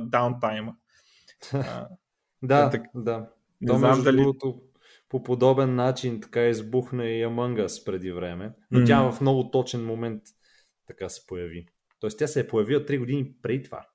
даунтайма. 0.00 0.74
Да, 2.42 2.70
так- 2.70 2.90
да. 2.94 3.28
Не 3.60 3.68
То, 3.72 3.78
знам 3.78 4.02
дали... 4.02 4.16
другото, 4.16 4.60
по 5.08 5.22
подобен 5.22 5.74
начин 5.74 6.20
така 6.20 6.46
избухна 6.46 7.04
и 7.04 7.24
Among 7.24 7.66
Us 7.66 7.84
преди 7.84 8.12
време, 8.12 8.52
но 8.70 8.80
М. 8.80 8.86
тя 8.86 9.10
в 9.10 9.20
много 9.20 9.50
точен 9.50 9.84
момент 9.84 10.22
така 10.86 11.08
се 11.08 11.26
появи. 11.26 11.66
Тоест 12.00 12.18
тя 12.18 12.26
се 12.26 12.40
е 12.40 12.46
появила 12.46 12.80
3 12.80 12.98
години 12.98 13.32
преди 13.42 13.62
това. 13.62 13.86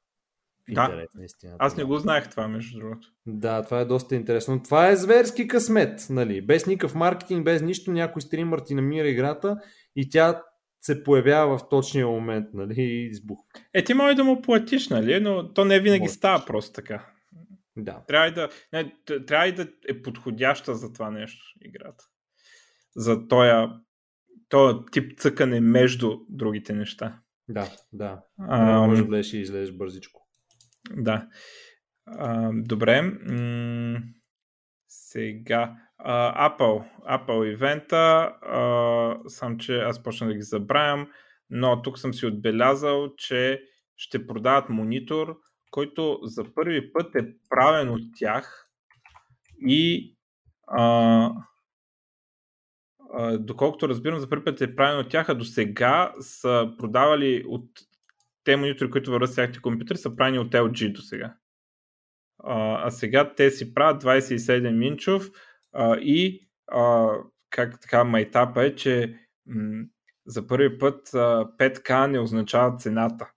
Да. 0.69 0.83
интерес 0.83 1.09
на 1.13 1.25
истината. 1.25 1.57
Аз 1.59 1.77
не 1.77 1.83
го 1.83 1.97
знаех 1.97 2.29
това, 2.29 2.47
между 2.47 2.79
другото. 2.79 3.07
Да, 3.25 3.63
това 3.63 3.79
е 3.79 3.85
доста 3.85 4.15
интересно. 4.15 4.63
Това 4.63 4.89
е 4.89 4.95
зверски 4.95 5.47
късмет, 5.47 6.07
нали? 6.09 6.41
Без 6.41 6.67
никакъв 6.67 6.95
маркетинг, 6.95 7.45
без 7.45 7.61
нищо, 7.61 7.91
някой 7.91 8.21
стримър 8.21 8.59
ти 8.59 8.75
намира 8.75 9.07
играта 9.07 9.57
и 9.95 10.09
тя 10.09 10.43
се 10.81 11.03
появява 11.03 11.57
в 11.57 11.69
точния 11.69 12.07
момент, 12.07 12.47
нали? 12.53 12.73
И 12.81 13.09
избухва. 13.09 13.43
Е, 13.73 13.83
ти 13.83 13.93
може 13.93 14.15
да 14.15 14.23
му 14.23 14.41
платиш, 14.41 14.89
нали? 14.89 15.19
Но 15.19 15.53
то 15.53 15.65
не 15.65 15.79
винаги 15.79 15.99
Можеш. 16.01 16.15
става 16.15 16.45
просто 16.45 16.73
така. 16.73 17.05
Да. 17.77 18.03
Трябва 18.07 18.27
и 18.27 18.33
да, 18.33 18.49
не, 18.73 18.95
трябва 19.05 19.47
и 19.47 19.51
да 19.51 19.67
е 19.87 20.01
подходяща 20.01 20.75
за 20.75 20.93
това 20.93 21.11
нещо 21.11 21.45
играта. 21.61 22.03
За 22.95 23.27
този, 23.27 23.51
този 24.49 24.77
тип 24.91 25.19
цъкане 25.19 25.59
между 25.59 26.17
другите 26.29 26.73
неща. 26.73 27.19
Да, 27.47 27.71
да. 27.93 28.23
А, 28.39 28.87
може 28.87 29.01
да 29.01 29.07
влезеш 29.07 29.33
и 29.33 29.39
излезеш 29.39 29.75
бързичко. 29.75 30.27
Да. 30.91 31.27
А, 32.05 32.51
добре. 32.53 33.01
М- 33.01 33.99
сега. 34.87 35.75
А, 35.97 36.49
Apple. 36.49 36.85
Apple 37.09 37.53
ивента. 37.53 37.97
А, 38.41 39.19
сам, 39.27 39.57
че 39.57 39.79
аз 39.79 40.03
почна 40.03 40.27
да 40.27 40.33
ги 40.33 40.41
забравям, 40.41 41.07
но 41.49 41.81
тук 41.81 41.99
съм 41.99 42.13
си 42.13 42.25
отбелязал, 42.25 43.15
че 43.17 43.63
ще 43.97 44.27
продават 44.27 44.69
монитор, 44.69 45.37
който 45.75 46.19
за 46.23 46.53
първи 46.53 46.93
път 46.93 47.15
е 47.15 47.33
правен 47.49 47.89
от 47.89 48.01
тях 48.17 48.69
и 49.67 50.15
а, 50.67 51.31
а, 53.13 53.37
доколкото 53.37 53.89
разбирам, 53.89 54.19
за 54.19 54.29
първи 54.29 54.43
път 54.43 54.61
е 54.61 54.75
правен 54.75 54.99
от 54.99 55.09
тях, 55.09 55.29
а 55.29 55.35
до 55.35 55.43
сега 55.43 56.13
са 56.19 56.73
продавали 56.77 57.43
от 57.47 57.69
те 58.43 58.55
монитори, 58.55 58.89
които 58.91 59.11
върват 59.11 59.31
с 59.31 59.35
тяхните 59.35 59.61
компютри, 59.61 59.97
са 59.97 60.15
правени 60.15 60.39
от 60.39 60.51
LG 60.51 60.91
до 60.91 61.01
сега. 61.01 61.35
А, 62.43 62.87
а 62.87 62.91
сега 62.91 63.33
те 63.35 63.51
си 63.51 63.73
правят 63.73 64.03
27 64.03 64.85
инчов 64.85 65.29
а, 65.73 65.97
и 65.97 66.47
а, 66.67 67.09
как 67.49 67.81
така 67.81 68.03
майтапа 68.03 68.65
е, 68.65 68.75
че 68.75 69.19
м- 69.45 69.85
за 70.25 70.47
първи 70.47 70.77
път 70.77 71.13
а, 71.13 71.45
5K 71.59 72.07
не 72.07 72.19
означава 72.19 72.77
цената. 72.77 73.31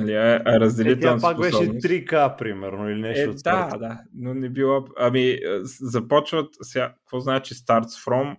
Нали, 0.00 0.14
а, 0.14 0.42
а 0.44 0.56
Е, 0.56 0.60
разделителна 0.60 1.16
тя 1.16 1.28
пак 1.28 1.38
беше 1.40 1.56
способност. 1.56 1.86
3К, 1.86 2.38
примерно, 2.38 2.90
или 2.90 3.00
нещо 3.00 3.28
Е, 3.30 3.32
от 3.32 3.36
да, 3.44 3.70
да, 3.78 4.00
но 4.14 4.34
не 4.34 4.48
било. 4.48 4.84
Ами, 4.98 5.38
започват 5.80 6.48
сега. 6.62 6.94
Какво 6.98 7.20
значи 7.20 7.54
starts 7.54 8.08
from 8.08 8.36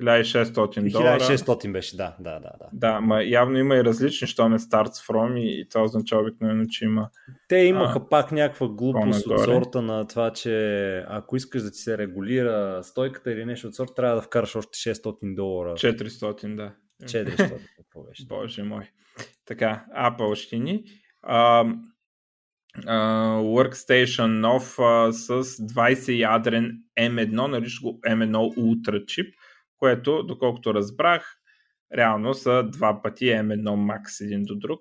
1600 0.00 0.92
долара? 0.92 1.20
1600 1.20 1.72
беше, 1.72 1.96
да, 1.96 2.16
да, 2.20 2.30
да. 2.30 2.40
да. 2.40 2.68
Да, 2.72 3.00
ма 3.00 3.22
явно 3.22 3.58
има 3.58 3.76
и 3.76 3.84
различни, 3.84 4.28
що 4.28 4.48
ме 4.48 4.58
starts 4.58 5.10
from 5.10 5.38
и, 5.40 5.60
и 5.60 5.68
това 5.68 5.84
означава 5.84 6.22
обикновено, 6.22 6.64
че 6.68 6.84
има. 6.84 7.08
Те 7.48 7.56
имаха 7.56 7.98
а, 7.98 8.08
пак 8.08 8.32
някаква 8.32 8.68
глупост 8.68 9.26
от 9.26 9.44
сорта 9.44 9.82
на 9.82 10.06
това, 10.06 10.32
че 10.32 11.04
ако 11.08 11.36
искаш 11.36 11.62
да 11.62 11.70
ти 11.70 11.78
се 11.78 11.98
регулира 11.98 12.80
стойката 12.82 13.32
или 13.32 13.44
нещо 13.44 13.68
от 13.68 13.74
сорта, 13.74 13.94
трябва 13.94 14.16
да 14.16 14.22
вкараш 14.22 14.56
още 14.56 14.78
600 14.78 15.34
долара. 15.34 15.72
400, 15.72 16.54
да. 16.54 16.72
400, 17.02 17.60
какво 17.76 18.02
беше. 18.02 18.26
Боже 18.26 18.62
мой. 18.62 18.90
Така, 19.44 19.86
Apple 19.98 20.34
ще 20.34 20.58
ни. 20.58 20.84
А, 21.22 21.64
а, 22.86 23.00
Workstation 23.38 24.26
нов 24.26 24.78
а, 24.78 25.12
с 25.12 25.42
20 25.44 26.12
ядрен 26.12 26.78
M1, 27.00 27.46
нарича 27.46 27.80
го 27.82 28.00
M1 28.08 28.36
Ultra 28.56 29.06
чип, 29.06 29.34
което, 29.78 30.22
доколкото 30.22 30.74
разбрах, 30.74 31.36
реално 31.96 32.34
са 32.34 32.62
два 32.72 33.02
пъти 33.02 33.24
M1 33.24 33.62
Max 33.62 34.24
един 34.24 34.42
до 34.42 34.54
друг. 34.54 34.80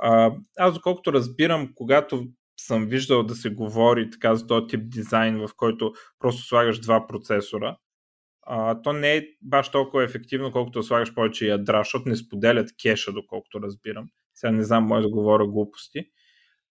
А, 0.00 0.32
аз, 0.58 0.74
доколкото 0.74 1.12
разбирам, 1.12 1.72
когато 1.74 2.26
съм 2.60 2.86
виждал 2.86 3.22
да 3.22 3.34
се 3.34 3.50
говори 3.50 4.10
така 4.10 4.34
за 4.34 4.46
този 4.46 4.66
тип 4.66 4.80
дизайн, 4.84 5.38
в 5.38 5.48
който 5.56 5.92
просто 6.18 6.42
слагаш 6.42 6.78
два 6.78 7.06
процесора, 7.06 7.76
а, 8.46 8.82
то 8.82 8.92
не 8.92 9.16
е 9.16 9.26
баш 9.42 9.70
толкова 9.70 10.04
ефективно, 10.04 10.52
колкото 10.52 10.82
слагаш 10.82 11.14
повече 11.14 11.46
ядра, 11.46 11.80
защото 11.80 12.08
не 12.08 12.16
споделят 12.16 12.70
кеша, 12.82 13.12
доколкото 13.12 13.62
разбирам. 13.62 14.08
Сега 14.34 14.50
не 14.50 14.64
знам, 14.64 14.84
може 14.84 15.02
да 15.02 15.10
говоря 15.10 15.46
глупости. 15.46 16.04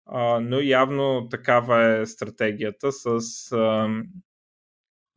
А, 0.06 0.40
но 0.40 0.60
явно 0.60 1.28
такава 1.32 1.86
е 1.86 2.06
стратегията 2.06 2.92
с, 2.92 3.20
а, 3.52 3.90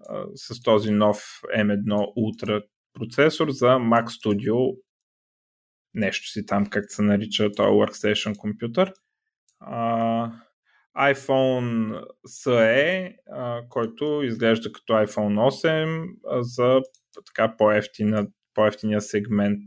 а, 0.09 0.25
с 0.35 0.63
този 0.63 0.91
нов 0.91 1.41
M1 1.57 1.89
Ultra 2.17 2.65
процесор 2.95 3.51
за 3.51 3.67
Mac 3.67 4.05
Studio 4.05 4.79
нещо 5.95 6.29
си 6.29 6.47
там, 6.47 6.67
как 6.67 6.93
се 6.93 7.03
нарича 7.03 7.53
този 7.53 7.69
Workstation 7.69 8.37
компютър. 8.37 8.93
А, 9.61 10.33
iPhone 10.99 12.03
SE, 12.27 13.15
а, 13.33 13.63
който 13.69 14.23
изглежда 14.25 14.73
като 14.73 14.93
iPhone 14.93 15.51
8 15.51 16.09
а, 16.27 16.43
за 16.43 16.81
така 17.27 17.57
по-ефтина, 17.57 18.27
по-ефтиния 18.55 19.01
сегмент 19.01 19.61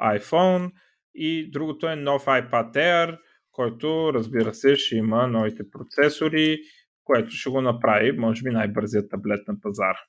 iPhone 0.00 0.70
и 1.14 1.50
другото 1.50 1.88
е 1.88 1.96
нов 1.96 2.24
iPad 2.24 2.74
Air, 2.74 3.18
който 3.52 4.10
разбира 4.14 4.54
се 4.54 4.76
ще 4.76 4.96
има 4.96 5.26
новите 5.26 5.70
процесори, 5.70 6.58
което 7.04 7.30
ще 7.30 7.50
го 7.50 7.60
направи, 7.60 8.12
може 8.12 8.42
би 8.42 8.50
най-бързият 8.50 9.10
таблет 9.10 9.48
на 9.48 9.60
пазара 9.60 10.00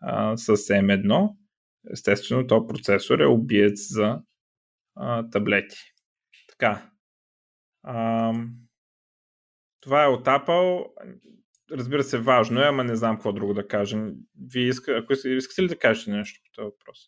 а, 0.00 0.36
с 0.36 0.56
M1. 0.56 1.28
Естествено, 1.92 2.46
този 2.46 2.66
процесор 2.68 3.18
е 3.18 3.26
убиец 3.26 3.88
за 3.88 4.20
а, 4.96 5.30
таблети. 5.30 5.76
Така. 6.48 6.91
А, 7.82 8.32
това 9.80 10.04
е 10.04 10.08
от 10.08 10.26
Apple. 10.26 10.86
Разбира 11.72 12.02
се, 12.02 12.18
важно 12.18 12.60
е, 12.60 12.64
ама 12.64 12.84
не 12.84 12.96
знам 12.96 13.16
какво 13.16 13.32
друго 13.32 13.54
да 13.54 13.68
кажем. 13.68 14.12
Вие 14.52 14.68
иска, 14.68 14.92
ако 14.96 15.12
иска- 15.12 15.28
искате 15.28 15.62
ли 15.62 15.68
да 15.68 15.78
кажете 15.78 16.10
нещо 16.10 16.40
по 16.44 16.50
този 16.52 16.64
въпрос? 16.64 16.98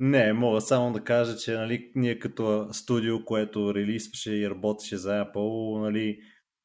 Не, 0.00 0.32
мога 0.32 0.60
само 0.60 0.92
да 0.92 1.04
кажа, 1.04 1.36
че 1.36 1.54
нали, 1.54 1.92
ние 1.94 2.18
като 2.18 2.68
студио, 2.72 3.24
което 3.24 3.74
релизваше 3.74 4.32
и 4.32 4.50
работеше 4.50 4.96
за 4.96 5.10
Apple, 5.10 5.80
нали, 5.80 6.18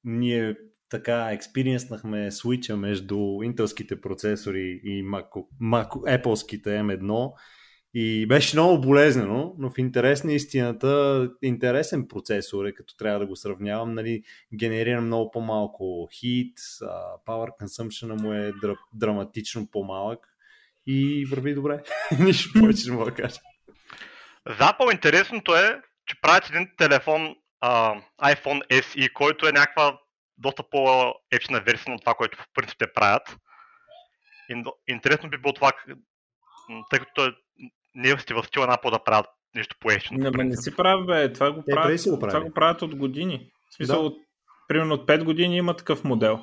ние 0.03 0.55
така 0.89 1.29
експириенснахме 1.31 2.31
свича 2.31 2.77
между 2.77 3.17
интелските 3.43 4.01
процесори 4.01 4.81
и 4.83 5.03
Mac, 5.03 5.29
Mac, 5.61 5.87
Apple-ските 5.87 6.67
M1 6.67 7.31
и 7.93 8.27
беше 8.27 8.55
много 8.55 8.81
болезнено, 8.81 9.55
но 9.57 9.69
в 9.69 9.77
интерес 9.77 10.23
на 10.23 10.33
истината 10.33 11.29
интересен 11.41 12.07
процесор 12.07 12.65
е, 12.65 12.73
като 12.73 12.95
трябва 12.95 13.19
да 13.19 13.25
го 13.25 13.35
сравнявам, 13.35 13.93
нали, 13.93 14.23
генерира 14.59 15.01
много 15.01 15.31
по-малко 15.31 16.09
хит, 16.11 16.57
power 17.27 17.49
consumption 17.61 18.21
му 18.21 18.33
е 18.33 18.51
дра, 18.61 18.75
драматично 18.93 19.67
по-малък 19.71 20.27
и 20.87 21.25
върви 21.25 21.53
добре. 21.53 21.83
Нищо 22.19 22.59
повече 22.59 22.89
не 22.89 22.95
мога 22.95 23.11
да 23.11 23.21
кажа. 23.21 23.39
За 24.47 24.55
Apple 24.55 24.93
интересното 24.93 25.55
е, 25.55 25.81
че 26.05 26.21
правят 26.21 26.49
един 26.49 26.67
телефон 26.77 27.35
а, 27.61 27.95
iPhone 28.21 28.67
SE, 28.81 29.13
който 29.13 29.47
е 29.47 29.51
някаква 29.51 29.99
доста 30.37 30.63
по-ефтина 30.69 31.61
версия 31.61 31.93
на 31.93 31.99
това, 31.99 32.13
което 32.13 32.37
в 32.37 32.45
принцип 32.53 32.77
те 32.79 32.93
правят. 32.93 33.37
Интересно 34.87 35.29
би 35.29 35.37
било 35.37 35.53
това, 35.53 35.71
тъй 36.89 36.99
като 36.99 37.33
не 37.95 38.09
е 38.09 38.15
в 38.15 38.43
стила 38.43 38.67
на 38.67 38.77
Apple 38.77 38.91
да 38.91 39.03
правят 39.03 39.25
нещо 39.55 39.75
по-ефтино. 39.79 40.19
Не, 40.23 40.31
по 40.31 40.37
ма 40.37 40.43
не 40.43 40.57
си 40.57 40.75
прави, 40.75 41.05
бе. 41.05 41.33
Това 41.33 41.51
го 41.51 41.63
Те 41.65 41.71
правят, 41.71 42.01
си 42.01 42.09
го 42.09 42.19
това 42.19 42.41
го 42.41 42.53
правят 42.53 42.81
от 42.81 42.95
години. 42.95 43.51
В 43.69 43.75
смисъл, 43.75 44.01
Да. 44.01 44.07
от, 44.07 44.17
примерно 44.67 44.93
от 44.93 45.07
5 45.07 45.23
години 45.23 45.57
има 45.57 45.75
такъв 45.75 46.03
модел. 46.03 46.39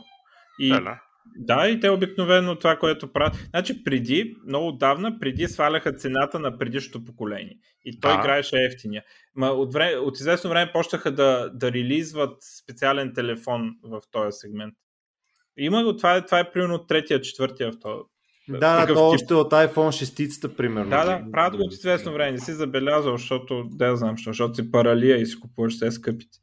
И 0.59 0.69
Да, 0.69 0.81
да. 0.81 1.01
Да, 1.37 1.69
и 1.69 1.81
те 1.81 1.91
обикновено 1.91 2.57
това, 2.57 2.77
което 2.77 3.13
правят. 3.13 3.37
Значи 3.51 3.85
преди, 3.85 4.37
много 4.47 4.69
отдавна, 4.69 5.19
преди 5.19 5.47
сваляха 5.47 5.93
цената 5.93 6.39
на 6.39 6.59
предишното 6.59 7.05
поколение. 7.05 7.59
И 7.85 8.01
той 8.01 8.13
да. 8.13 8.19
играеше 8.19 8.57
ефтиния. 8.57 9.05
Ма 9.35 9.47
от, 9.47 9.73
време, 9.73 9.97
от 9.97 10.17
известно 10.17 10.51
време 10.51 10.73
почнаха 10.73 11.13
да, 11.13 11.51
да 11.55 11.73
релизват 11.73 12.37
специален 12.63 13.15
телефон 13.15 13.75
в 13.83 14.01
този 14.11 14.29
сегмент. 14.33 14.75
Има 15.57 15.85
го, 15.85 15.97
това, 15.97 16.17
е, 16.17 16.25
това 16.27 16.39
е 16.39 16.53
примерно 16.53 16.87
третия, 16.87 17.21
четвъртия 17.21 17.73
в 17.73 17.79
този. 17.81 18.03
Да, 18.59 18.87
да, 18.87 18.95
то 18.95 19.09
още 19.09 19.35
от 19.35 19.53
iPhone 19.53 19.75
6 19.75 20.57
примерно. 20.57 20.91
Да, 20.91 21.05
да, 21.05 21.31
правят 21.33 21.57
го 21.57 21.63
от 21.63 21.73
известно 21.73 22.13
време. 22.13 22.33
Не 22.33 22.39
си 22.39 22.53
забелязал, 22.53 23.17
защото, 23.17 23.65
да 23.71 23.97
знам, 23.97 24.17
защото, 24.17 24.33
защото 24.33 24.55
си 24.55 24.71
паралия 24.71 25.17
и 25.17 25.27
си 25.27 25.41
купуваш 25.41 25.75
все 25.75 25.91
скъпите. 25.91 26.39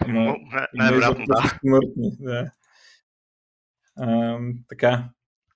Ама, 0.00 0.36
най-вероятно, 0.74 1.24
да. 1.28 1.58
Смъртни, 1.60 2.10
да. 2.20 2.50
А, 3.96 4.38
така. 4.68 5.04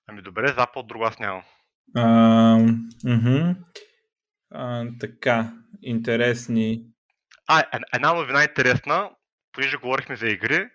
Ами 0.07 0.21
добре, 0.21 0.47
запад 0.47 0.87
друг 0.87 1.01
аз 1.05 1.19
нямам. 1.19 1.41
А, 1.95 2.03
uh-huh. 3.05 3.55
а, 4.51 4.85
така, 4.99 5.53
интересни. 5.81 6.85
А, 7.47 7.63
една 7.93 8.13
новина 8.13 8.43
интересна, 8.43 9.09
понеже 9.51 9.77
говорихме 9.77 10.15
за 10.15 10.27
игри. 10.27 10.69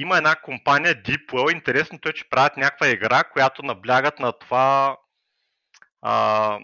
Има 0.00 0.16
една 0.16 0.36
компания 0.36 1.02
Deepwell, 1.02 1.52
интересното 1.52 2.08
е, 2.08 2.12
че 2.12 2.28
правят 2.28 2.56
някаква 2.56 2.88
игра, 2.88 3.24
която 3.24 3.62
наблягат 3.62 4.18
на 4.18 4.32
това 4.32 4.96
а, 6.02 6.58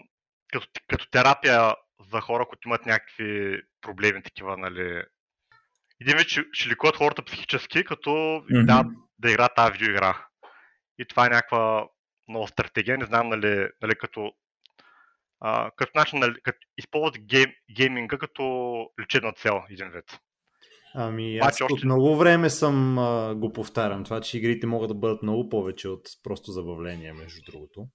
като, 0.53 0.67
като 0.87 1.09
терапия 1.09 1.75
за 2.11 2.21
хора, 2.21 2.45
които 2.45 2.67
имат 2.67 2.85
някакви 2.85 3.61
проблеми, 3.81 4.23
такива, 4.23 4.57
нали. 4.57 5.03
Един 6.01 6.17
вид 6.17 6.27
ще, 6.27 6.43
ще 6.51 6.69
ликуват 6.69 6.95
хората 6.95 7.23
психически, 7.23 7.83
като 7.83 8.09
mm-hmm. 8.09 8.65
да, 8.65 8.83
да 9.19 9.31
играят 9.31 9.55
тази 9.55 9.71
видеоигра. 9.71 10.27
И 10.97 11.05
това 11.05 11.25
е 11.25 11.29
някаква 11.29 11.87
нова 12.27 12.47
стратегия. 12.47 12.97
Не 12.97 13.05
знам, 13.05 13.29
нали, 13.29 13.69
нали 13.81 13.95
като 13.95 14.31
а, 15.39 15.71
като 15.75 15.91
начин, 15.95 16.19
нали, 16.19 16.41
като 16.43 16.57
използват 16.77 17.19
гейм, 17.19 17.53
гейминга 17.75 18.17
като 18.17 18.43
лечебна 19.01 19.33
цел, 19.33 19.63
един 19.69 19.89
вид. 19.89 20.19
Ами 20.97 21.37
аз 21.37 21.61
от 21.61 21.83
много 21.83 22.15
време 22.15 22.49
съм 22.49 22.99
а, 22.99 23.35
го 23.35 23.51
повтарям. 23.51 24.03
Това, 24.03 24.21
че 24.21 24.37
игрите 24.37 24.67
могат 24.67 24.87
да 24.87 24.93
бъдат 24.93 25.23
много 25.23 25.49
повече 25.49 25.87
от 25.89 26.01
просто 26.23 26.51
забавление, 26.51 27.13
между 27.13 27.51
другото. 27.51 27.87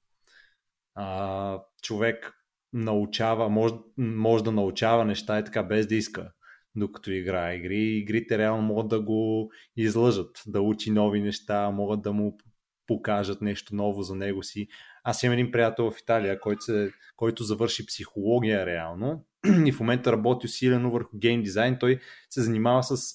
А, 0.94 1.58
човек 1.82 2.32
научава, 2.72 3.48
може, 3.48 3.74
може 3.98 4.44
да 4.44 4.52
научава 4.52 5.04
неща 5.04 5.38
и 5.38 5.44
така 5.44 5.62
без 5.62 5.86
да 5.86 5.94
иска, 5.94 6.32
докато 6.76 7.10
играе 7.10 7.56
игри. 7.56 7.78
Игрите 7.78 8.38
реално 8.38 8.62
могат 8.62 8.88
да 8.88 9.00
го 9.00 9.50
излъжат, 9.76 10.42
да 10.46 10.60
учи 10.60 10.90
нови 10.90 11.20
неща, 11.20 11.70
могат 11.70 12.02
да 12.02 12.12
му 12.12 12.38
покажат 12.86 13.42
нещо 13.42 13.74
ново 13.74 14.02
за 14.02 14.14
него 14.14 14.42
си. 14.42 14.68
Аз 15.04 15.22
имам 15.22 15.32
един 15.32 15.50
приятел 15.50 15.90
в 15.90 15.98
Италия, 16.02 16.40
който, 16.40 16.62
се, 16.62 16.92
който 17.16 17.44
завърши 17.44 17.86
психология 17.86 18.66
реално 18.66 19.24
и 19.66 19.72
в 19.72 19.80
момента 19.80 20.12
работи 20.12 20.46
усилено 20.46 20.90
върху 20.90 21.18
гейм 21.18 21.42
дизайн. 21.42 21.76
Той 21.80 22.00
се 22.30 22.42
занимава 22.42 22.82
с 22.82 23.14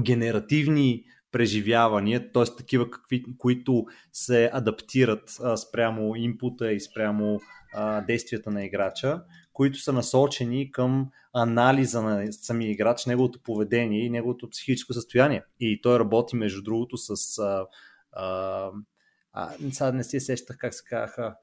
генеративни 0.00 1.04
преживявания, 1.32 2.32
т.е. 2.32 2.44
такива, 2.44 2.90
какви, 2.90 3.24
които 3.38 3.86
се 4.12 4.50
адаптират 4.52 5.36
а, 5.42 5.56
спрямо 5.56 6.16
инпута 6.16 6.72
и 6.72 6.80
спрямо 6.80 7.40
а, 7.74 8.00
действията 8.00 8.50
на 8.50 8.64
играча, 8.64 9.22
които 9.52 9.78
са 9.78 9.92
насочени 9.92 10.72
към 10.72 11.10
анализа 11.34 12.02
на 12.02 12.32
самия 12.32 12.70
играч, 12.70 13.06
неговото 13.06 13.42
поведение 13.42 14.04
и 14.04 14.10
неговото 14.10 14.50
психическо 14.50 14.92
състояние. 14.92 15.42
И 15.60 15.80
той 15.82 15.98
работи, 15.98 16.36
между 16.36 16.62
другото, 16.62 16.96
с 16.96 17.38
а, 17.38 17.66
а, 18.12 18.70
а, 19.38 19.50
сега 19.72 19.92
не 19.92 20.04
си 20.04 20.20
сещах 20.20 20.56
как 20.58 20.74
се 20.74 20.84
казаха. 20.84 21.34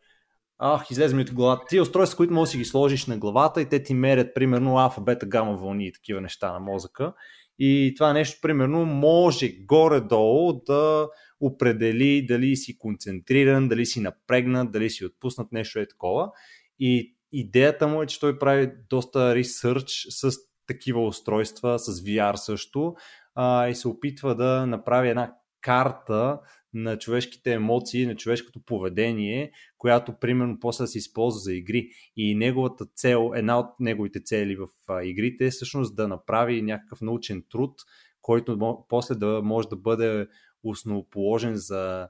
Ах, 0.59 0.91
излезе 0.91 1.15
ми 1.15 1.21
от 1.21 1.33
главата. 1.33 1.65
Ти 1.69 1.79
устройства, 1.79 2.17
които 2.17 2.33
можеш 2.33 2.49
да 2.49 2.51
си 2.51 2.57
ги 2.57 2.65
сложиш 2.65 3.05
на 3.05 3.17
главата 3.17 3.61
и 3.61 3.69
те 3.69 3.83
ти 3.83 3.93
мерят, 3.93 4.35
примерно, 4.35 4.77
алфа, 4.77 5.01
бета, 5.01 5.25
гама 5.25 5.57
вълни 5.57 5.87
и 5.87 5.91
такива 5.91 6.21
неща 6.21 6.53
на 6.53 6.59
мозъка. 6.59 7.13
И 7.59 7.93
това 7.97 8.13
нещо, 8.13 8.39
примерно, 8.41 8.85
може 8.85 9.49
горе-долу 9.49 10.53
да 10.53 11.07
определи 11.39 12.25
дали 12.25 12.55
си 12.55 12.77
концентриран, 12.77 13.69
дали 13.69 13.85
си 13.85 13.99
напрегнат, 13.99 14.71
дали 14.71 14.89
си 14.89 15.05
отпуснат 15.05 15.51
нещо 15.51 15.79
е 15.79 15.87
такова. 15.87 16.31
И 16.79 17.15
идеята 17.31 17.87
му 17.87 18.01
е, 18.01 18.05
че 18.05 18.19
той 18.19 18.39
прави 18.39 18.71
доста 18.89 19.35
ресърч 19.35 20.07
с 20.09 20.31
такива 20.67 21.07
устройства, 21.07 21.79
с 21.79 22.01
VR 22.01 22.35
също, 22.35 22.95
а, 23.35 23.67
и 23.67 23.75
се 23.75 23.87
опитва 23.87 24.35
да 24.35 24.65
направи 24.65 25.09
една 25.09 25.33
карта 25.61 26.39
на 26.75 26.97
човешките 26.97 27.53
емоции, 27.53 28.05
на 28.05 28.15
човешкото 28.15 28.59
поведение, 28.59 29.51
която 29.77 30.19
примерно 30.19 30.59
после 30.59 30.87
се 30.87 30.97
използва 30.97 31.39
за 31.39 31.53
игри. 31.53 31.89
И 32.15 32.35
неговата 32.35 32.85
цел, 32.85 33.31
една 33.35 33.59
от 33.59 33.79
неговите 33.79 34.23
цели 34.23 34.55
в 34.55 34.67
игрите 35.03 35.45
е 35.45 35.51
всъщност 35.51 35.95
да 35.95 36.07
направи 36.07 36.61
някакъв 36.61 37.01
научен 37.01 37.43
труд, 37.49 37.81
който 38.21 38.77
после 38.89 39.15
да 39.15 39.41
може 39.43 39.67
да 39.67 39.75
бъде 39.75 40.27
основоположен 40.63 41.55
за 41.55 42.09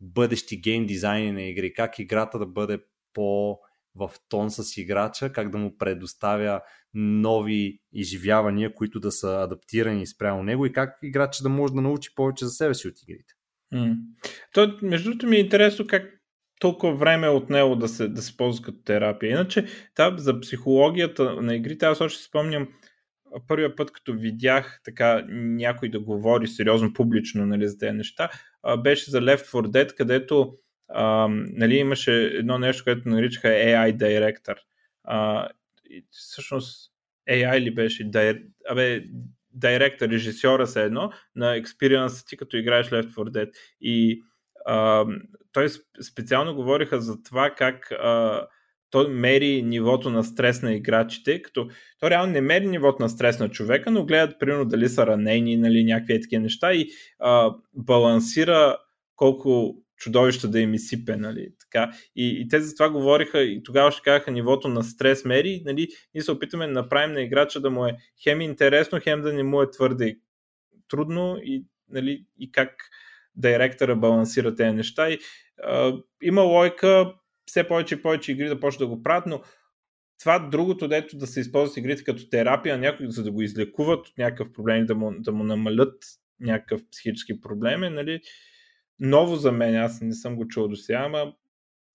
бъдещи 0.00 0.60
гейм 0.60 0.86
дизайни 0.86 1.32
на 1.32 1.42
игри. 1.42 1.72
Как 1.72 1.98
играта 1.98 2.38
да 2.38 2.46
бъде 2.46 2.78
по 3.12 3.58
в 3.94 4.10
тон 4.28 4.50
с 4.50 4.76
играча, 4.76 5.32
как 5.32 5.50
да 5.50 5.58
му 5.58 5.78
предоставя 5.78 6.60
нови 6.94 7.80
изживявания, 7.92 8.74
които 8.74 9.00
да 9.00 9.12
са 9.12 9.42
адаптирани 9.42 10.06
спрямо 10.06 10.42
него 10.42 10.66
и 10.66 10.72
как 10.72 10.98
играча 11.02 11.42
да 11.42 11.48
може 11.48 11.74
да 11.74 11.80
научи 11.80 12.14
повече 12.14 12.44
за 12.44 12.50
себе 12.50 12.74
си 12.74 12.88
от 12.88 13.02
игрите. 13.02 13.34
То, 14.52 14.78
между 14.82 15.10
другото 15.10 15.26
ми 15.26 15.36
е 15.36 15.40
интересно 15.40 15.86
как 15.86 16.20
толкова 16.60 16.94
време 16.94 17.26
е 17.26 17.30
от 17.30 17.50
него 17.50 17.76
да 17.76 17.88
се, 17.88 18.08
да 18.08 18.22
се 18.22 18.36
ползва 18.36 18.64
като 18.64 18.82
терапия. 18.84 19.30
Иначе, 19.30 19.66
да, 19.96 20.14
за 20.18 20.40
психологията 20.40 21.42
на 21.42 21.54
игрите, 21.54 21.86
аз 21.86 22.00
още 22.00 22.22
спомням 22.22 22.68
първия 23.48 23.76
път, 23.76 23.92
като 23.92 24.14
видях 24.14 24.80
така 24.84 25.24
някой 25.28 25.88
да 25.88 26.00
говори 26.00 26.46
сериозно 26.46 26.92
публично 26.92 27.46
нали, 27.46 27.68
за 27.68 27.78
тези 27.78 27.92
неща, 27.92 28.30
беше 28.78 29.10
за 29.10 29.20
Left 29.20 29.46
4 29.46 29.66
Dead, 29.66 29.96
където 29.96 30.54
а, 30.88 31.28
нали, 31.30 31.74
имаше 31.74 32.24
едно 32.24 32.58
нещо, 32.58 32.84
което 32.84 33.08
наричаха 33.08 33.48
AI 33.48 33.96
Director. 33.96 34.56
А, 35.04 35.48
и 35.90 36.06
всъщност 36.10 36.92
AI 37.30 37.60
ли 37.60 37.74
беше? 37.74 38.10
Абе, 38.70 39.04
директор, 39.54 40.08
режисьора 40.08 40.66
се 40.66 40.82
едно 40.82 41.10
на 41.36 41.56
експириенса 41.56 42.24
ти, 42.26 42.36
като 42.36 42.56
играеш 42.56 42.90
Left 42.90 43.14
4 43.14 43.30
Dead. 43.30 43.50
И 43.80 44.22
а, 44.66 45.04
той 45.52 45.68
специално 46.02 46.54
говориха 46.54 47.00
за 47.00 47.22
това 47.22 47.50
как 47.50 47.92
а, 47.92 48.46
той 48.90 49.08
мери 49.08 49.62
нивото 49.62 50.10
на 50.10 50.24
стрес 50.24 50.62
на 50.62 50.74
играчите, 50.74 51.42
като 51.42 51.68
той 52.00 52.10
реално 52.10 52.32
не 52.32 52.40
мери 52.40 52.66
нивото 52.66 53.02
на 53.02 53.08
стрес 53.08 53.38
на 53.38 53.48
човека, 53.48 53.90
но 53.90 54.06
гледат 54.06 54.38
примерно 54.40 54.64
дали 54.64 54.88
са 54.88 55.06
ранени, 55.06 55.56
нали, 55.56 55.84
някакви 55.84 56.20
такива 56.20 56.42
неща 56.42 56.74
и 56.74 56.88
а, 57.18 57.50
балансира 57.74 58.76
колко 59.16 59.76
чудовища 60.04 60.48
да 60.48 60.60
им 60.60 60.74
изсипе, 60.74 61.16
нали, 61.16 61.48
така. 61.60 61.92
И, 62.16 62.40
и 62.40 62.48
те 62.48 62.60
за 62.60 62.74
това 62.74 62.90
говориха 62.90 63.42
и 63.42 63.62
тогава 63.62 63.92
ще 63.92 64.02
казаха 64.02 64.30
нивото 64.30 64.68
на 64.68 64.82
стрес 64.82 65.24
мери, 65.24 65.62
нали, 65.64 65.88
ние 66.14 66.22
се 66.22 66.32
опитаме 66.32 66.66
да 66.66 66.72
направим 66.72 67.14
на 67.14 67.22
играча 67.22 67.60
да 67.60 67.70
му 67.70 67.86
е 67.86 67.96
хем 68.22 68.40
интересно, 68.40 69.00
хем 69.02 69.22
да 69.22 69.32
не 69.32 69.42
му 69.42 69.62
е 69.62 69.70
твърде 69.70 70.16
трудно 70.88 71.38
и, 71.42 71.64
нали, 71.88 72.24
и 72.38 72.52
как 72.52 72.70
директора 73.36 73.94
балансира 73.94 74.54
тези 74.54 74.76
неща. 74.76 75.10
И, 75.10 75.18
а, 75.62 75.96
има 76.22 76.42
лойка 76.42 77.14
все 77.46 77.68
повече 77.68 77.94
и 77.94 78.02
повече 78.02 78.32
игри 78.32 78.48
да 78.48 78.60
почнат 78.60 78.90
да 78.90 78.96
го 78.96 79.02
правят, 79.02 79.26
но 79.26 79.42
това 80.20 80.38
другото, 80.38 80.88
дето 80.88 81.16
да 81.16 81.26
се 81.26 81.40
използват 81.40 81.76
игрите 81.76 82.04
като 82.04 82.28
терапия, 82.28 82.78
някой, 82.78 83.06
за 83.10 83.22
да 83.22 83.32
го 83.32 83.42
излекуват 83.42 84.08
от 84.08 84.18
някакъв 84.18 84.52
проблем, 84.52 84.86
да 84.86 84.94
му, 84.94 85.12
да 85.18 85.32
му 85.32 85.44
намалят 85.44 86.04
някакъв 86.40 86.80
психически 86.90 87.40
проблем, 87.40 87.82
е, 87.82 87.90
нали, 87.90 88.20
ново 89.00 89.36
за 89.36 89.52
мен, 89.52 89.76
аз 89.76 90.00
не 90.00 90.14
съм 90.14 90.36
го 90.36 90.48
чул 90.48 90.68
до 90.68 90.76
сега, 90.76 90.98
ама 90.98 91.32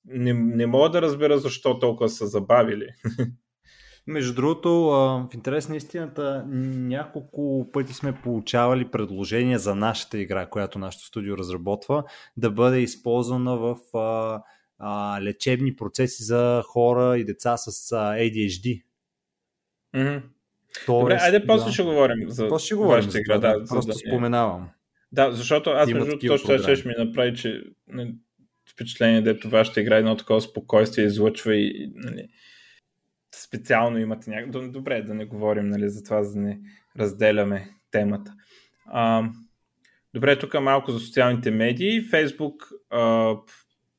не, 0.05 0.33
не 0.33 0.65
мога 0.65 0.89
да 0.89 1.01
разбера 1.01 1.37
защо 1.37 1.79
толкова 1.79 2.09
са 2.09 2.27
забавили. 2.27 2.87
Между 4.07 4.33
другото, 4.33 4.71
в 4.71 5.29
интерес 5.33 5.69
на 5.69 5.75
истината, 5.75 6.45
няколко 6.47 7.69
пъти 7.73 7.93
сме 7.93 8.21
получавали 8.21 8.91
предложения 8.91 9.59
за 9.59 9.75
нашата 9.75 10.19
игра, 10.19 10.45
която 10.45 10.79
нашето 10.79 11.05
студио 11.05 11.37
разработва, 11.37 12.03
да 12.37 12.51
бъде 12.51 12.79
използвана 12.79 13.57
в 13.57 13.97
а, 13.97 14.41
а, 14.79 15.21
лечебни 15.21 15.75
процеси 15.75 16.23
за 16.23 16.63
хора 16.65 17.17
и 17.17 17.25
деца 17.25 17.57
с 17.57 17.91
а, 17.91 17.95
ADHD. 18.13 18.83
Mm-hmm. 19.95 20.21
Тоест, 20.85 21.01
Добре, 21.01 21.17
айде 21.21 21.45
после 21.47 21.65
да. 21.65 21.71
ще 21.71 21.83
говорим 21.83 22.29
за 22.29 22.47
после 22.47 22.65
ще 22.65 22.75
говорим 22.75 23.09
за 23.09 23.19
игра. 23.19 23.37
Да, 23.37 23.63
просто 23.69 23.91
да, 23.91 23.93
споменавам. 23.93 24.69
Да, 25.11 25.31
защото 25.31 25.69
аз 25.69 25.91
между 25.91 26.05
другото 26.05 26.27
точно 26.27 26.75
ще 26.75 26.87
ми 26.87 26.93
направи, 26.97 27.35
че 27.35 27.63
нали, 27.87 28.15
впечатление, 28.73 29.21
дето 29.21 29.49
вашата 29.49 29.81
игра 29.81 29.97
едно 29.97 30.17
такова 30.17 30.41
спокойствие 30.41 31.05
излъчва 31.05 31.55
и 31.55 31.91
нали, 31.95 32.27
специално 33.35 33.99
имате 33.99 34.29
някакво... 34.29 34.61
Добре, 34.61 35.01
да 35.01 35.13
не 35.13 35.25
говорим 35.25 35.67
нали, 35.67 35.89
за 35.89 36.03
това, 36.03 36.23
за 36.23 36.33
да 36.33 36.39
не 36.39 36.59
разделяме 36.99 37.69
темата. 37.91 38.33
А, 38.85 39.29
Добре, 40.13 40.39
тук 40.39 40.61
малко 40.61 40.91
за 40.91 40.99
социалните 40.99 41.51
медии. 41.51 42.01
Facebook, 42.01 42.55
а, 42.89 43.35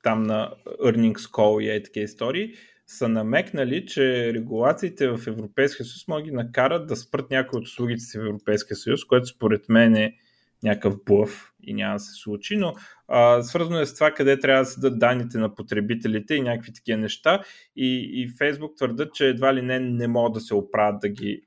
там 0.03 0.23
на 0.23 0.53
Earnings 0.67 1.19
Call 1.19 1.63
и 1.63 1.71
е 1.71 1.83
такива 1.83 2.05
истории, 2.05 2.55
са 2.87 3.09
намекнали, 3.09 3.87
че 3.87 4.35
регулациите 4.35 5.09
в 5.09 5.21
Европейския 5.27 5.87
съюз 5.87 6.09
могат 6.09 6.25
ги 6.25 6.31
накарат 6.31 6.87
да 6.87 6.97
спрат 6.97 7.31
някои 7.31 7.59
от 7.59 7.67
услугите 7.67 8.01
си 8.01 8.19
в 8.19 8.27
Европейския 8.27 8.77
съюз, 8.77 9.05
което 9.05 9.27
според 9.27 9.69
мен 9.69 9.97
е 9.97 10.17
някакъв 10.63 10.95
блъв 11.05 11.53
и 11.63 11.75
няма 11.75 11.95
да 11.95 12.01
се 12.01 12.13
случи, 12.13 12.57
но 12.57 12.75
а, 13.09 13.43
свързано 13.43 13.81
е 13.81 13.87
с 13.87 13.95
това 13.95 14.11
къде 14.11 14.39
трябва 14.39 14.63
да 14.63 14.67
се 14.67 14.81
дадат 14.81 14.99
данните 14.99 15.39
на 15.39 15.55
потребителите 15.55 16.35
и 16.35 16.41
някакви 16.41 16.73
такива 16.73 16.99
неща 16.99 17.43
и, 17.77 18.11
и 18.13 18.31
Facebook 18.31 18.77
твърдат, 18.77 19.15
че 19.15 19.29
едва 19.29 19.55
ли 19.55 19.63
не 19.63 19.81
не 19.81 20.09
могат 20.09 20.33
да 20.33 20.41
се 20.41 20.55
оправят 20.55 21.01
да 21.01 21.09
ги 21.09 21.43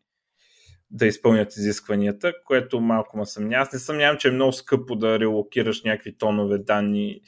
да 0.91 1.07
изпълнят 1.07 1.55
изискванията, 1.55 2.33
което 2.45 2.81
малко 2.81 3.17
ме 3.17 3.25
съмня. 3.25 3.55
Аз 3.55 3.73
не 3.73 3.79
съмнявам, 3.79 4.17
че 4.17 4.27
е 4.27 4.31
много 4.31 4.51
скъпо 4.51 4.95
да 4.95 5.19
релокираш 5.19 5.83
някакви 5.83 6.17
тонове 6.17 6.57
данни 6.57 7.21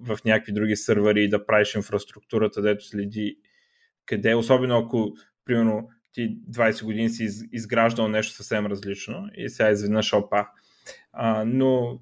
в 0.00 0.18
някакви 0.24 0.52
други 0.52 0.76
сървъри 0.76 1.24
и 1.24 1.28
да 1.28 1.46
правиш 1.46 1.74
инфраструктурата, 1.74 2.62
дето 2.62 2.84
следи 2.84 3.38
къде, 4.06 4.34
особено 4.34 4.78
ако, 4.78 5.12
примерно, 5.44 5.88
ти 6.12 6.38
20 6.50 6.84
години 6.84 7.10
си 7.10 7.28
изграждал 7.52 8.08
нещо 8.08 8.32
съвсем 8.32 8.66
различно 8.66 9.28
и 9.34 9.48
сега 9.48 9.70
изведнъж 9.70 10.12
опа. 10.12 10.46
А, 11.12 11.44
но 11.46 12.00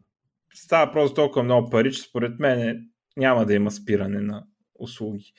става 0.54 0.92
просто 0.92 1.14
толкова 1.14 1.42
много 1.42 1.70
пари, 1.70 1.92
че 1.92 2.02
според 2.02 2.38
мен 2.38 2.88
няма 3.16 3.46
да 3.46 3.54
има 3.54 3.70
спиране 3.70 4.20
на 4.20 4.44
услуги. 4.74 5.32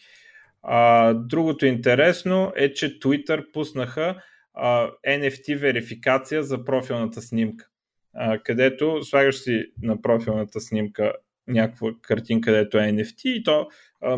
А, 0.64 1.14
другото 1.14 1.66
интересно 1.66 2.54
е, 2.56 2.74
че 2.74 3.00
Twitter 3.00 3.52
пуснаха 3.52 4.22
а, 4.54 4.92
NFT 5.08 5.58
верификация 5.58 6.44
за 6.44 6.64
профилната 6.64 7.22
снимка, 7.22 7.68
а, 8.14 8.40
където 8.40 9.04
слагаш 9.04 9.36
си 9.36 9.66
на 9.82 10.02
профилната 10.02 10.62
снимка 10.62 11.14
някаква 11.48 11.90
картинка, 12.02 12.46
където 12.46 12.78
е 12.78 12.82
NFT 12.82 13.26
и 13.26 13.44
то 13.44 13.68
а, 14.02 14.18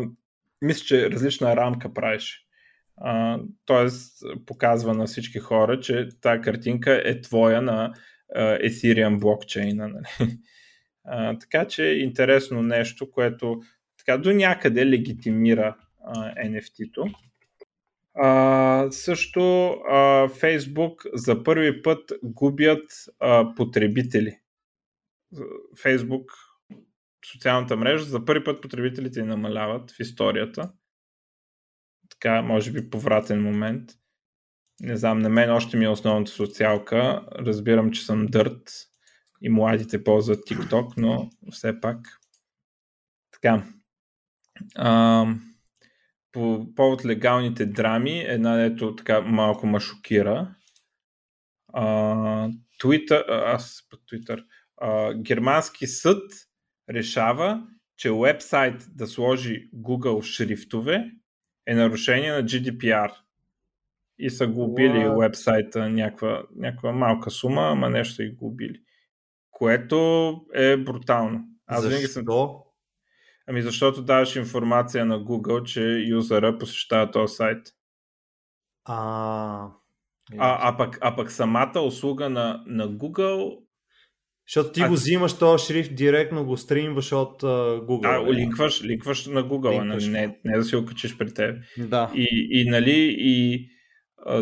мисля, 0.62 0.84
че 0.84 1.10
различна 1.10 1.56
рамка 1.56 1.94
правиш. 1.94 2.46
тоест 3.64 4.24
показва 4.46 4.94
на 4.94 5.06
всички 5.06 5.38
хора, 5.38 5.80
че 5.80 6.08
тази 6.20 6.40
картинка 6.40 7.02
е 7.04 7.20
твоя 7.20 7.62
на 7.62 7.92
Ethereum 8.36 9.20
блокчейна. 9.20 9.88
Нали? 9.88 10.38
А, 11.04 11.38
така 11.38 11.68
че 11.68 11.84
интересно 11.84 12.62
нещо, 12.62 13.10
което 13.10 13.62
така 13.98 14.18
до 14.18 14.32
някъде 14.32 14.86
легитимира 14.86 15.76
а, 16.04 16.34
NFT-то. 16.34 17.06
А, 18.14 18.90
също 18.90 19.40
а, 19.70 20.28
Facebook 20.28 21.10
за 21.14 21.44
първи 21.44 21.82
път 21.82 22.12
губят 22.22 22.92
а, 23.20 23.54
потребители. 23.54 24.38
Facebook, 25.76 26.24
социалната 27.32 27.76
мрежа, 27.76 28.04
за 28.04 28.24
първи 28.24 28.44
път 28.44 28.62
потребителите 28.62 29.22
намаляват 29.22 29.90
в 29.90 30.00
историята. 30.00 30.72
Така, 32.10 32.42
може 32.42 32.72
би 32.72 32.90
повратен 32.90 33.42
момент. 33.42 33.90
Не 34.80 34.96
знам, 34.96 35.18
на 35.18 35.28
мен 35.28 35.50
още 35.50 35.76
ми 35.76 35.84
е 35.84 35.88
основната 35.88 36.30
социалка. 36.30 37.26
Разбирам, 37.32 37.90
че 37.90 38.04
съм 38.04 38.26
дърт 38.26 38.72
и 39.42 39.48
младите 39.48 40.04
ползват 40.04 40.38
TikTok, 40.38 40.92
но 40.96 41.30
все 41.50 41.80
пак. 41.80 42.20
Така. 43.32 43.62
А, 44.76 45.26
по 46.32 46.66
повод 46.74 47.04
легалните 47.04 47.66
драми, 47.66 48.20
една 48.20 48.56
дето 48.56 48.96
така 48.96 49.20
малко 49.20 49.66
ма 49.66 49.80
шокира. 49.80 50.54
Twitter, 52.82 53.24
аз 53.28 53.88
по 53.90 53.96
а, 54.80 55.14
германски 55.14 55.86
съд 55.86 56.22
решава, 56.90 57.66
че 57.96 58.10
уебсайт 58.10 58.86
да 58.94 59.06
сложи 59.06 59.70
Google 59.74 60.22
шрифтове 60.22 61.10
е 61.66 61.74
нарушение 61.74 62.32
на 62.32 62.44
GDPR. 62.44 63.12
И 64.22 64.30
са 64.30 64.46
губили 64.46 64.98
What? 64.98 65.16
уебсайта 65.16 65.88
някаква, 65.88 66.42
някаква 66.56 66.92
малка 66.92 67.30
сума, 67.30 67.62
ама 67.62 67.90
нещо 67.90 68.14
са 68.14 68.22
и 68.22 68.34
губили. 68.34 68.80
Което 69.50 70.36
е 70.54 70.76
брутално. 70.76 71.44
Аз 71.66 71.82
Защо? 71.82 72.08
съм 72.08 72.24
Ами 73.46 73.62
защото 73.62 74.02
даваш 74.02 74.36
информация 74.36 75.04
на 75.04 75.24
Google, 75.24 75.62
че 75.62 75.82
юзера 76.08 76.58
посещава 76.58 77.10
този 77.10 77.34
сайт. 77.34 77.66
А, 78.84 79.68
а, 80.38 80.68
а, 80.68 80.76
пък, 80.76 80.98
а 81.00 81.16
пък 81.16 81.30
самата 81.30 81.80
услуга 81.80 82.30
на, 82.30 82.64
на 82.66 82.88
Google 82.88 83.58
защото 84.48 84.72
ти 84.72 84.82
а, 84.82 84.88
го 84.88 84.94
взимаш 84.94 85.38
този 85.38 85.66
шрифт 85.66 85.94
директно, 85.94 86.44
го 86.44 86.56
стримваш 86.56 87.12
от 87.12 87.42
uh, 87.42 87.86
Google. 87.86 88.26
Да, 88.26 88.32
линкваш, 88.32 88.84
линкваш 88.84 89.26
на 89.26 89.44
Google, 89.44 89.82
линкваш. 89.82 90.06
Нали? 90.06 90.12
Не, 90.12 90.38
не 90.44 90.58
да 90.58 90.64
си 90.64 90.76
го 90.76 90.84
качиш 90.84 91.18
при 91.18 91.34
теб. 91.34 91.56
Да. 91.78 92.10
И, 92.14 92.48
и, 92.50 92.70
нали, 92.70 93.16
и 93.18 93.66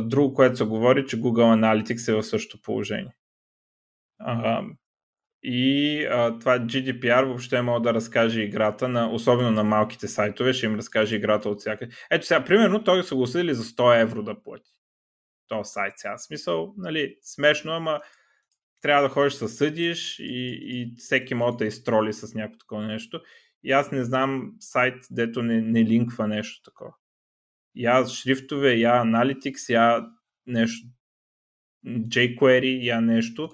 друго, 0.02 0.34
което 0.34 0.56
се 0.56 0.64
говори, 0.64 1.06
че 1.06 1.20
Google 1.20 1.82
Analytics 1.84 2.12
е 2.12 2.14
в 2.14 2.22
същото 2.22 2.62
положение. 2.62 3.16
И 5.42 6.04
а, 6.04 6.38
това 6.38 6.58
GDPR 6.58 7.24
въобще 7.24 7.62
може 7.62 7.82
да 7.82 7.94
разкаже 7.94 8.42
играта, 8.42 8.88
на, 8.88 9.12
особено 9.12 9.50
на 9.50 9.64
малките 9.64 10.08
сайтове, 10.08 10.52
ще 10.52 10.66
им 10.66 10.74
разкаже 10.74 11.16
играта 11.16 11.48
от 11.48 11.60
всяка. 11.60 11.88
Ето 12.10 12.26
сега, 12.26 12.44
примерно, 12.44 12.84
той 12.84 13.04
са 13.04 13.14
го 13.14 13.26
съдили 13.26 13.54
за 13.54 13.64
100 13.64 14.02
евро 14.02 14.22
да 14.22 14.42
плати. 14.42 14.70
То 15.48 15.64
сайт 15.64 15.92
сега. 15.96 16.18
Смисъл, 16.18 16.74
нали, 16.76 17.16
смешно, 17.22 17.72
ама 17.72 18.00
трябва 18.80 19.02
да 19.02 19.08
ходиш 19.08 19.34
да 19.34 19.48
съдиш 19.48 20.18
и, 20.18 20.58
и 20.62 20.94
всеки 20.98 21.34
може 21.34 21.56
да 21.56 21.66
изтроли 21.66 22.12
с 22.12 22.34
някакво 22.34 22.58
такова 22.58 22.86
нещо. 22.86 23.20
И 23.62 23.72
аз 23.72 23.92
не 23.92 24.04
знам 24.04 24.52
сайт, 24.60 25.04
дето 25.10 25.42
не, 25.42 25.60
не 25.60 25.84
линква 25.84 26.28
нещо 26.28 26.62
такова. 26.62 26.94
Я 27.78 28.06
шрифтове, 28.06 28.74
я 28.74 29.02
Analytics, 29.02 29.70
я 29.70 30.06
нещо 30.46 30.86
jQuery, 31.86 32.82
я 32.82 33.00
нещо. 33.00 33.50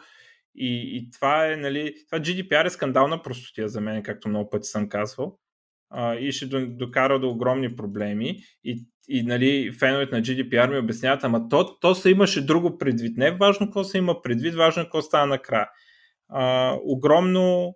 И, 0.54 0.96
и 0.96 1.10
това 1.10 1.52
е, 1.52 1.56
нали, 1.56 1.94
това 2.06 2.20
GDPR 2.20 2.66
е 2.66 2.70
скандална 2.70 3.22
простотия 3.22 3.68
за 3.68 3.80
мен, 3.80 4.02
както 4.02 4.28
много 4.28 4.50
пъти 4.50 4.68
съм 4.68 4.88
казвал. 4.88 5.38
А, 5.90 6.14
и 6.14 6.32
ще 6.32 6.46
докара 6.66 7.20
до 7.20 7.30
огромни 7.30 7.76
проблеми. 7.76 8.38
И, 8.64 8.86
и 9.08 9.22
нали, 9.22 9.72
феновете 9.72 10.16
на 10.16 10.22
GDPR 10.22 10.70
ми 10.70 10.78
обясняват, 10.78 11.24
ама 11.24 11.48
то, 11.48 11.78
то 11.78 11.94
се 11.94 12.10
имаше 12.10 12.46
друго 12.46 12.78
предвид. 12.78 13.16
Не 13.16 13.26
е 13.26 13.36
важно 13.36 13.66
какво 13.66 13.84
се 13.84 13.98
има 13.98 14.22
предвид, 14.22 14.54
важно 14.54 14.82
е 14.82 14.84
какво 14.84 15.02
става 15.02 15.26
накрая. 15.26 15.68
А, 16.28 16.74
огромно, 16.84 17.74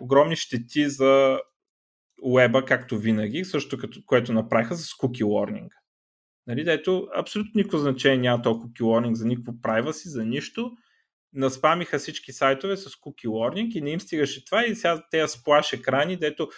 огромни 0.00 0.36
щети 0.36 0.88
за 0.88 1.40
уеба, 2.24 2.64
както 2.64 2.98
винаги, 2.98 3.44
също 3.44 3.78
като, 3.78 4.00
което 4.06 4.32
направиха 4.32 4.76
с 4.76 4.92
cookie 4.92 5.24
warning. 5.24 5.68
Нали, 6.46 6.64
дето 6.64 7.08
абсолютно 7.16 7.52
никакво 7.54 7.78
значение 7.78 8.18
няма 8.18 8.42
толкова 8.42 8.68
cookie 8.68 8.82
warning 8.82 9.12
за 9.12 9.26
никакво 9.26 9.52
privacy, 9.52 10.08
за 10.08 10.24
нищо 10.24 10.72
наспамиха 11.32 11.98
всички 11.98 12.32
сайтове 12.32 12.76
с 12.76 12.90
cookie 12.90 13.26
warning 13.26 13.72
и 13.72 13.80
не 13.80 13.90
им 13.90 14.00
стигаше 14.00 14.44
това 14.44 14.64
и 14.66 14.74
сега 14.74 15.02
тези 15.10 15.32
сплаш 15.32 15.72
екрани, 15.72 16.16
дето 16.16 16.48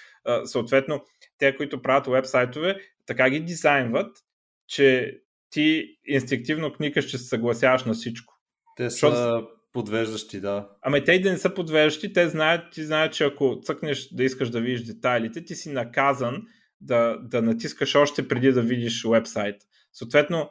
съответно 0.44 1.04
те, 1.38 1.56
които 1.56 1.82
правят 1.82 2.06
веб 2.06 2.26
сайтове, 2.26 2.80
така 3.06 3.30
ги 3.30 3.40
дизайнват, 3.40 4.16
че 4.66 5.18
ти 5.50 5.98
инстинктивно 6.04 6.72
кникаш, 6.72 7.04
че 7.04 7.18
се 7.18 7.24
съгласяваш 7.24 7.84
на 7.84 7.94
всичко. 7.94 8.34
Те 8.76 8.82
са 8.82 8.90
Защото... 8.90 9.48
подвеждащи, 9.76 10.40
да. 10.40 10.68
Ами 10.82 11.04
те 11.04 11.12
и 11.12 11.20
да 11.20 11.30
не 11.30 11.38
са 11.38 11.54
подвеждащи, 11.54 12.12
те 12.12 12.28
знаят, 12.28 12.72
ти 12.72 12.84
знаят, 12.84 13.12
че 13.12 13.24
ако 13.24 13.60
цъкнеш 13.62 14.08
да 14.08 14.24
искаш 14.24 14.50
да 14.50 14.60
видиш 14.60 14.82
детайлите, 14.82 15.44
ти 15.44 15.54
си 15.54 15.72
наказан 15.72 16.42
да, 16.80 17.16
да 17.22 17.42
натискаш 17.42 17.94
още 17.94 18.28
преди 18.28 18.52
да 18.52 18.62
видиш 18.62 19.04
вебсайт. 19.04 19.56
Съответно, 19.92 20.50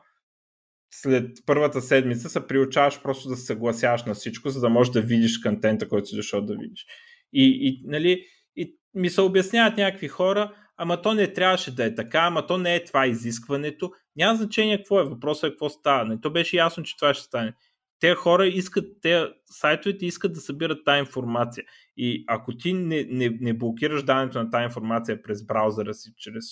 след 0.92 1.32
първата 1.46 1.82
седмица 1.82 2.30
се 2.30 2.48
приучаваш 2.48 3.02
просто 3.02 3.30
да 3.30 3.36
се 3.36 3.46
съгласяваш 3.46 4.04
на 4.04 4.14
всичко, 4.14 4.50
за 4.50 4.60
да 4.62 4.70
можеш 4.70 4.92
да 4.92 5.02
видиш 5.02 5.38
контента, 5.38 5.88
който 5.88 6.08
си 6.08 6.16
дошъл 6.16 6.42
да 6.42 6.56
видиш. 6.56 6.86
И, 7.34 7.60
и, 7.62 7.82
нали, 7.86 8.26
и 8.56 8.78
ми 8.94 9.10
се 9.10 9.22
обясняват 9.22 9.78
някакви 9.78 10.08
хора, 10.08 10.54
ама 10.78 11.02
то 11.02 11.14
не 11.14 11.34
трябваше 11.34 11.76
да 11.76 11.86
е 11.86 11.96
така, 11.96 12.20
ама 12.20 12.48
то 12.48 12.58
не 12.58 12.76
е 12.76 12.84
това 12.84 13.08
изискването. 13.08 13.92
Няма 14.16 14.36
значение 14.36 14.78
какво 14.78 15.00
е, 15.00 15.04
въпросът 15.04 15.48
е 15.48 15.52
какво 15.52 15.70
става. 15.70 16.06
Не, 16.06 16.22
то 16.22 16.32
беше 16.32 16.58
ясно, 16.58 16.84
че 16.84 16.98
това 16.98 17.14
ще 17.14 17.24
стане. 17.24 17.54
Те 18.00 18.16
хора 18.16 18.48
искат, 18.48 18.86
те 19.02 19.26
сайтовете 19.46 20.06
искат 20.06 20.34
да 20.34 20.40
събират 20.40 20.86
тази 20.86 21.00
информация. 21.00 21.64
И 21.98 22.24
ако 22.28 22.58
ти 22.58 22.74
не, 22.74 23.04
не, 23.10 23.30
не 23.42 23.54
блокираш 23.54 24.04
даването 24.04 24.44
на 24.44 24.50
тази 24.50 24.64
информация 24.64 25.22
през 25.22 25.46
браузъра 25.46 25.94
си, 25.94 26.14
чрез 26.18 26.46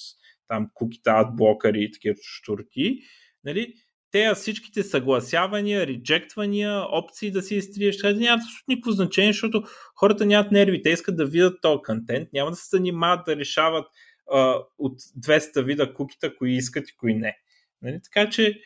там 0.48 0.70
кукита, 0.74 1.12
адблокъри 1.12 1.84
и 1.84 1.92
такива 1.92 2.16
штурки, 2.22 3.00
нали, 3.44 3.74
те 4.12 4.34
всичките 4.36 4.84
съгласявания, 4.84 5.88
реджектвания, 5.88 6.86
опции 6.92 7.32
да 7.32 7.42
си 7.42 7.56
изтриеш, 7.56 7.98
това 7.98 8.12
нямат 8.12 8.44
никакво 8.68 8.92
значение, 8.92 9.32
защото 9.32 9.64
хората 9.96 10.26
нямат 10.26 10.52
нерви, 10.52 10.82
те 10.82 10.90
искат 10.90 11.18
да 11.18 11.26
видят 11.26 11.62
този 11.62 11.82
контент, 11.86 12.30
няма 12.34 12.50
да 12.52 12.56
се 12.56 12.78
занимават 12.78 13.26
да 13.26 13.36
решават 13.36 13.88
а, 14.32 14.60
от 14.78 15.02
200 15.02 15.64
вида 15.64 15.94
кукита, 15.94 16.36
кои 16.36 16.56
искат 16.56 16.90
и 16.90 16.96
кои 16.98 17.14
не. 17.14 17.38
Нали? 17.82 18.00
Така 18.04 18.30
че 18.30 18.62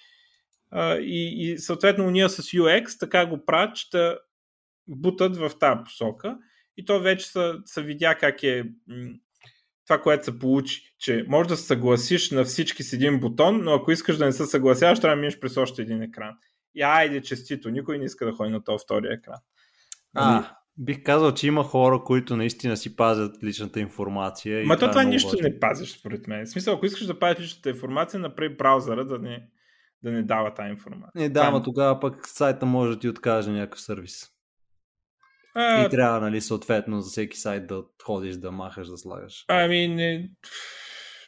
а, 0.72 0.95
и, 0.95 1.51
и 1.51 1.57
съответно 1.57 2.11
ние 2.11 2.30
с 2.30 2.43
UX 2.43 2.99
така 2.99 3.26
го 3.26 3.45
правят, 3.45 3.76
че 3.76 3.89
да 3.91 4.20
бутат 4.88 5.38
в 5.38 5.51
тази 5.59 5.80
посока 5.86 6.38
и 6.78 6.86
то 6.86 6.99
вече 6.99 7.28
се, 7.28 7.53
се 7.65 7.84
видя 7.84 8.15
как 8.15 8.43
е 8.43 8.63
това, 9.88 10.01
което 10.01 10.26
се 10.26 10.39
получи, 10.39 10.95
че 10.99 11.26
може 11.28 11.49
да 11.49 11.57
се 11.57 11.63
съгласиш 11.63 12.32
на 12.32 12.43
всички 12.43 12.84
с 12.84 12.93
един 12.93 13.20
бутон, 13.20 13.63
но 13.63 13.74
ако 13.74 13.91
искаш 13.91 14.18
да 14.18 14.26
не 14.26 14.32
се 14.32 14.45
съгласяваш, 14.45 14.99
трябва 14.99 15.15
да 15.15 15.22
минеш 15.22 15.39
през 15.39 15.57
още 15.57 15.82
един 15.82 16.01
екран. 16.01 16.36
И 16.76 16.82
айде, 16.82 17.22
честито, 17.22 17.70
никой 17.70 17.97
не 17.97 18.05
иска 18.05 18.26
да 18.26 18.32
ходи 18.32 18.51
на 18.51 18.63
този 18.63 18.84
втория 18.84 19.13
екран. 19.13 19.39
А, 20.15 20.32
нали? 20.32 20.45
бих 20.78 21.03
казал, 21.03 21.34
че 21.34 21.47
има 21.47 21.63
хора, 21.63 22.03
които 22.03 22.38
наистина 22.38 22.78
си 22.78 22.95
пазят 22.95 23.43
личната 23.43 23.80
информация. 23.80 24.65
Ма 24.65 24.78
то 24.78 24.89
това, 24.89 25.01
е 25.01 25.05
нищо 25.05 25.30
важно. 25.30 25.43
не 25.43 25.59
пазиш, 25.59 25.99
според 25.99 26.28
мен. 26.28 26.45
В 26.45 26.49
смисъл, 26.49 26.76
ако 26.76 26.86
искаш 26.86 27.05
да 27.05 27.20
пазиш 27.20 27.39
личната 27.39 27.70
информация, 27.70 28.20
направи 28.20 28.55
браузъра 28.55 29.05
да 29.05 29.20
не, 29.20 29.47
да 30.03 30.11
не 30.11 30.23
дава 30.23 30.53
тази 30.53 30.69
информация. 30.69 31.21
Не, 31.21 31.29
да, 31.29 31.41
ама 31.41 31.63
тогава 31.63 31.99
пък 31.99 32.27
сайта 32.27 32.65
може 32.65 32.93
да 32.93 32.99
ти 32.99 33.09
откаже 33.09 33.51
някакъв 33.51 33.81
сервис. 33.81 34.31
А... 35.55 35.85
И 35.85 35.89
трябва, 35.89 36.19
нали, 36.19 36.41
съответно, 36.41 37.01
за 37.01 37.09
всеки 37.09 37.37
сайт 37.37 37.67
да 37.67 37.83
ходиш, 38.03 38.35
да 38.35 38.51
махаш, 38.51 38.87
да 38.87 38.97
слагаш. 38.97 39.45
Ами, 39.47 39.87
не, 39.87 40.29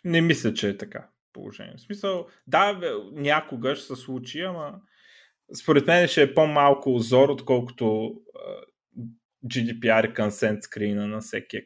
не 0.06 0.22
мисля, 0.22 0.54
че 0.54 0.70
е 0.70 0.78
така 0.78 1.10
положение. 1.34 1.74
В 1.78 1.82
смисъл, 1.82 2.28
да, 2.48 2.80
някога 3.12 3.76
ще 3.76 3.86
се 3.86 3.96
случи, 3.96 4.42
ама 4.42 4.74
според 5.62 5.88
мен 5.88 6.08
ще 6.08 6.22
е 6.22 6.34
по-малко 6.34 6.96
озор, 6.96 7.30
отколкото 7.30 7.84
uh, 7.84 8.22
GDPR 9.46 10.18
consent 10.18 10.60
screen 10.60 11.06
на 11.06 11.20
всеки, 11.20 11.62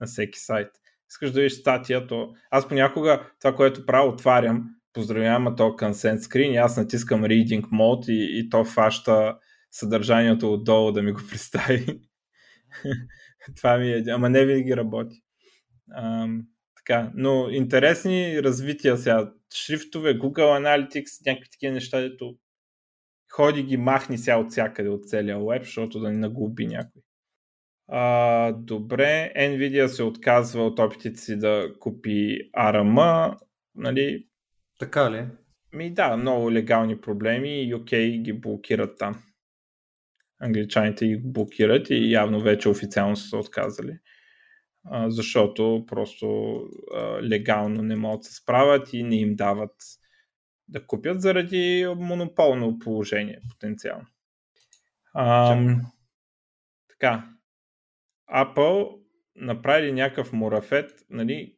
на 0.00 0.06
всеки 0.06 0.38
сайт. 0.38 0.68
Искаш 1.10 1.30
да 1.30 1.40
видиш 1.40 1.52
статия, 1.52 2.06
то 2.06 2.34
аз 2.50 2.68
понякога 2.68 3.30
това, 3.40 3.54
което 3.54 3.86
правя, 3.86 4.08
отварям, 4.08 4.75
поздравявам 4.96 5.56
то 5.56 5.62
consent 5.62 6.18
screen 6.18 6.64
аз 6.64 6.76
натискам 6.76 7.24
reading 7.24 7.62
mode 7.62 8.10
и, 8.10 8.38
и 8.38 8.48
то 8.50 8.64
фаща 8.64 9.38
съдържанието 9.70 10.52
отдолу 10.52 10.92
да 10.92 11.02
ми 11.02 11.12
го 11.12 11.20
представи. 11.30 12.00
Това 13.56 13.78
ми 13.78 13.92
е, 13.92 14.04
ама 14.08 14.30
не 14.30 14.44
винаги 14.44 14.76
работи. 14.76 15.22
А, 15.90 16.28
така, 16.76 17.10
но 17.14 17.48
интересни 17.50 18.42
развития 18.42 18.96
сега. 18.96 19.32
Шрифтове, 19.54 20.18
Google 20.18 20.60
Analytics, 20.60 21.26
някакви 21.26 21.50
такива 21.50 21.74
неща, 21.74 22.00
дето 22.00 22.36
ходи 23.32 23.62
ги 23.62 23.76
махни 23.76 24.18
сега 24.18 24.36
от 24.36 24.50
всякъде 24.50 24.88
от 24.88 25.08
целия 25.08 25.38
веб, 25.38 25.62
защото 25.62 26.00
да 26.00 26.10
не 26.10 26.18
нагуби 26.18 26.66
някой. 26.66 27.02
А, 27.88 28.52
добре, 28.52 29.32
Nvidia 29.36 29.86
се 29.86 30.02
отказва 30.02 30.66
от 30.66 30.78
опитите 30.78 31.20
си 31.20 31.38
да 31.38 31.72
купи 31.80 32.50
ARM, 32.58 33.34
нали? 33.74 34.25
Така 34.78 35.10
ли? 35.10 35.26
Ми 35.72 35.94
да, 35.94 36.16
много 36.16 36.52
легални 36.52 37.00
проблеми 37.00 37.62
и 37.62 37.74
UK 37.74 38.22
ги 38.22 38.32
блокират 38.32 38.98
там 38.98 39.22
англичаните 40.40 41.06
ги 41.06 41.16
блокират 41.16 41.90
и 41.90 42.10
явно 42.12 42.40
вече 42.40 42.68
официално 42.68 43.16
са 43.16 43.28
се 43.28 43.36
отказали. 43.36 43.98
А, 44.84 45.10
защото 45.10 45.84
просто 45.86 46.56
а, 46.94 47.22
легално 47.22 47.82
не 47.82 47.96
могат 47.96 48.20
да 48.20 48.24
се 48.24 48.34
справят 48.34 48.92
и 48.92 49.02
не 49.02 49.16
им 49.16 49.36
дават 49.36 49.74
да 50.68 50.86
купят 50.86 51.20
заради 51.20 51.86
монополно 51.96 52.78
положение 52.78 53.40
потенциално. 53.50 54.06
А, 55.14 55.56
така. 56.88 57.28
Apple 58.34 58.98
направили 59.36 59.92
някакъв 59.92 60.32
мурафет, 60.32 60.90
нали, 61.10 61.55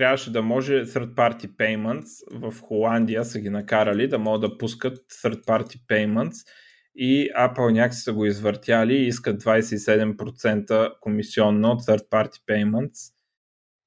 трябваше 0.00 0.32
да 0.32 0.42
може 0.42 0.84
third 0.84 1.14
party 1.14 1.46
payments 1.46 2.40
в 2.50 2.60
Холандия 2.60 3.24
са 3.24 3.40
ги 3.40 3.50
накарали 3.50 4.08
да 4.08 4.18
могат 4.18 4.40
да 4.40 4.58
пускат 4.58 4.98
third 4.98 5.44
party 5.44 5.86
payments 5.88 6.48
и 6.94 7.30
Apple 7.38 7.72
някакси 7.72 8.00
са 8.00 8.12
го 8.12 8.26
извъртяли 8.26 8.94
и 8.94 9.06
искат 9.06 9.42
27% 9.42 11.00
комисионно 11.00 11.70
от 11.70 11.82
third 11.82 12.08
party 12.08 12.44
payments. 12.48 13.12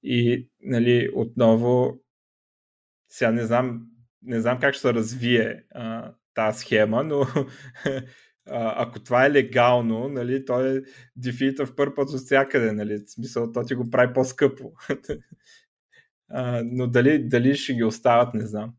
И 0.03 0.49
нали, 0.61 1.09
отново 1.15 1.99
сега 3.09 3.31
не 3.31 3.45
знам, 3.45 3.81
не 4.21 4.41
знам 4.41 4.59
как 4.59 4.73
ще 4.73 4.81
се 4.81 4.93
развие 4.93 5.63
тази 6.33 6.59
схема, 6.59 7.03
но 7.03 7.21
а, 8.47 8.83
ако 8.83 8.99
това 8.99 9.25
е 9.25 9.31
легално, 9.31 10.09
нали, 10.09 10.45
то 10.45 10.65
е 10.65 10.81
дефита 11.15 11.65
в 11.65 11.75
първ 11.75 11.95
път 11.95 12.09
от 12.09 12.19
всякъде, 12.19 12.71
нали, 12.71 12.97
в 12.97 13.11
смисъл, 13.11 13.51
то 13.51 13.65
ти 13.65 13.75
го 13.75 13.89
прави 13.89 14.13
по-скъпо. 14.13 14.71
но 16.65 16.87
дали, 16.87 17.27
дали 17.27 17.55
ще 17.55 17.73
ги 17.73 17.83
остават, 17.83 18.33
не 18.33 18.47
знам. 18.47 18.73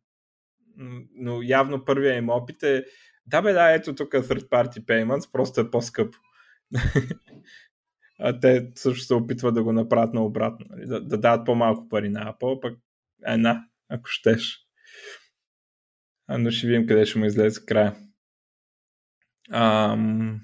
Но 1.15 1.43
явно 1.43 1.85
първия 1.85 2.17
им 2.17 2.29
опит 2.29 2.63
е 2.63 2.85
да 3.27 3.43
бе, 3.43 3.53
да, 3.53 3.71
ето 3.71 3.95
тук 3.95 4.15
е 4.15 4.23
third 4.23 4.49
party 4.49 4.85
payments, 4.85 5.33
просто 5.33 5.61
е 5.61 5.71
по-скъпо. 5.71 6.19
а 8.19 8.41
те 8.41 8.73
също 8.75 9.05
се 9.05 9.15
опитват 9.15 9.55
да 9.55 9.63
го 9.63 9.73
направят 9.73 10.15
наобратно, 10.15 10.67
нали? 10.71 10.87
да, 10.87 11.01
да 11.01 11.19
дадат 11.19 11.47
по-малко 11.47 11.89
пари 11.89 12.09
на 12.09 12.33
Apple, 12.33 12.61
пък 12.61 12.79
една, 13.27 13.65
ако 13.89 14.05
щеш. 14.07 14.59
А, 16.27 16.39
но 16.39 16.51
ще 16.51 16.67
видим 16.67 16.87
къде 16.87 17.07
ще 17.07 17.19
му 17.19 17.25
излезе 17.25 17.67
края. 17.67 17.97
Ам... 19.51 20.41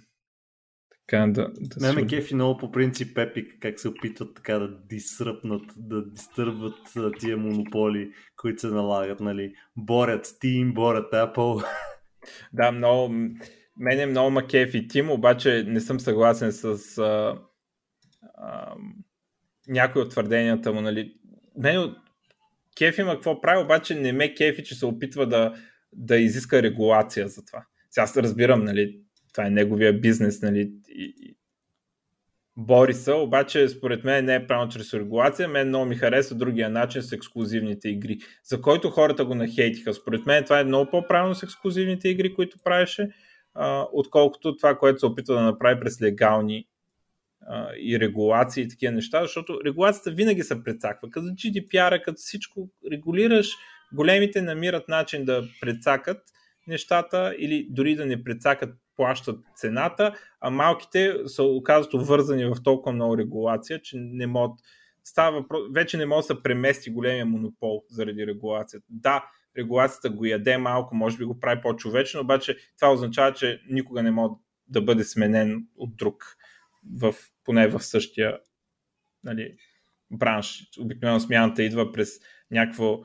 Така, 1.11 1.27
да, 1.27 1.51
да 1.61 1.87
Не 1.87 1.93
ме 1.93 2.07
кефи 2.07 2.35
много 2.35 2.59
по 2.59 2.73
принцип 2.73 3.17
Epic, 3.17 3.59
как 3.61 3.81
се 3.81 3.89
опитват 3.89 4.35
така 4.35 4.59
да 4.59 4.69
дисръпнат, 4.89 5.63
да 5.77 6.11
дистърбват 6.11 6.79
тия 7.21 7.37
монополи, 7.37 8.13
които 8.37 8.61
се 8.61 8.67
налагат, 8.67 9.21
нали. 9.21 9.55
Борят 9.77 10.27
Steam, 10.27 10.75
борят 10.75 11.13
Apple. 11.13 11.67
Да, 12.53 12.73
много. 12.73 13.15
Мене 13.77 14.07
много 14.07 14.31
ма 14.31 14.47
кефи 14.47 14.89
Тим, 14.89 15.11
обаче 15.11 15.65
не 15.69 15.81
съм 15.81 16.01
съгласен 16.01 16.53
с 16.53 16.99
а, 16.99 17.39
а, 18.35 18.75
някои 19.69 20.03
от 20.03 20.11
твърденията 20.11 20.73
му. 20.73 20.81
Нали. 20.81 21.15
Мене 21.59 21.95
кефи 22.79 23.01
има 23.01 23.15
какво 23.15 23.41
прави, 23.41 23.65
обаче 23.65 23.95
не 23.95 24.13
ме 24.13 24.35
кефи, 24.35 24.65
че 24.65 24.75
се 24.75 24.87
опитва 24.87 25.27
да, 25.27 25.55
да 25.93 26.17
изиска 26.17 26.63
регулация 26.63 27.29
за 27.29 27.45
това. 27.45 27.67
Сега 27.91 28.05
аз 28.05 28.17
разбирам, 28.17 28.65
нали, 28.65 29.01
това 29.33 29.47
е 29.47 29.51
неговия 29.51 30.01
бизнес, 30.01 30.43
нали, 30.43 30.73
и, 30.89 31.37
бори 32.57 32.95
се, 32.95 33.13
обаче 33.13 33.69
според 33.69 34.05
мен 34.05 34.25
не 34.25 34.35
е 34.35 34.47
правилно 34.47 34.73
чрез 34.73 34.95
регулация. 34.95 35.49
Мен 35.49 35.69
много 35.69 35.85
ми 35.85 35.97
харесва 35.97 36.37
другия 36.37 36.71
начин 36.71 37.03
с 37.03 37.13
ексклюзивните 37.13 37.89
игри, 37.89 38.19
за 38.45 38.61
който 38.61 38.91
хората 38.91 39.25
го 39.25 39.35
нахейтиха. 39.35 39.95
Според 39.95 40.27
мен 40.27 40.45
това 40.45 40.61
е 40.61 40.65
много 40.65 40.91
по-правилно 40.91 41.35
с 41.35 41.43
ексклюзивните 41.43 42.09
игри, 42.09 42.35
които 42.35 42.59
правеше, 42.65 43.09
а, 43.55 43.87
отколкото 43.93 44.57
това, 44.57 44.79
което 44.79 44.99
се 44.99 45.07
опитва 45.07 45.35
да 45.35 45.43
направи 45.43 45.81
през 45.81 46.03
легални 46.03 46.67
а, 47.41 47.69
и 47.79 48.01
регулации 48.01 48.63
и 48.63 48.69
такива 48.69 48.93
неща, 48.93 49.23
защото 49.23 49.59
регулацията 49.65 50.11
винаги 50.11 50.43
се 50.43 50.65
прецаква. 50.65 51.11
Като 51.11 51.27
GDPR, 51.27 52.03
като 52.03 52.17
всичко 52.17 52.71
регулираш, 52.93 53.49
големите 53.93 54.43
намират 54.43 54.89
начин 54.89 55.25
да 55.25 55.49
прецакат 55.61 56.19
нещата 56.67 57.35
или 57.39 57.67
дори 57.71 57.95
да 57.95 58.07
не 58.07 58.25
прецакат 58.25 58.75
плащат 59.01 59.39
цената, 59.55 60.15
а 60.41 60.51
малките 60.51 61.17
са 61.27 61.43
оказват 61.43 62.07
вързани 62.07 62.45
в 62.45 62.57
толкова 62.65 62.93
много 62.93 63.19
регулация, 63.19 63.83
че 63.83 63.97
не 63.97 64.27
могат 64.27 64.61
става 65.05 65.45
вече 65.73 65.97
не 65.97 66.07
може 66.07 66.27
да 66.27 66.35
се 66.35 66.43
премести 66.43 66.91
големия 66.91 67.27
монопол 67.27 67.85
заради 67.91 68.27
регулацията. 68.27 68.87
Да, 68.91 69.25
регулацията 69.59 70.11
го 70.11 70.25
яде 70.25 70.59
малко, 70.59 70.97
може 70.97 71.17
би 71.17 71.25
го 71.25 71.41
прави 71.41 71.61
по-човечно, 71.61 72.21
обаче 72.21 72.57
това 72.77 72.93
означава, 72.93 73.35
че 73.35 73.61
никога 73.71 74.03
не 74.03 74.11
може 74.11 74.33
да 74.69 74.83
бъде 74.83 75.05
сменен 75.05 75.67
от 75.77 75.97
друг, 75.97 76.37
в, 76.97 77.15
поне 77.45 77.69
в 77.69 77.81
същия 77.81 78.39
нали, 79.25 79.57
бранш. 80.11 80.69
Обикновено 80.81 81.21
смяната 81.21 81.63
идва 81.63 81.93
през 81.93 82.11
някакво 82.51 82.99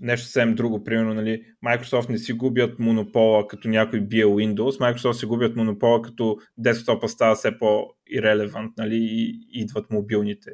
нещо 0.00 0.24
съвсем 0.26 0.54
друго. 0.54 0.84
Примерно, 0.84 1.14
нали, 1.14 1.44
Microsoft 1.66 2.10
не 2.10 2.18
си 2.18 2.32
губят 2.32 2.78
монопола 2.78 3.48
като 3.48 3.68
някой 3.68 4.00
бие 4.00 4.24
Windows, 4.24 4.70
Microsoft 4.70 5.12
си 5.12 5.26
губят 5.26 5.56
монопола 5.56 6.02
като 6.02 6.38
десктопа 6.58 7.08
става 7.08 7.34
все 7.34 7.58
по-ирелевант 7.58 8.72
нали, 8.78 8.96
и 8.96 9.48
идват 9.52 9.90
мобилните 9.90 10.50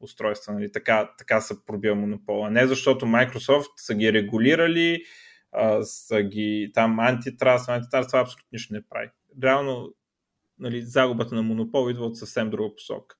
устройства. 0.00 0.52
Нали. 0.52 0.72
Така, 0.72 1.10
така 1.18 1.40
са 1.40 1.64
пробил 1.64 1.94
монопола. 1.94 2.50
Не 2.50 2.66
защото 2.66 3.06
Microsoft 3.06 3.70
са 3.76 3.94
ги 3.94 4.12
регулирали, 4.12 5.02
а, 5.52 5.82
са 5.82 6.22
ги 6.22 6.70
там 6.74 7.00
антитраст, 7.00 7.68
антитраст, 7.68 8.08
това 8.08 8.20
абсолютно 8.20 8.48
нищо 8.52 8.74
не 8.74 8.82
прави. 8.88 9.10
Реално 9.42 9.94
нали, 10.58 10.82
загубата 10.82 11.34
на 11.34 11.42
монопол 11.42 11.90
идва 11.90 12.06
от 12.06 12.18
съвсем 12.18 12.50
друга 12.50 12.74
посока. 12.76 13.16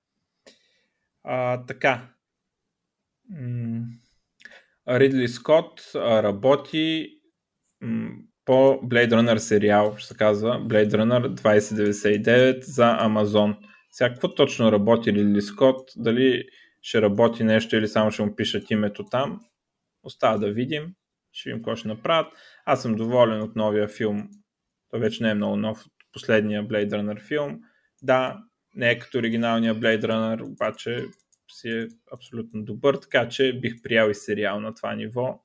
А, 1.24 1.66
така. 1.66 2.08
Ридли 4.90 5.28
Скот 5.28 5.82
работи 5.94 7.08
по 8.44 8.52
Blade 8.84 9.10
Runner 9.10 9.36
сериал, 9.36 9.96
ще 9.96 10.08
се 10.08 10.16
казва 10.16 10.48
Blade 10.48 10.90
Runner 10.90 11.34
2099 11.34 12.60
за 12.60 12.82
Amazon. 12.82 13.56
Сега 13.90 14.10
какво 14.10 14.34
точно 14.34 14.72
работи 14.72 15.12
Ридли 15.12 15.42
Скот? 15.42 15.90
Дали 15.96 16.44
ще 16.82 17.02
работи 17.02 17.44
нещо 17.44 17.76
или 17.76 17.88
само 17.88 18.10
ще 18.10 18.22
му 18.22 18.36
пишат 18.36 18.70
името 18.70 19.04
там? 19.04 19.40
Остава 20.02 20.38
да 20.38 20.52
видим. 20.52 20.94
Ще 21.32 21.48
видим 21.48 21.62
какво 21.62 21.76
ще 21.76 21.88
направят. 21.88 22.32
Аз 22.66 22.82
съм 22.82 22.94
доволен 22.94 23.40
от 23.40 23.56
новия 23.56 23.88
филм. 23.88 24.28
Той 24.90 25.00
вече 25.00 25.22
не 25.22 25.30
е 25.30 25.34
много 25.34 25.56
нов, 25.56 25.84
последния 26.12 26.68
Blade 26.68 26.90
Runner 26.90 27.20
филм. 27.28 27.60
Да, 28.02 28.38
не 28.74 28.90
е 28.90 28.98
като 28.98 29.18
оригиналния 29.18 29.74
Blade 29.74 30.04
Runner, 30.04 30.52
обаче 30.52 31.04
си 31.52 31.68
е 31.70 31.88
абсолютно 32.12 32.64
добър, 32.64 32.94
така 32.94 33.28
че 33.28 33.60
бих 33.60 33.82
приял 33.82 34.10
и 34.10 34.14
сериал 34.14 34.60
на 34.60 34.74
това 34.74 34.94
ниво. 34.94 35.40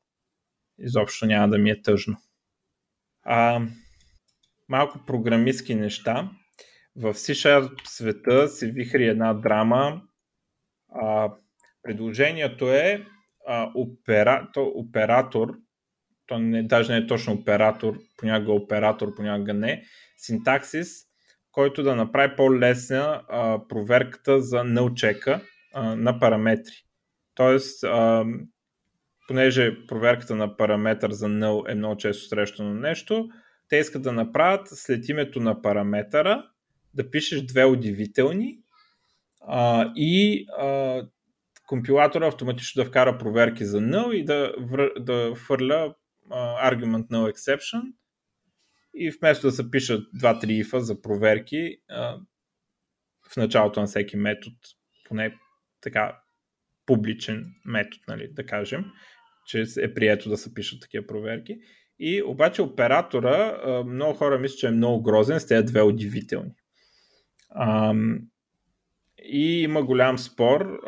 Изобщо 0.79 1.25
няма 1.25 1.49
да 1.49 1.57
ми 1.57 1.69
е 1.69 1.81
тъжно. 1.81 2.17
А, 3.23 3.61
малко 4.69 4.99
програмистски 5.07 5.75
неща. 5.75 6.29
В 6.95 7.13
C-Sharp 7.13 7.87
света 7.87 8.47
се 8.47 8.71
вихри 8.71 9.07
една 9.07 9.33
драма. 9.33 10.01
А, 10.89 11.31
предложението 11.83 12.71
е 12.71 13.05
а, 13.47 13.71
опера, 13.75 14.49
то, 14.53 14.63
оператор, 14.63 15.57
то 16.27 16.39
не, 16.39 16.63
даже 16.63 16.91
не 16.93 16.97
е 16.97 17.07
точно 17.07 17.33
оператор, 17.33 17.99
понякога 18.17 18.51
оператор, 18.51 19.15
понякога 19.15 19.53
не, 19.53 19.83
синтаксис, 20.17 21.05
който 21.51 21.83
да 21.83 21.95
направи 21.95 22.35
по-лесна 22.35 23.23
а, 23.29 23.67
проверката 23.67 24.41
за 24.41 24.63
на 25.75 26.19
параметри. 26.19 26.73
Тоест, 27.35 27.83
а, 27.83 28.25
понеже 29.27 29.85
проверката 29.87 30.35
на 30.35 30.57
параметър 30.57 31.11
за 31.11 31.25
null 31.25 31.71
е 31.71 31.75
много 31.75 31.97
често 31.97 32.27
срещано 32.27 32.73
нещо, 32.73 33.29
те 33.69 33.77
искат 33.77 34.01
да 34.01 34.11
направят 34.11 34.67
след 34.67 35.09
името 35.09 35.39
на 35.39 35.61
параметъра 35.61 36.45
да 36.93 37.11
пишеш 37.11 37.41
две 37.41 37.65
удивителни 37.65 38.59
а, 39.41 39.91
и 39.95 40.45
а, 40.57 41.01
компилатора 41.67 42.27
автоматично 42.27 42.83
да 42.83 42.89
вкара 42.89 43.17
проверки 43.17 43.65
за 43.65 43.79
null 43.79 44.13
и 44.13 44.25
да, 44.25 44.55
вър, 44.59 44.91
да 44.99 45.33
хвърля 45.35 45.95
argument 46.31 47.07
null 47.07 47.33
exception 47.33 47.81
и 48.93 49.11
вместо 49.11 49.47
да 49.47 49.51
се 49.51 49.71
пишат 49.71 50.03
2-3 50.21 50.45
ифа 50.45 50.81
за 50.81 51.01
проверки 51.01 51.77
а, 51.89 52.17
в 53.31 53.37
началото 53.37 53.79
на 53.79 53.85
всеки 53.85 54.17
метод, 54.17 54.55
поне 55.07 55.37
така 55.85 56.19
публичен 56.85 57.45
метод, 57.65 58.03
нали, 58.07 58.29
да 58.33 58.45
кажем, 58.45 58.85
че 59.47 59.65
е 59.79 59.93
прието 59.93 60.29
да 60.29 60.37
се 60.37 60.53
пишат 60.53 60.81
такива 60.81 61.07
проверки. 61.07 61.57
И 61.99 62.23
обаче 62.23 62.61
оператора, 62.61 63.57
много 63.85 64.13
хора 64.13 64.39
мислят, 64.39 64.59
че 64.59 64.67
е 64.67 64.71
много 64.71 65.03
грозен 65.03 65.39
с 65.39 65.47
тези 65.47 65.65
две 65.65 65.81
удивителни. 65.81 66.51
И 69.23 69.61
има 69.61 69.83
голям 69.83 70.17
спор. 70.17 70.79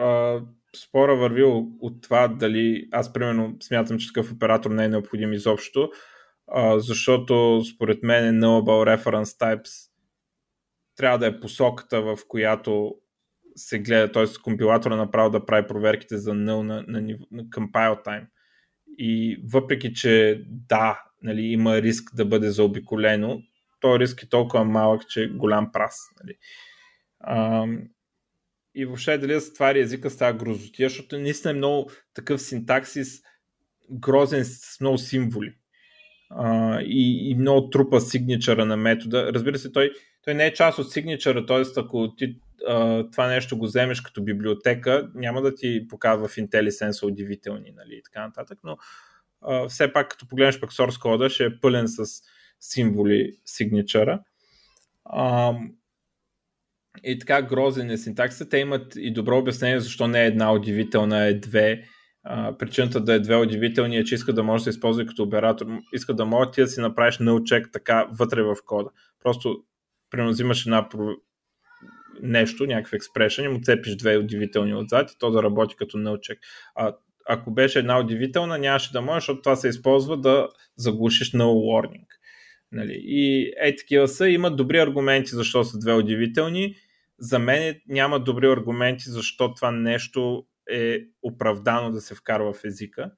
Спора 0.76 1.16
върви 1.16 1.44
от 1.80 2.02
това 2.02 2.28
дали 2.28 2.88
аз 2.92 3.14
примерно 3.14 3.58
смятам, 3.62 3.98
че 3.98 4.08
такъв 4.08 4.32
оператор 4.32 4.72
не 4.72 4.86
е 4.86 4.90
необходим 4.90 5.34
изобщо, 5.34 5.90
защото 6.76 7.62
според 7.76 8.04
мен 8.04 8.26
е 8.26 8.46
Nullable 8.46 8.98
Reference 8.98 9.24
Types 9.24 9.92
трябва 10.96 11.18
да 11.18 11.28
е 11.28 11.40
посоката, 11.40 12.02
в 12.02 12.18
която 12.28 12.96
се 13.58 13.80
гледа, 13.80 14.12
т.е. 14.12 14.26
компилатора 14.44 14.96
направо 14.96 15.30
да 15.30 15.46
прави 15.46 15.68
проверките 15.68 16.18
за 16.18 16.32
null 16.32 16.62
на, 16.62 16.84
на, 16.88 17.02
на, 17.02 17.18
на 17.32 17.44
compile 17.44 18.06
time. 18.06 18.26
И 18.98 19.42
въпреки, 19.54 19.94
че 19.94 20.44
да, 20.48 21.02
нали, 21.22 21.42
има 21.42 21.82
риск 21.82 22.16
да 22.16 22.26
бъде 22.26 22.52
заобиколено, 22.52 23.42
то 23.80 24.00
риск 24.00 24.24
е 24.24 24.30
толкова 24.30 24.66
малък, 24.66 25.08
че 25.08 25.24
е 25.24 25.28
голям 25.28 25.72
прас. 25.72 26.10
Нали. 26.24 26.36
А, 27.20 27.68
и 28.76 28.86
въобще 28.86 29.18
дали 29.18 29.34
да 29.34 29.42
се 29.42 29.54
твари 29.54 29.80
езика 29.80 30.10
с 30.10 30.18
тази 30.18 30.38
грозотия, 30.38 30.90
защото 30.90 31.20
наистина 31.20 31.52
е 31.52 31.58
много 31.58 31.92
такъв 32.14 32.42
синтаксис, 32.42 33.22
грозен 33.92 34.46
с 34.46 34.80
много 34.82 34.98
символи. 34.98 35.54
И, 36.82 37.30
и 37.30 37.36
много 37.36 37.70
трупа 37.70 38.02
сигничъра 38.02 38.66
на 38.66 38.78
метода. 38.78 39.34
Разбира 39.34 39.58
се, 39.58 39.72
той, 39.72 39.92
той 40.24 40.34
не 40.34 40.46
е 40.46 40.54
част 40.54 40.80
от 40.80 40.92
сигничъра, 40.92 41.46
т.е. 41.46 41.64
ако 41.78 42.16
ти 42.16 42.36
а, 42.68 43.10
това 43.12 43.28
нещо 43.28 43.58
го 43.58 43.66
вземеш 43.66 44.02
като 44.02 44.24
библиотека, 44.24 45.10
няма 45.16 45.42
да 45.42 45.56
ти 45.56 45.88
показва 45.90 46.28
в 46.28 46.36
IntelliSense 46.36 47.08
удивителни 47.08 47.72
нали, 47.76 47.96
и 47.96 48.04
така 48.04 48.26
нататък, 48.26 48.60
но 48.64 48.78
а, 49.42 49.68
все 49.68 49.94
пак 49.94 50.10
като 50.10 50.28
погледнеш 50.28 50.60
пък 50.60 50.72
source 50.72 51.02
кода, 51.02 51.30
ще 51.30 51.46
е 51.46 51.60
пълен 51.60 51.88
с 51.88 52.06
символи 52.60 53.38
сигничъра. 53.46 54.20
И 57.04 57.20
така 57.20 57.42
грозен 57.42 57.90
е 57.90 57.98
синтаксата. 57.98 58.50
Те 58.50 58.58
имат 58.58 58.94
и 58.96 59.14
добро 59.14 59.38
обяснение 59.38 59.80
защо 59.80 60.08
не 60.08 60.24
е 60.24 60.28
една 60.28 60.54
удивителна, 60.54 61.26
е 61.26 61.34
две. 61.34 61.84
Причината 62.60 63.00
да 63.00 63.14
е 63.14 63.20
две 63.20 63.36
удивителни 63.36 63.98
е, 63.98 64.04
че 64.04 64.16
иска 64.16 64.34
да 64.34 64.44
може 64.44 64.62
да 64.62 64.64
се 64.64 64.70
използва 64.70 65.06
като 65.06 65.24
оператор. 65.24 65.68
Иска 65.94 66.14
да 66.14 66.26
може 66.26 66.52
ти 66.52 66.62
да 66.62 66.68
си 66.68 66.82
направиш 66.82 67.18
check 67.18 67.72
така 67.74 68.08
вътре 68.20 68.44
в 68.44 68.56
кода. 68.66 68.90
Просто 69.24 69.64
примерно 70.10 70.32
взимаш 70.32 70.66
една 70.66 70.90
нещо, 72.22 72.66
някакъв 72.66 72.94
експрешен 72.94 73.46
и 73.46 73.48
му 73.48 73.60
цепиш 73.64 73.96
две 73.96 74.18
удивителни 74.18 74.76
отзад 74.76 75.12
и 75.12 75.18
то 75.20 75.32
да 75.32 75.44
работи 75.44 75.76
като 75.76 75.98
нълчек. 75.98 76.40
А 76.76 76.96
ако 77.30 77.52
беше 77.52 77.80
една 77.80 78.00
удивителна, 78.00 78.58
нямаше 78.58 78.92
да 78.92 79.02
може, 79.02 79.16
защото 79.16 79.42
това 79.42 79.56
се 79.56 79.68
използва 79.68 80.18
да 80.18 80.50
заглушиш 80.78 81.32
no 81.32 81.44
warning. 81.44 82.08
Нали? 82.72 83.02
И 83.04 83.54
е 83.62 83.76
такива 83.76 84.08
са, 84.08 84.30
имат 84.30 84.56
добри 84.56 84.80
аргументи 84.80 85.30
защо 85.30 85.64
са 85.64 85.80
две 85.80 85.94
удивителни. 85.94 86.76
За 87.20 87.40
мен 87.40 87.76
няма 87.88 88.20
добри 88.20 88.48
аргументи 88.48 89.04
защо 89.10 89.54
това 89.54 89.72
нещо 89.72 90.46
е 90.70 91.00
оправдано 91.22 91.92
да 91.92 92.02
се 92.02 92.16
вкарва 92.16 92.54
в 92.54 92.64
езика. 92.66 93.12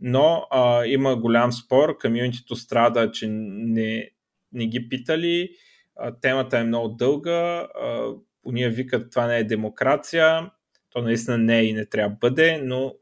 Но 0.00 0.46
а, 0.50 0.86
има 0.86 1.16
голям 1.16 1.52
спор, 1.52 1.98
комьюнитито 1.98 2.56
страда, 2.56 3.10
че 3.10 3.28
не, 3.28 4.10
не 4.52 4.66
ги 4.66 4.88
питали, 4.88 5.50
а, 5.96 6.20
темата 6.20 6.58
е 6.58 6.64
много 6.64 6.88
дълга, 6.88 7.68
а, 7.82 8.12
уния 8.44 8.70
викат 8.70 9.10
това 9.10 9.26
не 9.26 9.38
е 9.38 9.44
демокрация, 9.44 10.50
то 10.90 11.02
наистина 11.02 11.38
не 11.38 11.58
е 11.58 11.64
и 11.64 11.72
не 11.72 11.86
трябва 11.86 12.16
бъде, 12.20 12.60
но 12.62 12.94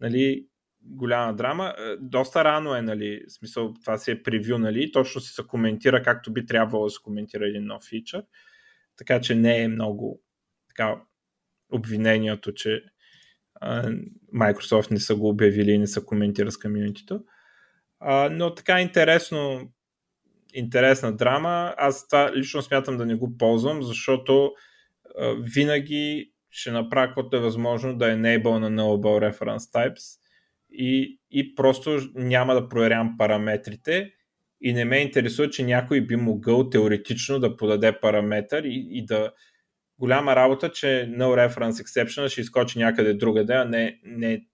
нали, 0.00 0.46
голяма 0.82 1.34
драма. 1.34 1.74
Е, 1.78 1.96
доста 1.96 2.44
рано 2.44 2.74
е, 2.74 2.82
нали, 2.82 3.24
в 3.28 3.32
смисъл 3.32 3.74
това 3.74 3.98
си 3.98 4.10
е 4.10 4.22
превю, 4.22 4.58
нали, 4.58 4.92
точно 4.92 5.20
се 5.20 5.42
коментира 5.46 6.02
както 6.02 6.32
би 6.32 6.46
трябвало 6.46 6.84
да 6.84 6.90
се 6.90 7.02
коментира 7.02 7.48
един 7.48 7.66
нов 7.66 7.84
фичър, 7.84 8.24
така 8.96 9.20
че 9.20 9.34
не 9.34 9.62
е 9.62 9.68
много 9.68 10.22
така 10.68 11.02
обвинението, 11.72 12.54
че 12.54 12.82
Microsoft 14.34 14.90
не 14.90 15.00
са 15.00 15.16
го 15.16 15.28
обявили 15.28 15.70
и 15.70 15.78
не 15.78 15.86
са 15.86 16.04
коментира 16.04 16.52
с 16.52 16.58
комьюнитито. 16.58 17.24
Но 18.30 18.54
така 18.54 18.80
интересно 18.80 19.70
интересна 20.54 21.16
драма. 21.16 21.74
Аз 21.76 22.08
това 22.08 22.32
лично 22.36 22.62
смятам 22.62 22.96
да 22.96 23.06
не 23.06 23.14
го 23.14 23.36
ползвам, 23.38 23.82
защото 23.82 24.52
винаги 25.54 26.32
ще 26.50 26.70
направя 26.70 27.06
каквото 27.06 27.36
е 27.36 27.40
възможно 27.40 27.98
да 27.98 28.12
е 28.12 28.16
enable 28.16 28.58
на 28.58 28.70
nullable 28.70 29.32
reference 29.32 29.58
types 29.58 30.20
и, 30.72 31.20
и 31.30 31.54
просто 31.54 32.00
няма 32.14 32.54
да 32.54 32.68
проверявам 32.68 33.14
параметрите 33.18 34.12
и 34.60 34.72
не 34.72 34.84
ме 34.84 34.96
интересува, 34.96 35.50
че 35.50 35.64
някой 35.64 36.00
би 36.00 36.16
могъл 36.16 36.70
теоретично 36.70 37.38
да 37.38 37.56
подаде 37.56 38.00
параметър 38.00 38.62
и, 38.64 38.88
и 38.90 39.04
да 39.04 39.32
голяма 40.00 40.36
работа, 40.36 40.72
че 40.72 40.86
no 41.10 41.48
reference 41.48 41.84
exception 41.84 42.28
ще 42.28 42.40
изкочи 42.40 42.78
някъде 42.78 43.14
другаде, 43.14 43.52
а 43.52 43.64
не, 43.64 44.00
не 44.04 44.46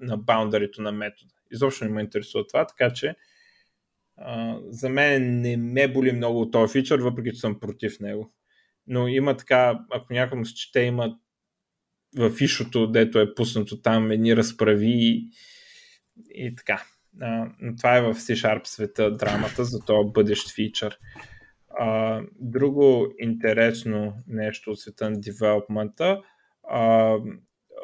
на 0.00 0.16
баундарито 0.16 0.82
на 0.82 0.92
метода. 0.92 1.34
Изобщо 1.52 1.84
не 1.84 1.90
ме 1.90 2.02
интересува 2.02 2.46
това, 2.46 2.66
така 2.66 2.92
че 2.92 3.14
а, 4.16 4.58
за 4.68 4.88
мен 4.88 5.40
не 5.40 5.56
ме 5.56 5.92
боли 5.92 6.12
много 6.12 6.50
този 6.50 6.72
фичър, 6.72 6.98
въпреки 7.00 7.30
че 7.30 7.40
съм 7.40 7.60
против 7.60 8.00
него 8.00 8.32
но 8.90 9.08
има 9.08 9.36
така, 9.36 9.80
ако 9.90 10.12
някой 10.12 10.38
му 10.38 10.44
се 10.44 10.54
чете, 10.54 10.80
има 10.80 11.18
в 12.16 12.40
ишото, 12.40 12.86
дето 12.86 13.18
е 13.18 13.34
пуснато 13.34 13.82
там 13.82 14.10
едни 14.10 14.36
разправи 14.36 14.90
и, 14.90 15.30
и 16.34 16.54
така. 16.54 16.84
А, 17.20 17.46
но 17.60 17.76
това 17.76 17.96
е 17.96 18.02
в 18.02 18.14
C-Sharp 18.14 18.66
света 18.66 19.16
драмата 19.16 19.64
за 19.64 19.78
този 19.80 20.12
бъдещ 20.12 20.54
фичър. 20.54 20.98
А, 21.78 22.20
друго 22.40 23.06
интересно 23.18 24.14
нещо 24.26 24.70
от 24.70 24.80
света 24.80 25.10
на 25.10 25.20
девелопмента, 25.20 26.22
а, 26.68 27.16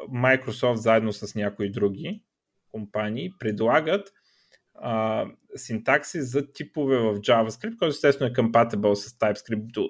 Microsoft 0.09 0.73
заедно 0.73 1.13
с 1.13 1.35
някои 1.35 1.71
други 1.71 2.21
компании 2.71 3.33
предлагат 3.39 4.13
а, 4.75 5.25
синтакси 5.55 6.21
за 6.21 6.51
типове 6.51 6.97
в 6.97 7.15
JavaScript, 7.15 7.77
който 7.77 7.89
естествено 7.89 8.31
е 8.31 8.33
compatible 8.33 8.93
с 8.93 9.13
TypeScript 9.13 9.89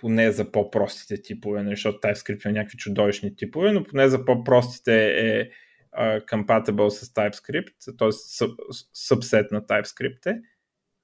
поне 0.00 0.32
за 0.32 0.52
по-простите 0.52 1.22
типове, 1.22 1.62
нали, 1.62 1.74
защото 1.74 1.98
TypeScript 1.98 2.46
е 2.46 2.52
някакви 2.52 2.78
чудовищни 2.78 3.36
типове, 3.36 3.72
но 3.72 3.84
поне 3.84 4.08
за 4.08 4.24
по-простите 4.24 5.06
е 5.06 5.50
uh, 5.98 6.24
compatible 6.24 6.88
с 6.88 7.08
TypeScript, 7.14 7.98
т.е. 7.98 8.08
subset 9.08 9.52
на 9.52 9.62
TypeScript 9.62 10.26
е. 10.26 10.40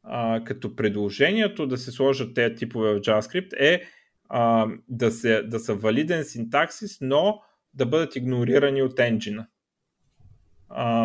Uh, 0.07 0.45
като 0.45 0.77
предложението 0.77 1.67
да 1.67 1.79
се 1.79 1.93
сложат 1.93 2.35
тези 2.35 2.55
типове 2.55 2.95
в 2.95 3.01
JavaScript 3.01 3.53
е 3.59 3.83
uh, 4.31 4.79
да, 4.89 5.11
се, 5.11 5.43
да 5.43 5.59
са 5.59 5.75
валиден 5.75 6.25
синтаксис, 6.25 6.99
но 7.01 7.43
да 7.75 7.87
бъдат 7.87 8.17
игнорирани 8.17 8.83
от 8.83 9.01
енджина. 9.01 9.47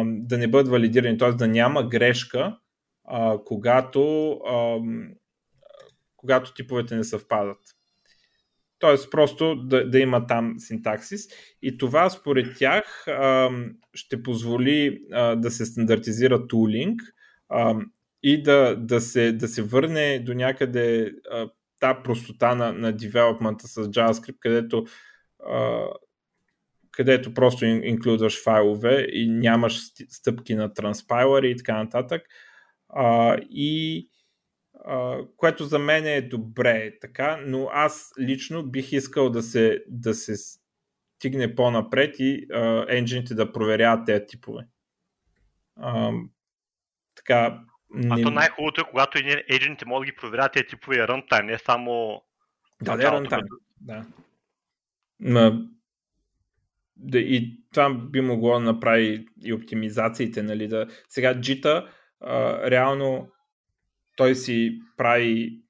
Да 0.06 0.38
не 0.38 0.48
бъдат 0.48 0.68
валидирани, 0.68 1.18
т.е. 1.18 1.32
да 1.32 1.48
няма 1.48 1.90
грешка, 1.90 2.58
uh, 3.12 3.44
когато 3.44 4.00
uh, 4.00 5.12
когато 6.22 6.54
типовете 6.54 6.96
не 6.96 7.04
съвпадат. 7.04 7.58
Тоест 8.80 9.12
просто 9.12 9.56
да, 9.56 9.90
да 9.90 10.00
има 10.00 10.28
там 10.28 10.56
синтаксис. 10.58 11.28
И 11.62 11.78
това 11.78 12.10
според 12.10 12.58
тях 12.58 13.08
а, 13.08 13.50
ще 13.94 14.24
позволи 14.24 15.02
а, 15.12 15.36
да 15.36 15.52
се 15.52 15.66
стандартизира 15.66 16.48
тулинг 16.48 17.02
а, 17.50 17.76
и 18.24 18.44
да, 18.44 18.76
да, 18.76 19.02
се, 19.02 19.32
да 19.32 19.48
се 19.48 19.62
върне 19.62 20.20
до 20.20 20.34
някъде 20.34 21.12
та 21.80 22.04
простота 22.04 22.56
на, 22.56 22.74
на 22.74 22.94
девелопмента 22.94 23.68
с 23.68 23.88
JavaScript, 23.88 24.40
където 24.40 24.86
а, 25.46 25.88
където 26.92 27.34
просто 27.34 27.66
инклюдваш 27.66 28.44
файлове 28.44 29.08
и 29.12 29.30
нямаш 29.30 29.80
стъпки 30.10 30.56
на 30.56 30.74
транспайлъри 30.74 31.52
и 31.52 31.58
така 31.58 31.78
нататък. 31.78 32.22
А, 32.90 33.38
и 33.50 34.08
а, 34.86 35.18
което 35.38 35.64
за 35.64 35.80
мен 35.80 36.08
е 36.08 36.22
добре, 36.22 37.00
така, 37.02 37.44
но 37.46 37.70
аз 37.72 38.12
лично 38.20 38.64
бих 38.64 38.92
искал 38.92 39.30
да 39.30 39.44
се, 39.44 39.84
да 39.88 40.14
се 40.14 40.36
стигне 41.18 41.56
по-напред 41.56 42.16
и 42.20 42.48
енджините 42.90 43.36
да 43.36 43.52
проверяват 43.52 44.06
тези 44.06 44.26
типове. 44.28 44.68
А, 45.76 46.12
така, 47.16 47.64
не... 47.94 48.22
А 48.22 48.24
то 48.24 48.32
най-хубавото 48.32 48.82
е, 48.82 48.90
когато 48.90 49.20
енджините 49.50 49.86
могат 49.86 50.02
да 50.02 50.12
ги 50.12 50.18
проверяват 50.18 50.54
тези 50.54 50.68
типове 50.68 51.08
рънтайм, 51.08 51.46
не 51.46 51.58
само 51.58 52.22
да, 52.82 52.98
да, 52.98 53.12
рънтайм. 53.12 53.42
Да. 53.82 54.06
Ма, 55.20 55.62
да, 56.96 57.20
и 57.20 57.58
това 57.74 57.94
би 57.94 58.22
могло 58.22 58.54
да 58.54 58.60
направи 58.60 59.28
и 59.44 59.54
оптимизациите, 59.54 60.44
нали, 60.44 60.68
да... 60.68 60.88
Сега 61.10 61.42
джита, 61.42 61.90
а, 62.20 62.72
реално 62.72 63.32
той 64.16 64.36
си 64.36 64.80
прави 64.98 65.62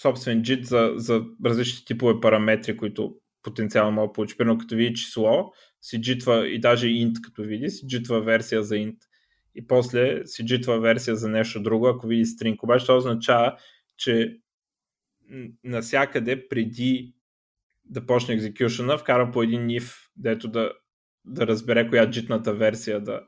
собствен 0.00 0.42
JIT 0.42 0.62
за, 0.62 0.92
за 0.96 1.24
различни 1.44 1.84
типове 1.84 2.20
параметри, 2.20 2.76
които 2.76 3.14
потенциално 3.42 3.92
мога 3.92 4.08
да 4.08 4.12
получи. 4.12 4.36
Примерно 4.36 4.58
като 4.58 4.76
види 4.76 4.94
число, 4.94 5.52
си 5.82 6.00
джитва 6.00 6.48
и 6.48 6.60
даже 6.60 6.86
int 6.86 7.20
като 7.20 7.42
види, 7.42 7.70
си 7.70 7.86
джитва 7.86 8.20
версия 8.20 8.62
за 8.62 8.76
int. 8.76 8.98
И 9.56 9.66
после 9.66 10.26
си 10.26 10.46
джитва 10.46 10.80
версия 10.80 11.16
за 11.16 11.28
нещо 11.28 11.62
друго, 11.62 11.86
ако 11.86 12.06
види 12.06 12.24
string. 12.24 12.56
Обаче 12.62 12.86
това 12.86 12.96
означава, 12.96 13.56
че 13.96 14.36
насякъде 15.64 16.48
преди 16.48 17.14
да 17.84 18.06
почне 18.06 18.34
екзекюшена, 18.34 18.98
вкара 18.98 19.30
по 19.32 19.42
един 19.42 19.66
if, 19.66 20.08
дето 20.16 20.48
да, 20.48 20.72
да 21.24 21.46
разбере 21.46 21.88
коя 21.88 22.10
джитната 22.10 22.54
версия 22.54 23.00
да, 23.00 23.20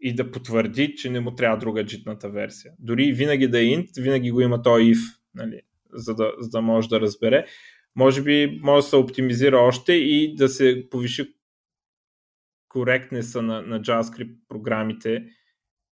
и 0.00 0.14
да 0.14 0.30
потвърди, 0.30 0.94
че 0.94 1.10
не 1.10 1.20
му 1.20 1.34
трябва 1.34 1.58
друга 1.58 1.84
джитната 1.84 2.30
версия. 2.30 2.72
Дори 2.78 3.12
винаги 3.12 3.48
да 3.48 3.60
е 3.60 3.64
int, 3.64 4.02
винаги 4.02 4.30
го 4.30 4.40
има 4.40 4.62
той 4.62 4.82
if, 4.82 4.98
нали, 5.34 5.60
за, 5.92 6.14
да, 6.14 6.32
за 6.38 6.50
да 6.50 6.60
може 6.60 6.88
да 6.88 7.00
разбере. 7.00 7.46
Може 7.96 8.22
би 8.22 8.60
може 8.62 8.84
да 8.84 8.88
се 8.88 8.96
оптимизира 8.96 9.58
още 9.58 9.92
и 9.92 10.34
да 10.34 10.48
се 10.48 10.86
повиши 10.90 11.34
коректнеса 12.68 13.42
на, 13.42 13.62
на 13.62 13.80
JavaScript 13.80 14.36
програмите, 14.48 15.24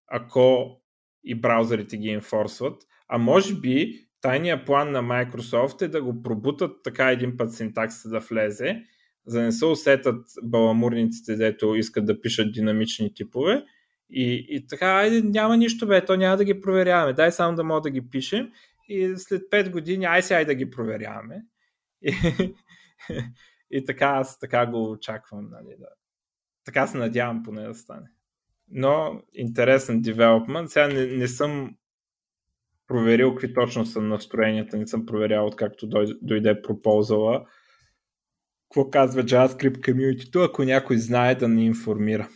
ако 0.09 0.77
и 1.25 1.35
браузърите 1.35 1.97
ги 1.97 2.09
инфорсват. 2.09 2.83
А 3.09 3.19
може 3.19 3.55
би 3.55 4.07
тайният 4.21 4.67
план 4.67 4.91
на 4.91 5.03
Microsoft 5.03 5.83
е 5.83 5.89
да 5.89 6.03
го 6.03 6.23
пробутат 6.23 6.83
така 6.85 7.11
един 7.11 7.37
път 7.37 7.55
синтаксата 7.55 8.09
да 8.09 8.19
влезе, 8.19 8.83
за 9.27 9.39
да 9.39 9.45
не 9.45 9.53
се 9.53 9.67
усетат 9.67 10.27
баламурниците, 10.43 11.37
дето 11.37 11.75
искат 11.75 12.07
да 12.07 12.21
пишат 12.21 12.53
динамични 12.53 13.15
типове 13.15 13.65
и, 14.11 14.47
и 14.49 14.67
така, 14.67 14.87
айде, 14.87 15.23
няма 15.23 15.57
нищо 15.57 15.87
бе, 15.87 16.05
то 16.05 16.17
няма 16.17 16.37
да 16.37 16.45
ги 16.45 16.61
проверяваме. 16.61 17.13
Дай 17.13 17.33
само 17.33 17.57
да 17.57 17.65
мога 17.65 17.81
да 17.81 17.91
ги 17.91 18.11
пишем 18.11 18.53
и 18.89 19.15
след 19.17 19.43
5 19.43 19.71
години, 19.71 20.05
ай 20.05 20.23
сега 20.23 20.45
да 20.45 20.55
ги 20.55 20.71
проверяваме. 20.71 21.45
И, 22.03 22.15
и 23.71 23.85
така 23.85 24.07
аз 24.07 24.39
така 24.39 24.67
го 24.67 24.91
очаквам. 24.91 25.49
Нали, 25.51 25.77
да. 25.79 25.89
Така 26.65 26.87
се 26.87 26.99
надявам 26.99 27.43
поне 27.43 27.63
да 27.63 27.75
стане. 27.75 28.07
Но 28.73 29.23
интересен 29.33 30.03
девелопмент. 30.03 30.71
Сега 30.71 30.89
не, 30.89 31.07
не 31.07 31.29
съм 31.29 31.75
проверил 32.87 33.31
какви 33.35 33.55
точно 33.55 33.87
са 33.87 34.01
настроенията, 34.01 34.77
не 34.77 34.87
съм 34.87 35.07
проверял 35.07 35.47
откакто 35.47 35.87
дойде, 35.87 36.13
дойде 36.23 36.63
пропозала. 36.63 37.47
Какво 38.69 38.91
казва 38.91 39.23
JavaScript 39.23 39.79
community 39.79 40.47
ако 40.47 40.65
някой 40.65 40.99
знае 40.99 41.35
да 41.35 41.49
ни 41.49 41.67
информира. 41.67 42.29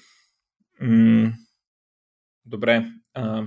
М- 0.81 1.33
Добре. 2.45 2.87
А, 3.15 3.47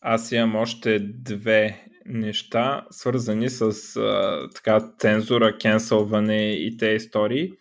аз 0.00 0.32
имам 0.32 0.56
още 0.56 0.98
две 0.98 1.86
неща, 2.06 2.86
свързани 2.90 3.50
с 3.50 3.96
а, 3.96 4.48
така, 4.54 4.80
цензура, 4.98 5.58
кенсълване 5.58 6.52
и 6.52 6.76
те 6.76 6.86
истории. 6.86 7.52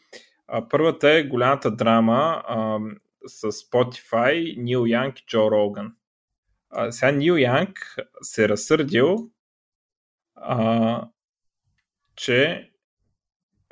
А, 0.47 0.67
първата 0.69 1.09
е 1.09 1.23
голямата 1.23 1.71
драма 1.71 2.43
а, 2.47 2.79
с 3.25 3.51
Spotify, 3.51 4.57
Нил 4.57 4.85
Янг 4.85 5.19
и 5.19 5.25
Джо 5.25 5.51
Роган. 5.51 5.95
А, 6.69 6.91
сега 6.91 7.11
Нил 7.11 7.33
Янг 7.33 7.95
се 8.21 8.49
разсърдил, 8.49 9.31
а, 10.35 11.07
че 12.15 12.71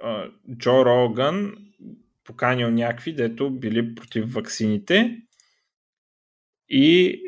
а, 0.04 0.30
Джо 0.58 0.86
Роган 0.86 1.56
поканил 2.24 2.72
някакви, 2.72 3.14
дето 3.14 3.52
били 3.52 3.96
против 3.96 4.34
ваксините 4.34 5.22
и 6.70 7.22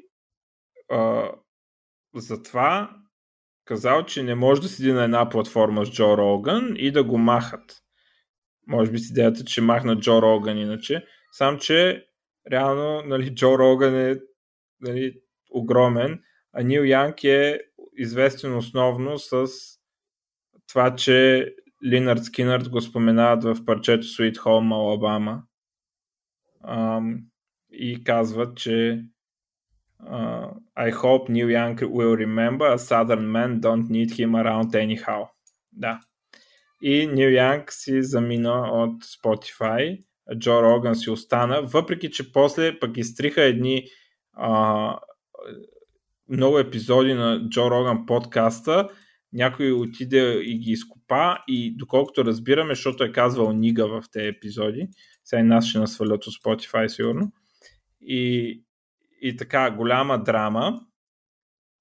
а, 0.92 1.32
затова 2.16 2.96
казал, 3.66 4.06
че 4.06 4.24
не 4.24 4.36
може 4.36 4.62
да 4.62 4.68
седи 4.68 4.92
на 4.92 5.04
една 5.04 5.30
платформа 5.30 5.86
с 5.86 5.92
Джо 5.92 6.18
Роган 6.18 6.74
и 6.78 6.92
да 6.92 7.04
го 7.04 7.18
махат. 7.18 7.84
Може 8.68 8.92
би 8.92 9.00
с 9.00 9.10
идеята, 9.10 9.46
че 9.46 9.62
махнат 9.62 10.00
Джо 10.00 10.22
Роган 10.22 10.58
иначе. 10.58 11.06
Сам, 11.32 11.60
че 11.60 12.09
реално 12.52 13.02
нали, 13.06 13.36
Джо 13.36 13.60
Роган 13.60 13.96
е 13.96 14.20
нали, 14.82 15.20
огромен, 15.52 16.22
а 16.54 16.64
Нил 16.64 16.82
Янг 16.82 17.24
е 17.24 17.62
известен 17.98 18.58
основно 18.58 19.20
с 19.20 19.48
това, 20.68 20.96
че 20.96 21.48
Линард 21.86 22.24
Скинърд 22.24 22.70
го 22.70 22.82
споменават 22.82 23.44
в 23.44 23.66
парчето 23.66 24.08
Sweet 24.08 24.36
Home 24.36 24.74
Alabama 24.74 25.42
Ам, 26.64 27.20
и 27.72 28.04
казват, 28.04 28.58
че 28.58 29.04
Uh, 30.04 30.54
I 30.78 30.92
hope 30.92 31.28
Neil 31.28 31.50
Young 31.50 31.76
will 31.76 32.16
remember 32.16 32.72
a 32.72 32.78
southern 32.78 33.28
man 33.28 33.60
don't 33.60 33.90
need 33.90 34.12
him 34.12 34.34
around 34.36 34.74
anyhow. 34.74 35.28
Да. 35.72 36.00
И 36.82 37.08
Нил 37.08 37.30
Янг 37.30 37.74
си 37.74 38.04
замина 38.04 38.62
от 38.72 39.04
Spotify, 39.04 40.04
Джо 40.36 40.62
Роган 40.62 40.96
си 40.96 41.10
остана, 41.10 41.62
въпреки 41.62 42.12
че 42.12 42.32
после 42.32 42.80
пък 42.80 42.98
изтриха 42.98 43.44
едни 43.44 43.86
а, 44.34 45.00
много 46.30 46.60
епизоди 46.60 47.14
на 47.14 47.50
Джо 47.50 47.72
Роган 47.72 48.06
подкаста, 48.06 48.90
някой 49.34 49.72
отиде 49.72 50.40
и 50.42 50.60
ги 50.60 50.72
изкопа 50.72 51.38
и 51.48 51.78
доколкото 51.78 52.26
разбираме, 52.26 52.76
защото 52.76 53.04
е 53.04 53.12
казвал 53.12 53.52
Нига 53.52 53.88
в 53.88 54.04
тези 54.12 54.28
епизоди, 54.28 54.88
сега 55.24 55.40
и 55.40 55.44
нас 55.44 55.66
ще 55.68 55.80
насвалят 55.80 56.28
от 56.28 56.34
Spotify 56.34 56.88
сигурно, 56.88 57.32
и 58.02 58.64
и 59.22 59.38
така 59.38 59.72
голяма 59.72 60.24
драма. 60.24 60.82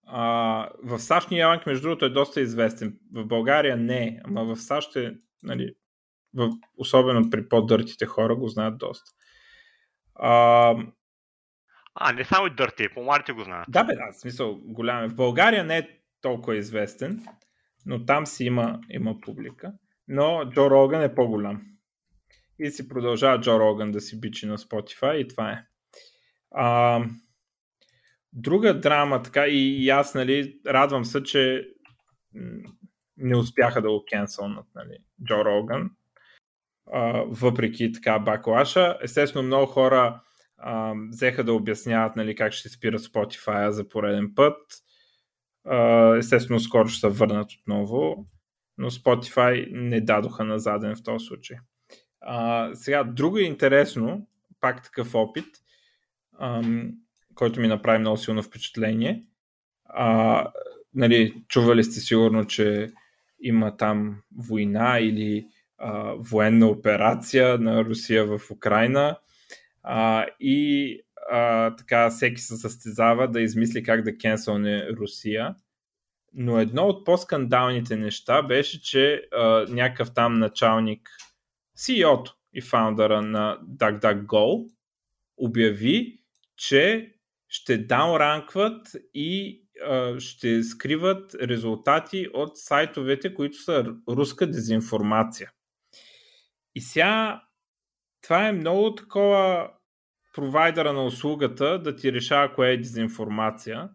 А, 0.06 0.68
в 0.84 0.98
САЩ 0.98 1.32
Янг, 1.32 1.66
между 1.66 1.82
другото, 1.82 2.04
е 2.04 2.10
доста 2.10 2.40
известен. 2.40 2.98
В 3.12 3.24
България 3.24 3.76
не, 3.76 4.20
ама 4.24 4.44
в 4.44 4.56
САЩ 4.56 4.96
е, 4.96 5.14
нали, 5.42 5.74
в, 6.34 6.50
особено 6.76 7.30
при 7.30 7.48
по-дъртите 7.48 8.06
хора 8.06 8.36
го 8.36 8.48
знаят 8.48 8.78
доста. 8.78 9.10
А, 10.14 10.74
а 11.94 12.12
не 12.12 12.24
само 12.24 12.46
и 12.46 12.54
дърти, 12.54 12.88
по-младите 12.94 13.32
го 13.32 13.44
знаят. 13.44 13.66
Да, 13.68 13.84
бе, 13.84 13.94
да, 13.94 14.12
в 14.12 14.20
смисъл 14.20 14.58
голям 14.64 15.04
е. 15.04 15.08
В 15.08 15.14
България 15.14 15.64
не 15.64 15.78
е 15.78 15.88
толкова 16.20 16.56
известен, 16.56 17.26
но 17.86 18.04
там 18.04 18.26
си 18.26 18.44
има, 18.44 18.80
има 18.90 19.20
публика. 19.20 19.72
Но 20.08 20.50
Джо 20.50 20.70
Роган 20.70 21.02
е 21.02 21.14
по-голям. 21.14 21.62
И 22.58 22.70
си 22.70 22.88
продължава 22.88 23.40
Джо 23.40 23.60
Роган 23.60 23.92
да 23.92 24.00
си 24.00 24.20
бичи 24.20 24.46
на 24.46 24.58
Spotify 24.58 25.14
и 25.14 25.28
това 25.28 25.52
е. 25.52 25.64
А, 26.50 27.00
Друга 28.32 28.80
драма, 28.80 29.22
така 29.22 29.46
и, 29.46 29.84
и 29.84 29.90
аз, 29.90 30.14
нали, 30.14 30.60
радвам 30.66 31.04
се, 31.04 31.22
че 31.22 31.68
не 33.16 33.36
успяха 33.36 33.82
да 33.82 33.90
го 33.90 34.04
кенсълнат, 34.10 34.66
нали, 34.74 34.98
Джо 35.24 35.44
Роган, 35.44 35.90
въпреки 37.26 37.92
така 37.92 38.18
баклаша. 38.18 38.98
Естествено, 39.02 39.46
много 39.46 39.66
хора 39.66 40.20
а, 40.58 40.94
взеха 41.08 41.44
да 41.44 41.52
обясняват 41.52 42.16
нали, 42.16 42.34
как 42.34 42.52
ще 42.52 42.68
спира 42.68 42.98
Spotify 42.98 43.68
за 43.68 43.88
пореден 43.88 44.32
път. 44.34 44.56
А, 45.64 46.16
естествено, 46.16 46.60
скоро 46.60 46.88
ще 46.88 47.00
се 47.00 47.08
върнат 47.08 47.52
отново, 47.52 48.26
но 48.78 48.90
Spotify 48.90 49.68
не 49.72 50.00
дадоха 50.00 50.44
на 50.44 50.58
заден 50.58 50.96
в 50.96 51.02
този 51.02 51.26
случай. 51.26 51.56
А, 52.20 52.70
сега, 52.74 53.04
друго 53.04 53.38
интересно, 53.38 54.26
пак 54.60 54.82
такъв 54.82 55.14
опит, 55.14 55.46
ам, 56.40 56.92
който 57.34 57.60
ми 57.60 57.68
направи 57.68 57.98
много 57.98 58.16
силно 58.16 58.42
впечатление. 58.42 59.24
А, 59.84 60.46
нали, 60.94 61.44
чували 61.48 61.84
сте 61.84 62.00
сигурно, 62.00 62.44
че 62.44 62.88
има 63.40 63.76
там 63.76 64.22
война 64.48 64.98
или 64.98 65.46
а, 65.78 66.14
военна 66.18 66.66
операция 66.66 67.58
на 67.58 67.84
Русия 67.84 68.26
в 68.26 68.50
Украина 68.50 69.18
а, 69.82 70.26
и 70.40 71.00
а, 71.30 71.76
така 71.76 72.10
всеки 72.10 72.40
се 72.40 72.56
състезава 72.56 73.28
да 73.28 73.40
измисли 73.40 73.82
как 73.82 74.02
да 74.02 74.16
кенселне 74.16 74.88
Русия. 74.88 75.54
Но 76.34 76.58
едно 76.58 76.86
от 76.86 77.06
по-скандалните 77.06 77.96
неща 77.96 78.42
беше, 78.42 78.82
че 78.82 79.22
а, 79.32 79.66
някакъв 79.68 80.14
там 80.14 80.38
началник, 80.38 81.10
CEO-то 81.78 82.34
и 82.52 82.60
фаундъра 82.60 83.22
на 83.22 83.58
DuckDuckGo 83.76 84.70
обяви, 85.36 86.18
че 86.56 87.12
ще 87.48 87.78
даунранкват 87.78 88.86
и 89.14 89.62
а, 89.86 90.20
ще 90.20 90.62
скриват 90.62 91.34
резултати 91.34 92.28
от 92.34 92.58
сайтовете, 92.58 93.34
които 93.34 93.56
са 93.56 93.94
руска 94.08 94.46
дезинформация. 94.46 95.50
И 96.78 96.80
сега 96.80 97.42
това 98.22 98.48
е 98.48 98.52
много 98.52 98.94
такова 98.94 99.70
провайдера 100.34 100.92
на 100.92 101.04
услугата 101.04 101.82
да 101.82 101.96
ти 101.96 102.12
решава 102.12 102.54
кое 102.54 102.70
е 102.70 102.76
дезинформация. 102.76 103.88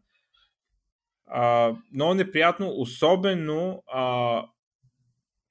А, 1.28 1.74
много 1.94 2.14
неприятно, 2.14 2.70
особено 2.70 3.84
а, 3.94 4.46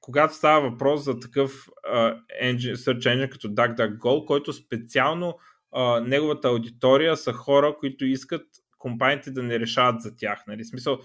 когато 0.01 0.35
става 0.35 0.70
въпрос 0.70 1.05
за 1.05 1.20
такъв 1.20 1.68
а, 1.87 2.16
engine, 2.45 2.74
search 2.74 2.99
engine 2.99 3.30
като 3.30 3.49
DuckDuckGo, 3.49 4.24
който 4.24 4.53
специално 4.53 5.39
а, 5.72 6.01
неговата 6.01 6.49
аудитория 6.49 7.16
са 7.16 7.33
хора, 7.33 7.76
които 7.78 8.05
искат 8.05 8.47
компаниите 8.78 9.30
да 9.30 9.43
не 9.43 9.61
решават 9.61 10.03
за 10.03 10.16
тях. 10.16 10.43
Нали? 10.47 10.64
Смисъл, 10.64 10.99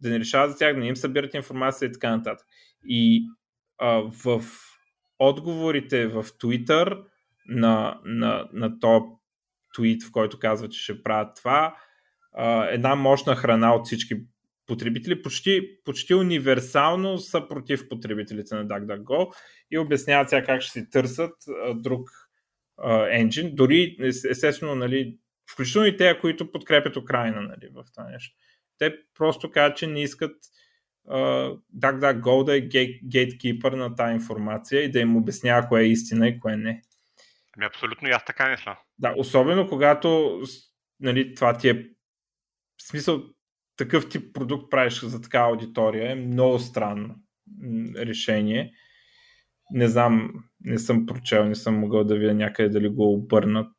да 0.00 0.10
не 0.10 0.20
решават 0.20 0.50
за 0.50 0.58
тях, 0.58 0.74
да 0.74 0.80
не 0.80 0.88
им 0.88 0.96
събират 0.96 1.34
информация 1.34 1.86
и 1.88 1.92
така 1.92 2.16
нататък. 2.16 2.46
И 2.84 3.26
а, 3.78 4.02
в 4.24 4.42
отговорите 5.28 6.06
в 6.06 6.24
Twitter 6.24 7.04
на, 7.46 8.00
на, 8.04 8.48
на 8.52 8.78
топ 8.78 9.18
твит, 9.74 10.02
в 10.02 10.12
който 10.12 10.38
казва, 10.38 10.68
че 10.68 10.82
ще 10.82 11.02
правят 11.02 11.36
това, 11.36 11.76
една 12.68 12.94
мощна 12.94 13.36
храна 13.36 13.74
от 13.74 13.86
всички 13.86 14.14
потребители, 14.66 15.22
почти, 15.22 15.78
почти 15.84 16.14
универсално 16.14 17.18
са 17.18 17.48
против 17.48 17.88
потребителите 17.88 18.54
на 18.54 18.66
DuckDuckGo 18.66 19.34
и 19.70 19.78
обясняват 19.78 20.28
сега 20.28 20.44
как 20.44 20.60
ще 20.62 20.72
си 20.72 20.90
търсят 20.90 21.34
друг 21.74 22.10
енджин, 23.10 23.54
дори 23.54 23.96
естествено, 24.30 24.74
нали, 24.74 25.18
включително 25.50 25.86
и 25.86 25.96
те, 25.96 26.18
които 26.20 26.52
подкрепят 26.52 26.96
Украина 26.96 27.40
нали, 27.40 27.68
в 27.74 27.84
това 27.92 28.10
нещо. 28.10 28.36
Те 28.78 28.94
просто 29.18 29.50
казват, 29.50 29.76
че 29.76 29.86
не 29.86 30.02
искат 30.02 30.36
DuckDuckGo 31.76 32.44
да 32.44 32.56
е 32.56 32.60
гейткипър 33.08 33.72
на 33.72 33.94
тази 33.94 34.14
информация 34.14 34.82
и 34.82 34.90
да 34.90 35.00
им 35.00 35.16
обяснява 35.16 35.68
кое 35.68 35.82
е 35.82 35.88
истина 35.88 36.28
и 36.28 36.40
кое 36.40 36.56
не. 36.56 36.82
Ами 37.56 37.66
абсолютно 37.66 38.08
и 38.08 38.10
аз 38.10 38.24
така 38.24 38.50
мисля. 38.50 38.78
Да, 38.98 39.14
особено 39.16 39.68
когато 39.68 40.40
нали, 41.00 41.34
това 41.34 41.56
ти 41.56 41.68
е 41.68 41.74
в 42.78 42.88
смисъл 42.88 43.22
такъв 43.76 44.08
тип 44.08 44.34
продукт 44.34 44.70
правиш 44.70 45.00
за 45.00 45.20
такава 45.20 45.50
аудитория 45.50 46.12
е 46.12 46.14
много 46.14 46.58
странно 46.58 47.14
решение. 47.96 48.72
Не 49.70 49.88
знам, 49.88 50.44
не 50.60 50.78
съм 50.78 51.06
прочел, 51.06 51.44
не 51.44 51.54
съм 51.54 51.78
могъл 51.78 52.04
да 52.04 52.18
видя 52.18 52.34
някъде 52.34 52.68
дали 52.68 52.88
го 52.88 53.12
обърнат. 53.12 53.72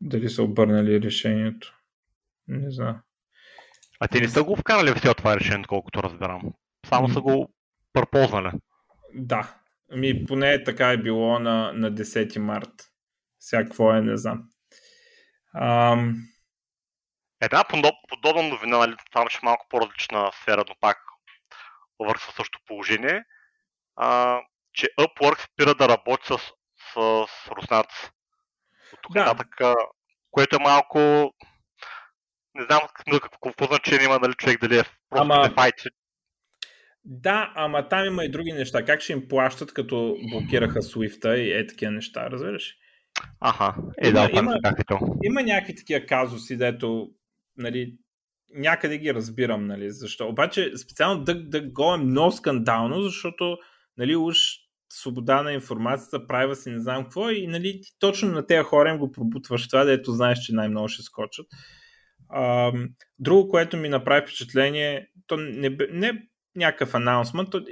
Дали 0.00 0.28
са 0.28 0.42
обърнали 0.42 1.00
решението. 1.00 1.78
Не 2.48 2.70
знам. 2.70 3.00
А 4.04 4.08
те 4.08 4.20
не 4.20 4.28
са 4.28 4.44
го 4.44 4.56
вкарали 4.56 4.90
в 4.90 5.14
това 5.14 5.36
решение, 5.36 5.64
колкото 5.68 6.02
разбирам. 6.02 6.42
Само 6.86 7.08
са 7.08 7.20
го 7.20 7.54
пропознали. 7.92 8.50
Да. 9.14 9.54
Ами 9.92 10.26
поне 10.26 10.64
така 10.64 10.88
е 10.88 10.96
било 10.96 11.38
на, 11.38 11.72
на 11.72 11.92
10 11.92 12.38
март. 12.38 12.70
Всякво 13.38 13.92
е, 13.92 14.00
не 14.00 14.16
знам. 14.16 14.42
Ам... 15.54 16.14
Една 17.40 17.64
подобна 18.08 18.42
новина, 18.42 18.78
нали, 18.78 18.94
там 19.12 19.28
ще 19.28 19.38
е 19.42 19.46
малко 19.46 19.66
по-различна 19.68 20.30
сфера, 20.42 20.64
но 20.68 20.74
пак 20.80 20.98
върху 21.98 22.32
също 22.32 22.58
положение, 22.66 23.24
а, 23.96 24.40
че 24.72 24.86
Upwork 25.00 25.40
спира 25.40 25.74
да 25.74 25.88
работи 25.88 26.26
с, 26.26 26.38
с, 26.38 27.26
с 27.28 27.50
руснаци. 27.50 28.10
От 28.92 28.98
тук 29.02 29.12
да. 29.12 29.24
нататък, 29.24 29.76
което 30.30 30.56
е 30.56 30.62
малко... 30.62 31.30
Не 32.54 32.64
знам 32.64 32.80
какво 33.42 33.66
значение 33.66 34.04
има 34.04 34.20
дали 34.20 34.34
човек 34.34 34.60
дали 34.60 34.78
е 34.78 34.82
просто 35.10 35.32
Ама... 35.32 35.50
файт. 35.54 35.74
Да, 37.04 37.52
ама 37.56 37.88
там 37.88 38.06
има 38.06 38.24
и 38.24 38.30
други 38.30 38.52
неща. 38.52 38.84
Как 38.84 39.00
ще 39.00 39.12
им 39.12 39.28
плащат, 39.28 39.74
като 39.74 40.16
блокираха 40.30 40.82
Swift 40.82 41.34
и 41.34 41.52
е 41.52 41.66
такива 41.66 41.92
неща, 41.92 42.30
разбираш? 42.30 42.74
Аха, 43.40 43.74
е 43.98 44.12
да, 44.12 44.28
има, 44.32 44.40
има, 44.40 44.58
има 45.24 45.42
някакви 45.42 45.74
такива 45.74 46.06
казуси, 46.06 46.56
дето 46.56 47.10
нали, 47.56 47.96
някъде 48.54 48.98
ги 48.98 49.14
разбирам, 49.14 49.66
нали, 49.66 49.90
защо. 49.90 50.28
Обаче 50.28 50.72
специално 50.76 51.24
да, 51.24 51.44
да 51.44 51.60
го 51.60 51.94
е 51.94 51.96
много 51.96 52.32
скандално, 52.32 53.02
защото 53.02 53.56
нали, 53.98 54.16
уж 54.16 54.36
свобода 54.92 55.42
на 55.42 55.52
информацията, 55.52 56.26
права 56.26 56.56
си 56.56 56.70
не 56.70 56.78
знам 56.78 57.02
какво 57.02 57.30
и 57.30 57.46
нали, 57.46 57.80
точно 57.98 58.28
на 58.28 58.46
тези 58.46 58.62
хора 58.62 58.90
им 58.90 58.98
го 58.98 59.12
пробутваш 59.12 59.68
това, 59.68 59.84
дето 59.84 60.12
знаеш, 60.12 60.38
че 60.38 60.54
най-много 60.54 60.88
ще 60.88 61.02
скочат. 61.02 61.46
Друго, 63.18 63.48
което 63.48 63.76
ми 63.76 63.88
направи 63.88 64.22
впечатление, 64.22 65.08
то 65.26 65.36
не, 65.36 65.76
не 65.90 66.22
някакъв 66.56 66.94
анаунсмент, 66.94 67.50
то, 67.50 67.64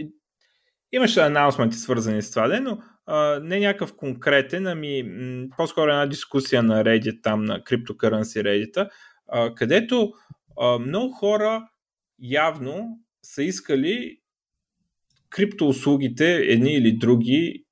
имаше 0.93 1.21
анаунсменти 1.21 1.77
свързани 1.77 2.23
с 2.23 2.31
това, 2.31 2.61
но 2.61 2.79
а, 3.07 3.41
не 3.43 3.61
някакъв 3.61 3.97
конкретен, 3.97 4.67
ами 4.67 5.03
м- 5.03 5.47
по-скоро 5.57 5.91
една 5.91 6.07
дискусия 6.07 6.63
на 6.63 6.85
Reddit, 6.85 7.23
там 7.23 7.45
на 7.45 7.61
Cryptocurrency 7.61 8.43
Reddit, 8.43 8.91
а, 9.29 9.55
където 9.55 10.13
а, 10.61 10.79
много 10.79 11.13
хора 11.13 11.69
явно 12.19 12.99
са 13.23 13.43
искали 13.43 14.19
криптоуслугите, 15.31 16.35
едни 16.35 16.73
или 16.73 16.93
други, 16.93 17.65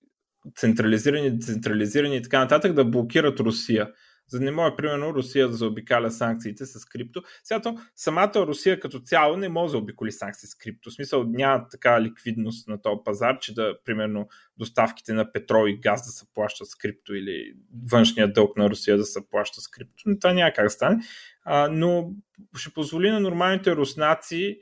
централизирани, 0.56 1.30
децентрализирани 1.30 2.16
и 2.16 2.22
така 2.22 2.38
нататък, 2.38 2.72
да 2.72 2.84
блокират 2.84 3.40
Русия. 3.40 3.88
За 4.30 4.38
да 4.38 4.44
не 4.44 4.50
може, 4.50 4.76
примерно, 4.76 5.14
Русия 5.14 5.48
да 5.48 5.54
заобикаля 5.54 6.10
санкциите 6.10 6.66
с 6.66 6.84
крипто. 6.84 7.22
Сега 7.44 7.74
самата 7.96 8.32
Русия 8.36 8.80
като 8.80 9.00
цяло 9.00 9.36
не 9.36 9.48
може 9.48 9.72
да 9.72 9.78
обиколи 9.78 10.12
санкции 10.12 10.48
с 10.48 10.54
крипто. 10.54 10.90
В 10.90 10.94
смисъл 10.94 11.24
няма 11.24 11.68
така 11.68 12.00
ликвидност 12.00 12.68
на 12.68 12.82
този 12.82 12.96
пазар, 13.04 13.38
че 13.38 13.54
да, 13.54 13.74
примерно, 13.84 14.28
доставките 14.56 15.12
на 15.12 15.32
петрол 15.32 15.68
и 15.68 15.80
газ 15.80 16.06
да 16.06 16.12
се 16.12 16.24
плащат 16.34 16.68
с 16.68 16.74
крипто 16.74 17.14
или 17.14 17.54
външния 17.90 18.32
дълг 18.32 18.56
на 18.56 18.70
Русия 18.70 18.96
да 18.96 19.04
се 19.04 19.28
плаща 19.30 19.60
с 19.60 19.68
крипто. 19.68 20.02
Но 20.06 20.18
това 20.18 20.32
няма 20.32 20.52
как 20.52 20.66
да 20.66 20.70
стане. 20.70 21.02
А, 21.44 21.68
но 21.72 22.12
ще 22.56 22.74
позволи 22.74 23.10
на 23.10 23.20
нормалните 23.20 23.76
руснаци 23.76 24.58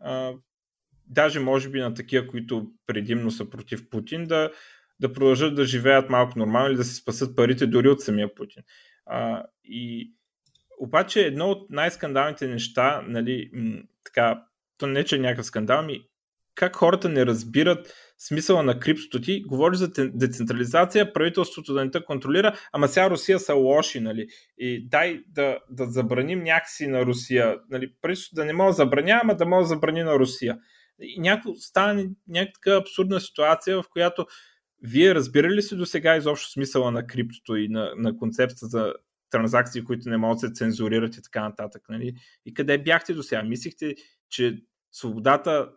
а, 0.00 0.32
даже 1.08 1.40
може 1.40 1.68
би 1.68 1.80
на 1.80 1.94
такива, 1.94 2.26
които 2.26 2.70
предимно 2.86 3.30
са 3.30 3.50
против 3.50 3.90
Путин, 3.90 4.26
да, 4.26 4.50
да 5.00 5.12
продължат 5.12 5.54
да 5.54 5.64
живеят 5.64 6.10
малко 6.10 6.38
нормално 6.38 6.68
или 6.68 6.76
да 6.76 6.84
се 6.84 6.94
спасат 6.94 7.36
парите 7.36 7.66
дори 7.66 7.88
от 7.88 8.00
самия 8.00 8.34
Путин. 8.34 8.62
А, 9.08 9.44
и 9.64 10.12
обаче 10.80 11.20
едно 11.20 11.50
от 11.50 11.70
най-скандалните 11.70 12.46
неща, 12.46 13.02
нали, 13.06 13.50
м- 13.52 13.82
така, 14.04 14.42
то 14.78 14.86
не 14.86 15.04
че 15.04 15.16
е 15.16 15.18
някакъв 15.18 15.46
скандал, 15.46 15.82
ми 15.82 16.08
как 16.58 16.76
хората 16.76 17.08
не 17.08 17.26
разбират 17.26 17.94
смисъла 18.18 18.62
на 18.62 18.80
криптото 18.80 19.20
ти, 19.20 19.42
говори 19.42 19.76
за 19.76 19.90
децентрализация, 19.96 21.12
правителството 21.12 21.74
да 21.74 21.84
не 21.84 21.90
те 21.90 22.04
контролира, 22.04 22.58
ама 22.72 22.88
сега 22.88 23.10
Русия 23.10 23.38
са 23.38 23.54
лоши, 23.54 24.00
нали? 24.00 24.26
И 24.58 24.88
дай 24.88 25.20
да, 25.28 25.58
да 25.70 25.86
забраним 25.86 26.42
някакси 26.42 26.86
на 26.86 27.06
Русия, 27.06 27.56
нали? 27.70 27.92
Правителството 28.02 28.40
да 28.40 28.44
не 28.44 28.52
може 28.52 28.68
да 28.68 28.72
забраня, 28.72 29.20
ама 29.22 29.36
да 29.36 29.46
може 29.46 29.64
да 29.64 29.68
забрани 29.68 30.02
на 30.02 30.18
Русия. 30.18 30.58
И 31.00 31.20
няко, 31.20 31.54
стане 31.54 32.08
някаква 32.28 32.72
абсурдна 32.72 33.20
ситуация, 33.20 33.82
в 33.82 33.88
която 33.90 34.26
вие 34.82 35.14
разбирали 35.14 35.54
ли 35.54 35.62
си 35.62 35.76
до 35.76 35.86
сега 35.86 36.16
изобщо 36.16 36.50
смисъла 36.50 36.90
на 36.90 37.06
криптото 37.06 37.56
и 37.56 37.68
на, 37.68 37.92
на 37.96 38.16
концепцията 38.16 38.66
за 38.66 38.94
транзакции, 39.30 39.84
които 39.84 40.08
не 40.08 40.16
могат 40.16 40.40
да 40.40 40.48
се 40.48 40.54
цензурират 40.54 41.16
и 41.16 41.22
така 41.22 41.48
нататък. 41.48 41.82
Нали? 41.88 42.14
И 42.46 42.54
къде 42.54 42.78
бяхте 42.78 43.14
до 43.14 43.22
сега? 43.22 43.42
Мислихте, 43.42 43.94
че 44.28 44.62
свободата 44.92 45.72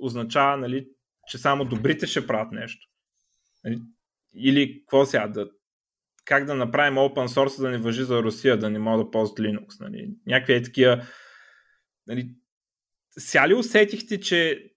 означава, 0.00 0.56
нали, 0.56 0.88
че 1.28 1.38
само 1.38 1.64
добрите 1.64 2.06
ще 2.06 2.26
правят 2.26 2.52
нещо. 2.52 2.86
Нали? 3.64 3.80
Или 4.34 4.80
какво 4.80 5.04
сега? 5.04 5.28
Да, 5.28 5.50
как 6.24 6.44
да 6.44 6.54
направим 6.54 6.98
open 6.98 7.26
source 7.26 7.60
да 7.60 7.70
не 7.70 7.78
въжи 7.78 8.04
за 8.04 8.22
Русия, 8.22 8.58
да 8.58 8.70
не 8.70 8.78
могат 8.78 9.06
да 9.06 9.10
ползват 9.10 9.38
Linux. 9.38 9.80
Нали? 9.80 10.10
Някакви 10.26 10.54
е 10.54 10.62
такива 10.62 11.06
нали, 12.06 12.30
сега 13.10 13.48
ли 13.48 13.54
усетихте, 13.54 14.20
че 14.20 14.70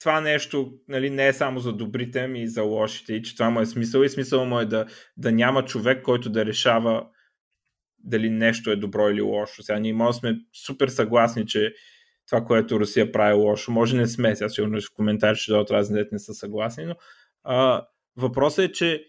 това 0.00 0.20
нещо 0.20 0.72
нали, 0.88 1.10
не 1.10 1.28
е 1.28 1.32
само 1.32 1.60
за 1.60 1.72
добрите, 1.72 2.20
ами 2.20 2.42
и 2.42 2.48
за 2.48 2.62
лошите, 2.62 3.14
и 3.14 3.22
че 3.22 3.34
това 3.34 3.50
му 3.50 3.60
е 3.60 3.66
смисъл 3.66 4.02
и 4.02 4.08
смисъл 4.08 4.44
му 4.44 4.60
е 4.60 4.64
да, 4.64 4.86
да 5.16 5.32
няма 5.32 5.64
човек, 5.64 6.02
който 6.02 6.30
да 6.30 6.46
решава 6.46 7.06
дали 7.98 8.30
нещо 8.30 8.70
е 8.70 8.76
добро 8.76 9.08
или 9.08 9.20
лошо. 9.20 9.62
Сега 9.62 9.78
ние 9.78 9.92
може 9.92 10.18
сме 10.18 10.38
супер 10.66 10.88
съгласни, 10.88 11.46
че 11.46 11.74
това, 12.28 12.44
което 12.44 12.80
Русия 12.80 13.12
прави 13.12 13.34
лошо, 13.34 13.72
може 13.72 13.96
не 13.96 14.06
сме, 14.06 14.36
сега 14.36 14.48
сигурно 14.48 14.80
в 14.80 14.94
коментари 14.94 15.36
ще 15.36 15.52
дадат 15.52 15.70
разни 15.70 16.04
не 16.12 16.18
са 16.18 16.34
съгласни, 16.34 16.84
но 16.84 16.94
а, 17.44 17.86
въпросът 18.16 18.64
е, 18.64 18.72
че 18.72 19.04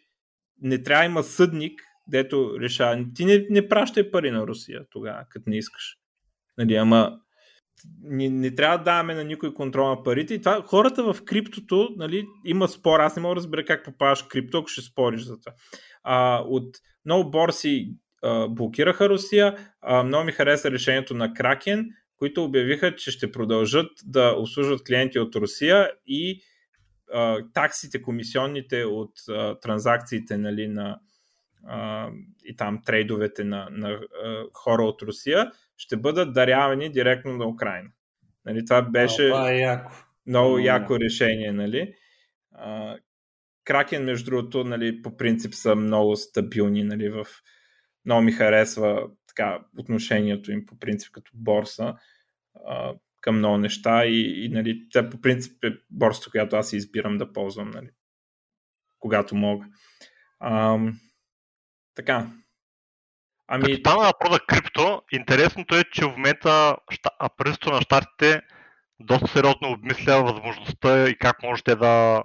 не 0.62 0.84
трябва 0.84 1.06
има 1.06 1.24
съдник, 1.24 1.82
дето 2.08 2.60
решава. 2.60 3.06
Ти 3.16 3.26
не, 3.26 3.46
не 3.50 3.68
пращай 3.68 4.12
пари 4.12 4.32
на 4.32 4.48
Русия 4.48 4.82
тогава, 4.90 5.26
като 5.30 5.50
не 5.50 5.58
искаш. 5.58 5.98
Нали, 6.58 6.76
ама 6.76 7.20
не, 8.04 8.30
не 8.30 8.56
трябва 8.56 8.78
да 8.78 8.84
даваме 8.84 9.16
на 9.16 9.24
никой 9.24 9.54
контрол 9.54 9.90
на 9.90 10.04
парите. 10.04 10.34
И 10.34 10.40
това, 10.40 10.62
хората 10.62 11.14
в 11.14 11.24
криптото, 11.26 11.90
нали, 11.98 12.26
има 12.46 12.68
спор. 12.68 13.00
Аз 13.00 13.16
не 13.16 13.22
мога 13.22 13.36
да 13.36 13.38
разбера 13.42 13.66
как 13.66 13.86
попадаш 13.86 14.24
в 14.24 14.28
крипто, 14.28 14.58
ако 14.58 14.68
ще 14.68 14.82
спориш 14.82 15.22
за 15.22 15.40
това. 15.40 15.54
А, 16.04 16.44
от 16.48 16.78
много 17.06 17.32
борси 17.32 17.94
а, 18.24 18.48
блокираха 18.48 19.10
Русия. 19.10 19.58
А, 19.82 20.04
много 20.04 20.26
ми 20.26 20.32
хареса 20.32 20.72
решението 20.72 21.14
на 21.14 21.34
Кракен, 21.34 21.86
които 22.18 22.44
обявиха, 22.44 22.96
че 22.96 23.12
ще 23.12 23.32
продължат 23.32 23.92
да 24.06 24.36
обслужват 24.38 24.84
клиенти 24.84 25.20
от 25.20 25.36
Русия 25.36 25.92
и 26.08 26.42
а, 27.14 27.38
таксите, 27.54 28.02
комисионните 28.02 28.84
от 28.84 29.12
а, 29.30 29.60
транзакциите 29.60 30.38
нали, 30.38 30.68
на 30.68 31.00
а, 31.68 32.10
и 32.46 32.56
там 32.56 32.82
трейдовете 32.86 33.44
на, 33.44 33.68
на 33.72 33.90
а, 33.90 34.44
хора 34.54 34.84
от 34.84 35.02
Русия 35.02 35.52
ще 35.78 35.98
бъдат 35.98 36.34
дарявани 36.34 36.92
директно 36.92 37.38
на 37.38 37.48
Украина. 37.48 37.90
Нали, 38.46 38.66
това 38.66 38.82
беше 38.82 39.28
а, 39.28 39.32
това 39.32 39.52
е 39.52 39.58
яко. 39.58 39.92
много 40.28 40.58
mm. 40.58 40.64
яко 40.64 41.00
решение. 41.00 41.52
Нали. 41.52 41.94
А, 42.52 42.98
Кракен, 43.64 44.04
между 44.04 44.32
другото, 44.32 44.64
нали, 44.64 45.02
по 45.02 45.18
принцип 45.18 45.54
са 45.54 45.76
много 45.76 46.16
стабилни. 46.16 46.84
Нали, 46.84 47.10
в... 47.10 47.26
Много 48.06 48.22
ми 48.22 48.32
харесва 48.32 49.10
така, 49.28 49.60
отношението 49.78 50.52
им 50.52 50.66
по 50.66 50.80
принцип 50.80 51.12
като 51.12 51.32
борса 51.34 51.96
а, 52.66 52.94
към 53.22 53.38
много 53.38 53.58
неща 53.58 54.06
и, 54.06 54.46
и 54.46 54.50
нали, 54.50 54.90
те 54.94 55.10
по 55.10 55.22
принцип 55.22 55.64
е 55.64 55.74
борсата, 55.90 56.32
която 56.32 56.56
аз 56.56 56.74
избирам 56.74 57.18
да 57.18 57.34
ползвам, 57.34 57.72
нали, 57.72 57.90
когато 59.00 59.36
мога. 59.36 59.66
А, 60.40 60.80
така. 62.00 62.28
Ами... 63.48 63.64
Като 63.64 63.80
стана 63.80 64.04
въпрос 64.04 64.34
за 64.34 64.40
крипто, 64.40 65.02
интересното 65.12 65.76
е, 65.76 65.84
че 65.84 66.06
в 66.06 66.10
момента 66.10 66.78
правителството 67.38 67.76
на 67.76 67.82
щатите 67.82 68.42
доста 69.00 69.28
сериозно 69.28 69.72
обмисля 69.72 70.24
възможността 70.24 71.10
и 71.10 71.18
как 71.18 71.44
можете 71.44 71.76
да 71.76 72.24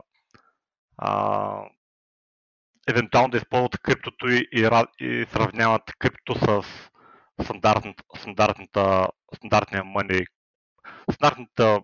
а, 0.98 1.60
евентуално 2.88 3.28
да 3.28 3.36
използват 3.36 3.78
криптото 3.78 4.28
и, 4.28 4.48
и, 4.52 4.68
и 5.00 5.26
сравняват 5.32 5.82
крипто 5.98 6.34
с 6.34 6.62
стандартната, 7.44 8.02
стандартната, 8.16 9.08
стандартния 9.34 9.82
money, 9.82 10.26
стандартната 11.12 11.80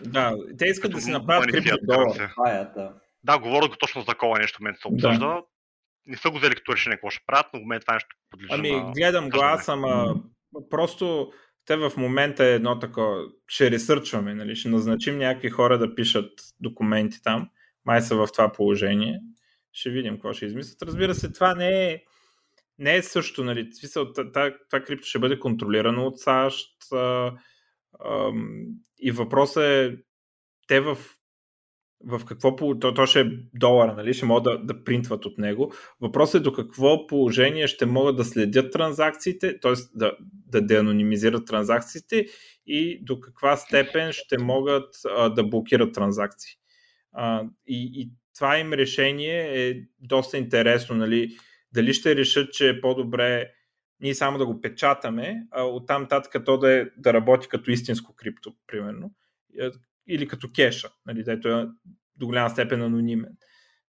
да, 0.00 0.36
те 0.58 0.64
искат 0.64 0.92
да 0.92 1.00
си 1.00 1.10
направят 1.10 1.50
крипто 1.50 1.76
долар. 1.82 2.32
Да, 2.74 2.92
да 3.24 3.38
говоря 3.38 3.68
го 3.68 3.76
точно 3.76 4.00
за 4.00 4.06
такова 4.06 4.38
нещо, 4.38 4.58
момента 4.60 4.80
се 4.80 4.88
обсъжда. 4.88 5.26
Да 5.26 5.42
не 6.06 6.16
са 6.16 6.30
го 6.30 6.38
взели 6.38 6.54
като 6.54 6.72
решение 6.72 6.96
какво 6.96 7.10
ще 7.10 7.24
правят, 7.26 7.46
но 7.52 7.60
в 7.60 7.62
момента 7.62 7.84
това 7.84 7.94
нещо 7.94 8.16
подлежи 8.30 8.52
Ами, 8.52 8.70
на... 8.70 8.92
гледам 8.92 9.30
го 9.30 9.38
аз, 9.40 9.68
ама 9.68 10.14
просто 10.70 11.32
те 11.64 11.76
в 11.76 11.92
момента 11.96 12.44
е 12.44 12.54
едно 12.54 12.78
такова, 12.78 13.24
ще 13.46 13.70
ресърчваме, 13.70 14.34
нали? 14.34 14.56
ще 14.56 14.68
назначим 14.68 15.18
някакви 15.18 15.50
хора 15.50 15.78
да 15.78 15.94
пишат 15.94 16.30
документи 16.60 17.22
там, 17.22 17.48
май 17.84 18.02
са 18.02 18.16
в 18.16 18.28
това 18.32 18.52
положение, 18.52 19.20
ще 19.72 19.90
видим 19.90 20.14
какво 20.14 20.32
ще 20.32 20.46
измислят. 20.46 20.82
Разбира 20.82 21.14
се, 21.14 21.32
това 21.32 21.54
не 21.54 21.92
е, 21.92 22.02
не 22.78 22.96
е 22.96 23.02
също, 23.02 23.44
нали? 23.44 23.72
Смисъл, 23.72 24.12
това, 24.12 24.54
това 24.70 24.84
крипто 24.84 25.06
ще 25.06 25.18
бъде 25.18 25.38
контролирано 25.38 26.06
от 26.06 26.18
САЩ 26.18 26.68
а, 26.92 27.32
а, 28.00 28.32
и 28.98 29.10
въпросът 29.10 29.62
е 29.62 29.96
те 30.66 30.80
в 30.80 30.98
в 32.04 32.24
какво 32.24 32.56
то, 32.56 32.94
то 32.94 33.06
ще 33.06 33.20
е 33.20 33.30
долара, 33.54 33.94
нали? 33.94 34.14
ще 34.14 34.26
могат 34.26 34.44
да, 34.44 34.58
да 34.58 34.84
принтват 34.84 35.26
от 35.26 35.38
него. 35.38 35.72
Въпросът 36.00 36.40
е 36.40 36.44
до 36.44 36.52
какво 36.52 37.06
положение 37.06 37.66
ще 37.66 37.86
могат 37.86 38.16
да 38.16 38.24
следят 38.24 38.72
транзакциите, 38.72 39.60
т.е. 39.60 39.72
да, 39.94 40.12
да 40.46 40.60
деанонимизират 40.60 41.46
транзакциите 41.46 42.26
и 42.66 43.04
до 43.04 43.20
каква 43.20 43.56
степен 43.56 44.12
ще 44.12 44.38
могат 44.38 44.94
а, 45.16 45.28
да 45.28 45.44
блокират 45.44 45.94
транзакции. 45.94 46.52
А, 47.12 47.44
и, 47.66 47.90
и 47.94 48.10
това 48.34 48.58
им 48.58 48.72
решение 48.72 49.68
е 49.68 49.74
доста 50.00 50.38
интересно. 50.38 50.96
Нали? 50.96 51.36
Дали 51.72 51.94
ще 51.94 52.16
решат, 52.16 52.52
че 52.52 52.68
е 52.68 52.80
по-добре 52.80 53.50
ние 54.00 54.14
само 54.14 54.38
да 54.38 54.46
го 54.46 54.60
печатаме, 54.60 55.46
а 55.50 55.62
оттам 55.62 56.08
татък 56.08 56.44
то 56.44 56.58
да, 56.58 56.72
е, 56.72 56.86
да 56.96 57.12
работи 57.12 57.48
като 57.48 57.70
истинско 57.70 58.14
крипто, 58.14 58.54
примерно 58.66 59.10
или 60.08 60.28
като 60.28 60.52
кеша, 60.54 60.90
нали, 61.06 61.24
дето 61.24 61.48
е 61.48 61.68
до 62.16 62.26
голяма 62.26 62.50
степен 62.50 62.82
анонимен. 62.82 63.32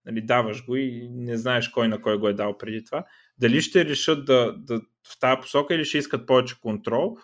Нали, 0.05 0.23
даваш 0.23 0.65
го 0.65 0.77
и 0.77 1.09
не 1.11 1.37
знаеш 1.37 1.69
кой 1.69 1.89
на 1.89 2.03
кой 2.03 2.19
го 2.19 2.29
е 2.29 2.35
дал 2.35 2.59
преди 2.59 2.85
това. 2.85 3.05
Дали 3.39 3.61
ще 3.61 3.85
решат 3.85 4.25
да, 4.25 4.55
да 4.59 4.81
в 5.09 5.19
тази 5.21 5.41
посока 5.41 5.75
или 5.75 5.85
ще 5.85 5.99
искат 5.99 6.27
повече 6.27 6.61
контрол, 6.61 7.17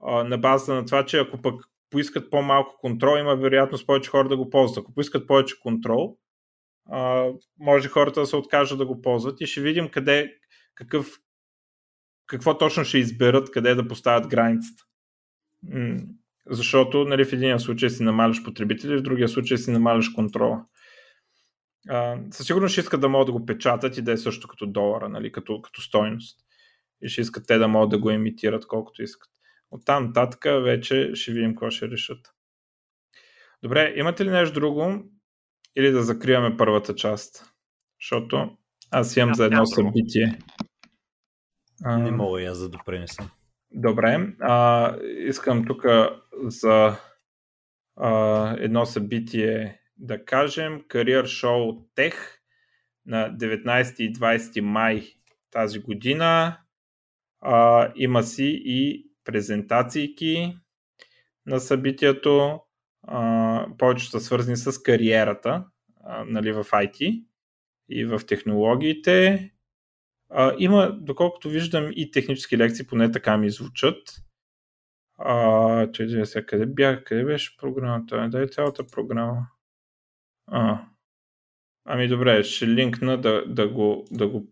а, 0.00 0.24
на 0.24 0.38
базата 0.38 0.74
на 0.74 0.84
това, 0.84 1.06
че 1.06 1.18
ако 1.18 1.42
пък 1.42 1.64
поискат 1.90 2.30
по-малко 2.30 2.76
контрол, 2.80 3.18
има 3.18 3.36
вероятност 3.36 3.86
повече 3.86 4.10
хора 4.10 4.28
да 4.28 4.36
го 4.36 4.50
ползват. 4.50 4.82
Ако 4.82 4.94
поискат 4.94 5.26
повече 5.26 5.60
контрол, 5.60 6.18
а, 6.90 7.30
може 7.58 7.88
хората 7.88 8.20
да 8.20 8.26
се 8.26 8.36
откажат 8.36 8.78
да 8.78 8.86
го 8.86 9.02
ползват 9.02 9.40
и 9.40 9.46
ще 9.46 9.60
видим 9.60 9.88
къде, 9.88 10.34
какъв, 10.74 11.18
какво 12.26 12.58
точно 12.58 12.84
ще 12.84 12.98
изберат, 12.98 13.50
къде 13.50 13.74
да 13.74 13.88
поставят 13.88 14.28
границата. 14.28 14.82
Защото 16.50 17.04
нали, 17.04 17.24
в 17.24 17.32
един 17.32 17.58
случай 17.58 17.90
си 17.90 18.02
намаляш 18.02 18.42
потребители, 18.42 18.96
в 18.96 19.02
другия 19.02 19.28
случай 19.28 19.58
си 19.58 19.70
намаляш 19.70 20.08
контрола. 20.08 20.64
А, 21.88 22.18
със 22.30 22.46
сигурност 22.46 22.72
ще 22.72 22.80
искат 22.80 23.00
да 23.00 23.08
могат 23.08 23.26
да 23.26 23.32
го 23.32 23.46
печатат 23.46 23.96
и 23.96 24.02
да 24.02 24.12
е 24.12 24.16
също 24.16 24.48
като 24.48 24.66
долара, 24.66 25.08
нали, 25.08 25.32
като, 25.32 25.62
като 25.62 25.82
стойност. 25.82 26.40
И 27.02 27.08
ще 27.08 27.20
искат 27.20 27.46
те 27.46 27.58
да 27.58 27.68
могат 27.68 27.90
да 27.90 27.98
го 27.98 28.10
имитират 28.10 28.66
колкото 28.66 29.02
искат. 29.02 29.30
От 29.70 29.84
там 29.84 30.06
нататък 30.06 30.44
вече 30.44 31.10
ще 31.14 31.32
видим 31.32 31.50
какво 31.50 31.70
ще 31.70 31.88
решат. 31.88 32.18
Добре, 33.62 33.92
имате 33.96 34.24
ли 34.24 34.30
нещо 34.30 34.60
друго? 34.60 35.04
Или 35.76 35.90
да 35.90 36.02
закриваме 36.02 36.56
първата 36.56 36.94
част? 36.94 37.52
Защото 38.00 38.56
аз 38.90 39.16
имам 39.16 39.34
за 39.34 39.44
едно 39.44 39.66
събитие. 39.66 40.38
Не 41.84 42.10
мога 42.10 42.42
и 42.42 42.44
аз 42.44 42.58
да 42.58 42.68
допринесам. 42.68 43.30
Добре, 43.78 44.32
а, 44.40 44.96
искам 45.02 45.66
тук 45.66 45.84
за 46.42 46.96
а, 47.96 48.54
едно 48.58 48.86
събитие 48.86 49.80
да 49.96 50.24
кажем. 50.24 50.82
Career 50.88 51.22
Show 51.22 51.84
Tech 51.96 52.14
на 53.06 53.36
19 53.36 54.00
и 54.00 54.12
20 54.12 54.60
май 54.60 55.06
тази 55.50 55.78
година. 55.78 56.58
А, 57.40 57.92
има 57.96 58.22
си 58.22 58.62
и 58.64 59.10
презентации 59.24 60.56
на 61.46 61.60
събитието. 61.60 62.60
А, 63.02 63.66
повече 63.78 64.10
са 64.10 64.20
свързани 64.20 64.56
с 64.56 64.82
кариерата 64.82 65.64
а, 66.04 66.24
нали, 66.24 66.52
в 66.52 66.64
IT 66.64 67.24
и 67.88 68.04
в 68.04 68.20
технологиите. 68.26 69.50
А, 70.30 70.54
има, 70.58 70.92
доколкото 71.00 71.48
виждам, 71.48 71.90
и 71.96 72.10
технически 72.10 72.58
лекции, 72.58 72.86
поне 72.86 73.10
така 73.10 73.36
ми 73.36 73.50
звучат. 73.50 73.98
А, 75.18 75.92
че 75.92 76.24
сега 76.26 76.46
къде 76.46 76.66
бях, 76.66 77.04
къде 77.04 77.24
беше 77.24 77.56
програмата? 77.56 78.28
Дай 78.30 78.46
цялата 78.48 78.86
програма. 78.86 79.46
А, 80.46 80.84
ами 81.84 82.08
добре, 82.08 82.44
ще 82.44 82.68
линкна 82.68 83.20
да, 83.20 83.44
да, 83.46 83.68
го, 83.68 84.06
да 84.10 84.28
го 84.28 84.46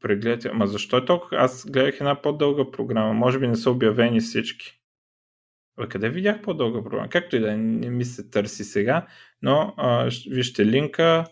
прегледате. 0.00 0.48
Ама 0.48 0.66
защо 0.66 0.96
е 0.96 1.04
толкова? 1.04 1.36
Аз 1.36 1.70
гледах 1.70 2.00
една 2.00 2.22
по-дълга 2.22 2.70
програма. 2.70 3.12
Може 3.12 3.38
би 3.38 3.48
не 3.48 3.56
са 3.56 3.70
обявени 3.70 4.20
всички. 4.20 4.80
А 5.76 5.88
къде 5.88 6.08
видях 6.10 6.42
по-дълга 6.42 6.82
програма? 6.82 7.08
Както 7.08 7.36
и 7.36 7.40
да 7.40 7.52
е, 7.52 7.56
не 7.56 7.90
ми 7.90 8.04
се 8.04 8.30
търси 8.30 8.64
сега, 8.64 9.06
но 9.42 9.74
а, 9.76 10.10
вижте 10.30 10.66
линка, 10.66 11.24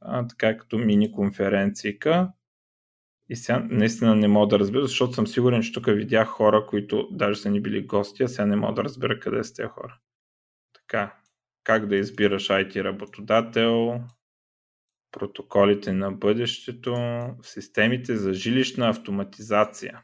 а, 0.00 0.26
така 0.26 0.56
като 0.56 0.78
мини 0.78 1.12
конференцийка. 1.12 2.32
И 3.32 3.36
сега 3.36 3.66
наистина 3.70 4.16
не 4.16 4.28
мога 4.28 4.46
да 4.46 4.58
разбера, 4.58 4.82
защото 4.82 5.12
съм 5.12 5.26
сигурен, 5.26 5.62
че 5.62 5.72
тук 5.72 5.86
видях 5.86 6.28
хора, 6.28 6.66
които 6.66 7.08
даже 7.10 7.40
са 7.40 7.50
ни 7.50 7.60
били 7.60 7.86
гости, 7.86 8.22
а 8.22 8.28
сега 8.28 8.46
не 8.46 8.56
мога 8.56 8.74
да 8.74 8.84
разбера 8.84 9.20
къде 9.20 9.44
са 9.44 9.54
тези 9.54 9.68
хора. 9.68 9.98
Така, 10.72 11.16
как 11.64 11.86
да 11.86 11.96
избираш 11.96 12.48
IT 12.48 12.84
работодател, 12.84 14.00
протоколите 15.12 15.92
на 15.92 16.12
бъдещето, 16.12 16.94
системите 17.42 18.16
за 18.16 18.32
жилищна 18.32 18.88
автоматизация, 18.88 20.02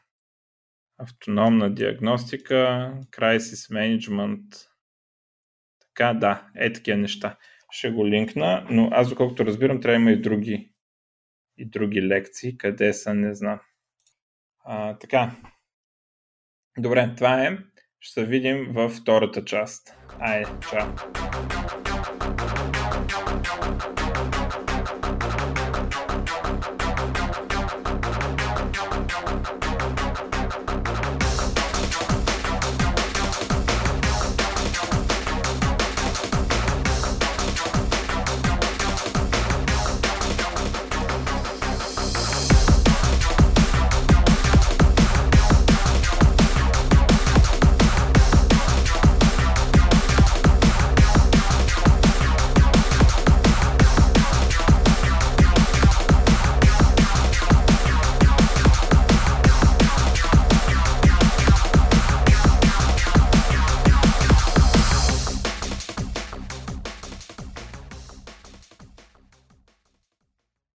автономна 0.97 1.73
диагностика, 1.73 2.93
crisis 3.11 3.73
management. 3.73 4.67
Така, 5.79 6.13
да, 6.13 6.47
е 6.55 6.73
такива 6.73 6.97
неща. 6.97 7.37
Ще 7.71 7.91
го 7.91 8.07
линкна, 8.07 8.67
но 8.69 8.89
аз 8.91 9.09
доколкото 9.09 9.45
разбирам, 9.45 9.81
трябва 9.81 9.97
да 9.97 10.01
има 10.01 10.11
и 10.11 10.21
други 10.21 10.68
и 11.59 11.65
други 11.65 12.01
лекции. 12.01 12.57
Къде 12.57 12.93
са, 12.93 13.13
не 13.13 13.33
знам. 13.33 13.59
А, 14.65 14.97
така. 14.97 15.31
Добре, 16.77 17.13
това 17.17 17.43
е. 17.43 17.57
Ще 17.99 18.13
се 18.13 18.25
видим 18.25 18.67
във 18.73 18.93
втората 18.93 19.45
част. 19.45 19.95
Айде, 20.19 20.51
чао. 20.69 20.89